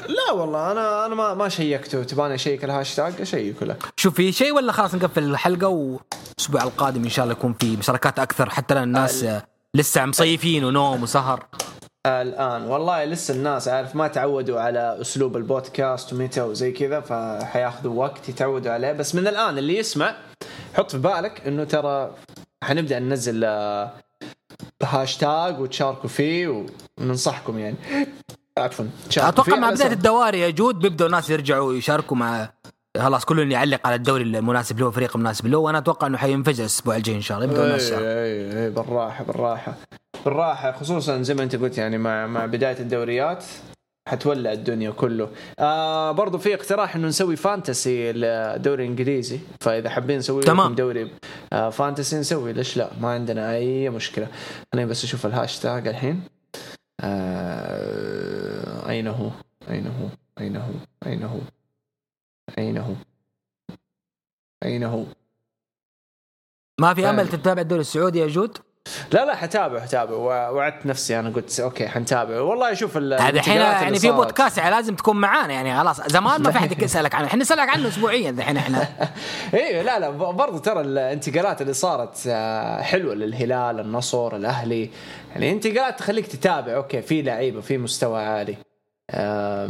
[0.08, 4.52] لا والله أنا أنا ما ما شيكته تباني أشيك الهاشتاج اشيكه لك شوف في شيء
[4.54, 8.84] ولا خلاص نقفل الحلقة والأسبوع القادم إن شاء الله يكون في مشاركات أكثر حتى لأن
[8.84, 9.44] الناس آه،
[9.76, 11.46] لسه مصيفين ونوم وسهر.
[12.06, 12.64] الآن.
[12.64, 18.72] والله لسه الناس عارف ما تعودوا على أسلوب البودكاست ومتى وزي كذا فحياخذوا وقت يتعودوا
[18.72, 18.92] عليه.
[18.92, 20.16] بس من الآن اللي يسمع
[20.74, 22.12] حط في بالك إنه ترى
[22.64, 23.92] حنبدأ ننزل آه،
[24.84, 26.66] هاشتاج وتشاركوا فيه
[27.00, 27.76] وننصحكم يعني.
[28.58, 28.86] عفوا.
[29.18, 32.50] أتوقع مع بداية الدواري يا جود بيبدأوا الناس يرجعوا يشاركوا مع
[32.98, 36.96] خلاص كل يعلق على الدوري المناسب له والفريق المناسب له وأنا أتوقع إنه حينفجر الأسبوع
[36.96, 37.92] الجاي إن شاء الله يبدأوا الناس.
[37.92, 39.78] إي إي بالراحة بالراحة.
[40.26, 43.44] بالراحة خصوصا زي ما أنت قلت يعني مع مع بداية الدوريات
[44.10, 45.30] حتولع الدنيا كله.
[45.60, 50.66] آه برضو في اقتراح إنه نسوي fantasy للدوري الانجليزي فإذا حابين نسوي تمام.
[50.66, 51.12] لكم دوري
[51.54, 54.28] آه fantasy نسوي ليش لا؟ ما عندنا أي مشكلة.
[54.74, 56.24] خليني بس أشوف الهاشتاج الحين.
[57.04, 58.11] آه
[58.92, 59.30] أين هو؟
[59.70, 60.08] أين هو؟
[60.40, 60.72] أين هو؟
[61.08, 61.40] أين هو؟
[62.58, 62.94] أين هو؟
[64.64, 65.04] أين هو؟
[66.82, 67.24] ما في فعلا.
[67.24, 68.58] تتابع الدوري السعودي يا جود؟
[69.14, 73.56] لا لا حتابع حتابع ووعدت نفسي أنا قلت okay حنتابع والله أشوف ال- هذا الحين
[73.62, 74.12] يعني في.
[74.12, 76.02] بودكاست يعني لازم تكون معانا يعني خلاص.
[76.08, 77.28] زمان ما في احد يسألك عنه.
[77.28, 78.88] إحنا نسألك عنه اسبوعيا الحين إحنا.
[79.54, 84.90] أيوه لا لا برضو ترى الانتقالات اللي صارت آه، حلوة للهلال النصر الأهلي.
[85.32, 88.58] يعني انتقالات تخليك تتابع أوكي في لعيبة في مستوى عالي.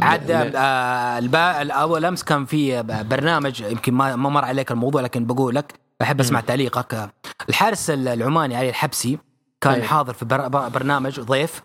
[0.02, 1.18] عاد م- آه
[1.62, 6.20] الأول أمس كان في برنامج يمكن ما ما مر عليك الموضوع لكن بقول لك بحب
[6.20, 6.94] أسمع تعليقك.
[6.94, 7.10] آه،
[7.48, 9.18] الحارس العماني علي الحبسي
[9.60, 9.86] كان أيوة.
[9.86, 11.62] حاضر في بر- بر- برنامج ضيف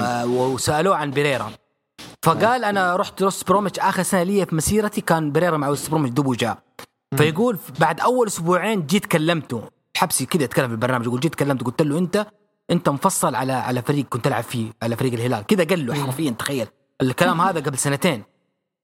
[0.00, 1.50] آه، وسألوه عن بريرا.
[2.22, 6.14] فقال أنا رحت وست بروميتش آخر سنة لي في مسيرتي كان بريرا مع وست بروميتش
[6.14, 6.58] دوبه جاء.
[7.16, 9.62] فيقول بعد أول أسبوعين جيت كلمته.
[9.96, 12.26] حبسي كذا يتكلم في البرنامج يقول جيت كلمت قلت له انت
[12.70, 15.46] أنت مفصل على على فريق كنت العب فيه على فريق الهلال.
[15.46, 16.66] كذا قال له حرفيا تخيل.
[17.02, 18.24] الكلام هذا قبل سنتين.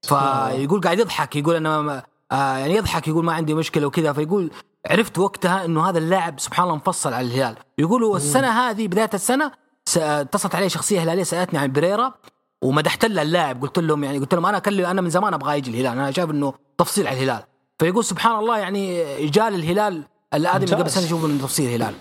[0.01, 4.13] فيقول قاعد يضحك يقول أنا آه يعني يضحك يقول ما عندي مشكلة وكذا.
[4.13, 4.51] فيقول
[4.89, 7.55] عرفت وقتها إنه هذا اللاعب سبحان الله مفصل على الهلال.
[7.77, 9.51] يقولوا السنة هذه بداية السنة
[9.97, 12.13] اتصلت علي شخصية هلالية سألتني عن بريرا
[12.61, 13.61] ومدحت لها اللاعب.
[13.61, 16.29] قلت لهم يعني قلت لهم أنا اكلم أنا من زمان أبغى يجي الهلال أنا شايف
[16.29, 17.43] إنه تفصيل على الهلال.
[17.79, 20.03] فيقول سبحان الله يعني جال الهلال
[20.33, 20.81] الادمي.
[20.81, 21.95] قبل سنة يشوف إنه تفصيل الهلال.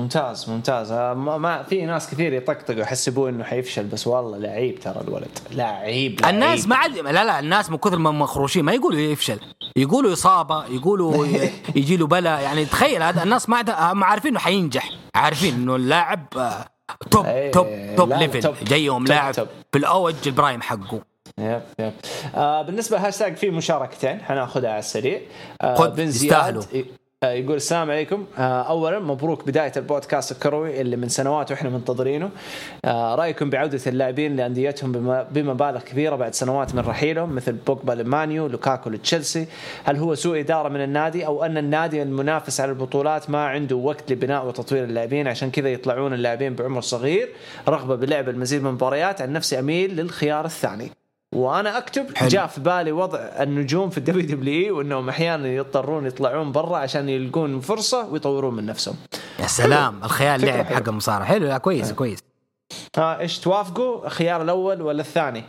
[0.00, 4.80] ممتاز ممتاز آه، ما, ما في ناس كثير يطقطقوا يحسبون إنه حيفشل بس والله لعيب
[4.80, 6.34] ترى الولد لعيب, لعيب.
[6.34, 9.40] الناس ما عاد لا لا الناس من كثر ما مخروشين ما يقولوا يفشل
[9.76, 11.26] يقولوا إصابة يقولوا
[11.76, 16.26] يجي له بلا يعني تخيل هذا الناس ما عاد عارفين إنه حينجح عارفين إنه اللاعب
[16.36, 16.64] آه،
[17.10, 17.66] top A، top
[17.96, 18.54] top لا، level top.
[18.64, 19.46] جايهم top، لاعب top.
[19.72, 21.00] في الاوج ال prime حقه
[21.38, 21.92] yep yep
[22.34, 25.20] آه بالنسبة للهاشتاج في مشاركتين حناخذها على السريع
[25.62, 26.62] آه بن يستاهلوا.
[26.62, 26.86] زياد
[27.24, 28.26] يقول السلام عليكم.
[28.38, 32.30] آه اولا مبروك بداية البودكاست الكروي اللي من سنوات وإحنا منتظرينه.
[32.84, 38.24] آه رأيكم بعودة اللاعبين لأنديتهم بم- بمبالغ كبيرة بعد سنوات من رحيلهم مثل بوجبا لمان
[38.24, 39.46] يو لوكاكو لتشيلسي.
[39.84, 44.12] هل هو سوء إدارة من النادي أو أن النادي المنافس على البطولات ما عنده وقت
[44.12, 47.28] لبناء وتطوير اللاعبين؟ عشان كذا يطلعون اللاعبين بعمر صغير
[47.68, 49.22] رغبة بلعب المزيد من المباريات.
[49.22, 50.90] عن نفسي أميل للخيار الثاني.
[51.36, 52.28] وأنا اكتب حلو.
[52.28, 57.60] جاء في بالي وضع النجوم في ال WWE وإنهم أحيانا يضطرون يطلعون برا عشان يلقون
[57.60, 58.96] فرصة ويطورون من نفسهم.
[59.38, 60.66] يا سلام الخيال فكرة لعب.
[60.66, 62.18] حق المصارعه حلو لا كويس كويس
[62.96, 65.44] ها إيش توافقوا الخيار الأول ولا الثاني؟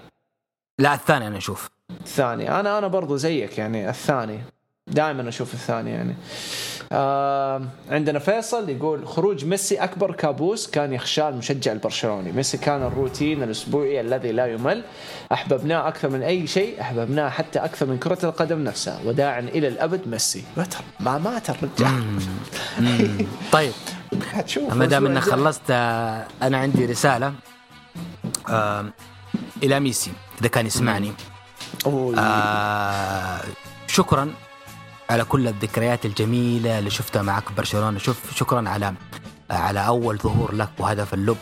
[0.79, 1.69] لا الثاني أنا أشوف
[2.01, 4.39] الثاني أنا أنا برضو زيك يعني الثاني
[4.87, 6.15] دائما أشوف الثاني يعني.
[6.91, 12.31] آه عندنا فيصل يقول خروج ميسي أكبر كابوس كان يخشاه المشجع البرشلوني.
[12.31, 14.83] ميسي كان الروتين الأسبوعي الذي لا يمل.
[15.33, 18.99] أحببناه أكثر من أي شيء أحببناه حتى أكثر من كرة القدم نفسها.
[19.05, 20.43] وداعا إلى الأبد ميسي.
[20.99, 22.19] ما مات الرجال.
[23.51, 23.73] طيب.
[24.31, 25.21] هتشوف ما دام إنك.
[25.21, 27.33] خلصت آه، أنا عندي رسالة
[28.49, 28.85] آه،
[29.63, 30.11] إلى ميسي
[30.41, 31.11] إذا كان يسمعني.
[31.87, 33.41] آه
[33.87, 34.31] شكرا
[35.09, 37.99] على كل الذكريات الجميلة اللي شفتها معك برشلونة.
[37.99, 38.93] شوف شكرا على
[39.51, 41.37] على أول ظهور لك وهدف ال lob.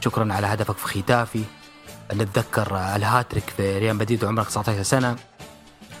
[0.00, 1.44] شكرا على هدفك في ختافي.
[2.14, 5.16] نتذكر الهاتريك في ريال مدريد وعمرك 19 سنة.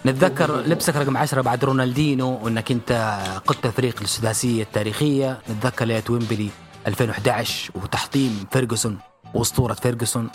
[0.06, 5.38] نتذكر لبسك رقم 10 بعد رونالدينو وإنك أنت قدت الفريق للسداسيه التاريخية.
[5.50, 6.48] نتذكر ليلة ويمبلي
[6.86, 8.98] 2011 وتحطيم فيرجسون
[9.34, 10.30] وأسطورة فيرجسون.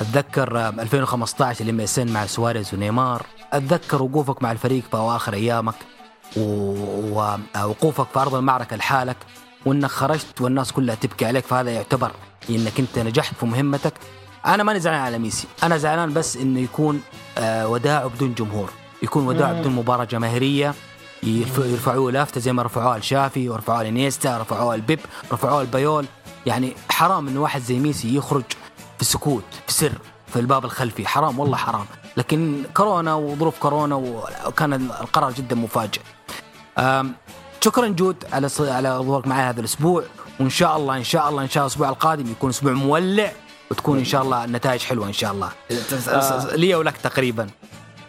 [0.00, 3.26] أتذكر آه، 2015 ال MSN مع سواريز ونيمار.
[3.52, 5.74] أتذكر وقوفك مع الفريق في أواخر أيامك.
[6.36, 9.16] ووقوفك في أرض المعركة لحالك
[9.66, 12.10] وإنك خرجت والناس كلها تبكي عليك فهذا يعتبر
[12.50, 13.92] إنك أنت نجحت في مهمتك.
[14.46, 17.02] أنا ماني زعلان على ميسي أنا زعلان بس إنه يكون
[17.38, 18.70] آه، وداعه بدون جمهور
[19.02, 20.74] يكون وداعه بدون مباراة جماهيرية
[21.22, 24.98] يرف- يرفعوه لافته زي ما رفعوها لشافي ورفعوها لانيستا رفعوها لبيب
[25.32, 26.06] رفعوها لبيول
[26.46, 28.42] يعني حرام إنه واحد زي ميسي يخرج
[28.98, 29.92] في سكوت في سر
[30.32, 31.06] في الباب الخلفي.
[31.06, 31.86] حرام والله حرام.
[32.16, 33.94] لكن كورونا وظروف كورونا
[34.46, 36.00] وكان القرار جدا مفاجئ.
[37.64, 40.04] شكرا جود على على ظهورك معي هذا الأسبوع
[40.40, 43.32] وإن شاء الله إن شاء الله إن شاء الله الأسبوع القادم يكون أسبوع مولع
[43.70, 45.50] وتكون إن شاء الله النتائج حلوة إن شاء الله.
[46.56, 47.46] لي ولك تقريبا.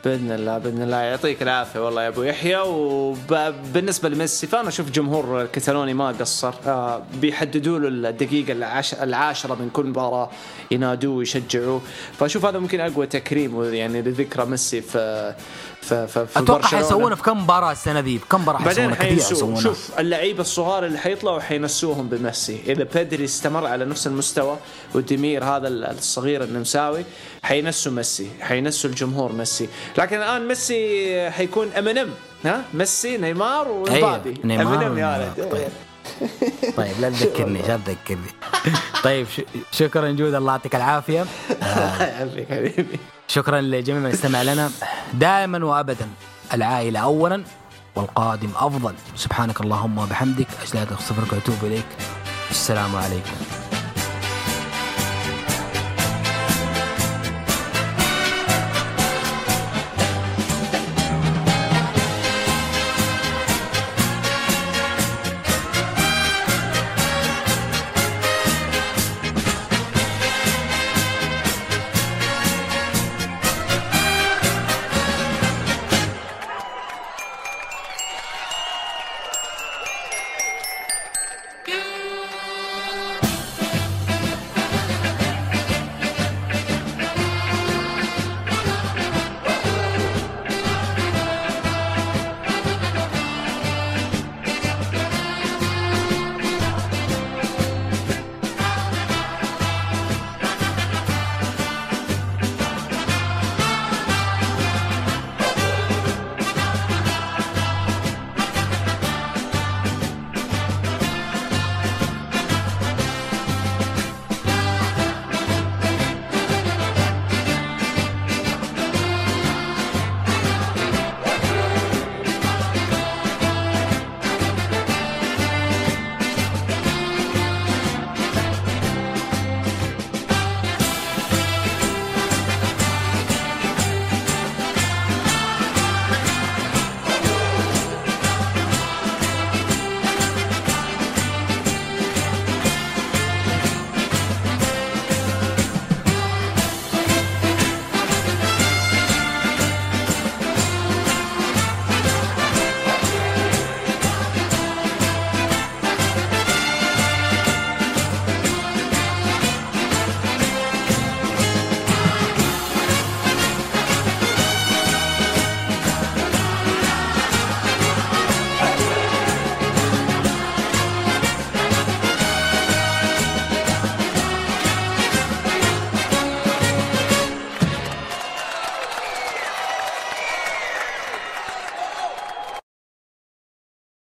[0.06, 0.98] بإذن الله بإذن الله.
[0.98, 2.60] يعطيك العافية والله يا أبو يحيى.
[2.60, 6.54] وبالنسبه لميسي فأنا أشوف جمهور الكتالوني ما قصر.
[6.68, 8.94] آه بيحددوا له الدقيقة العش...
[8.94, 10.30] العاشرة من كل مباراة
[10.72, 11.82] ينادوه ويشجعوه.
[12.20, 15.34] فأشوف هذا ممكن أقوى تكريم يعني لذكرى ميسي في
[15.92, 16.68] أتوقع.
[16.68, 21.40] حيسوونه في كم مباراة السنة ذي؟ بكم مباراة بعدين حيسوونه شوف اللعيبه الصغار اللي حيطلعوا
[21.40, 22.62] حينسوهم بميسي.
[22.68, 24.58] إذا بيدري استمر على نفس المستوى
[24.96, 27.06] وديمير هذا الصغير النمساوي
[27.44, 28.30] حينسوا ميسي.
[28.42, 29.70] حينسوا الجمهور ميسي.
[29.98, 32.10] لكن الآن ميسي حيكون MNM
[32.46, 34.30] ها؟ ميسي نيمار ومبابي.
[34.30, 35.34] أيوة، نيمار MNM يا.
[35.38, 35.70] ولد
[36.78, 36.94] طيب.
[37.00, 38.32] لا تذكرني لا تذكرني.
[39.04, 39.28] طيب
[39.72, 41.26] شكرا جود الله يعطيك العافية.
[41.52, 43.00] الله يعافيك حبيبي.
[43.28, 44.72] شكرا لجميع من استمع لنا.
[45.14, 46.08] دائما وابدا
[46.54, 47.44] العائلة اولا
[47.96, 48.94] والقادم أفضل.
[49.16, 51.86] سبحانك اللهم وبحمدك اشهد ان استغفرك وأتوب إليك.
[52.52, 53.61] السلام عليكم.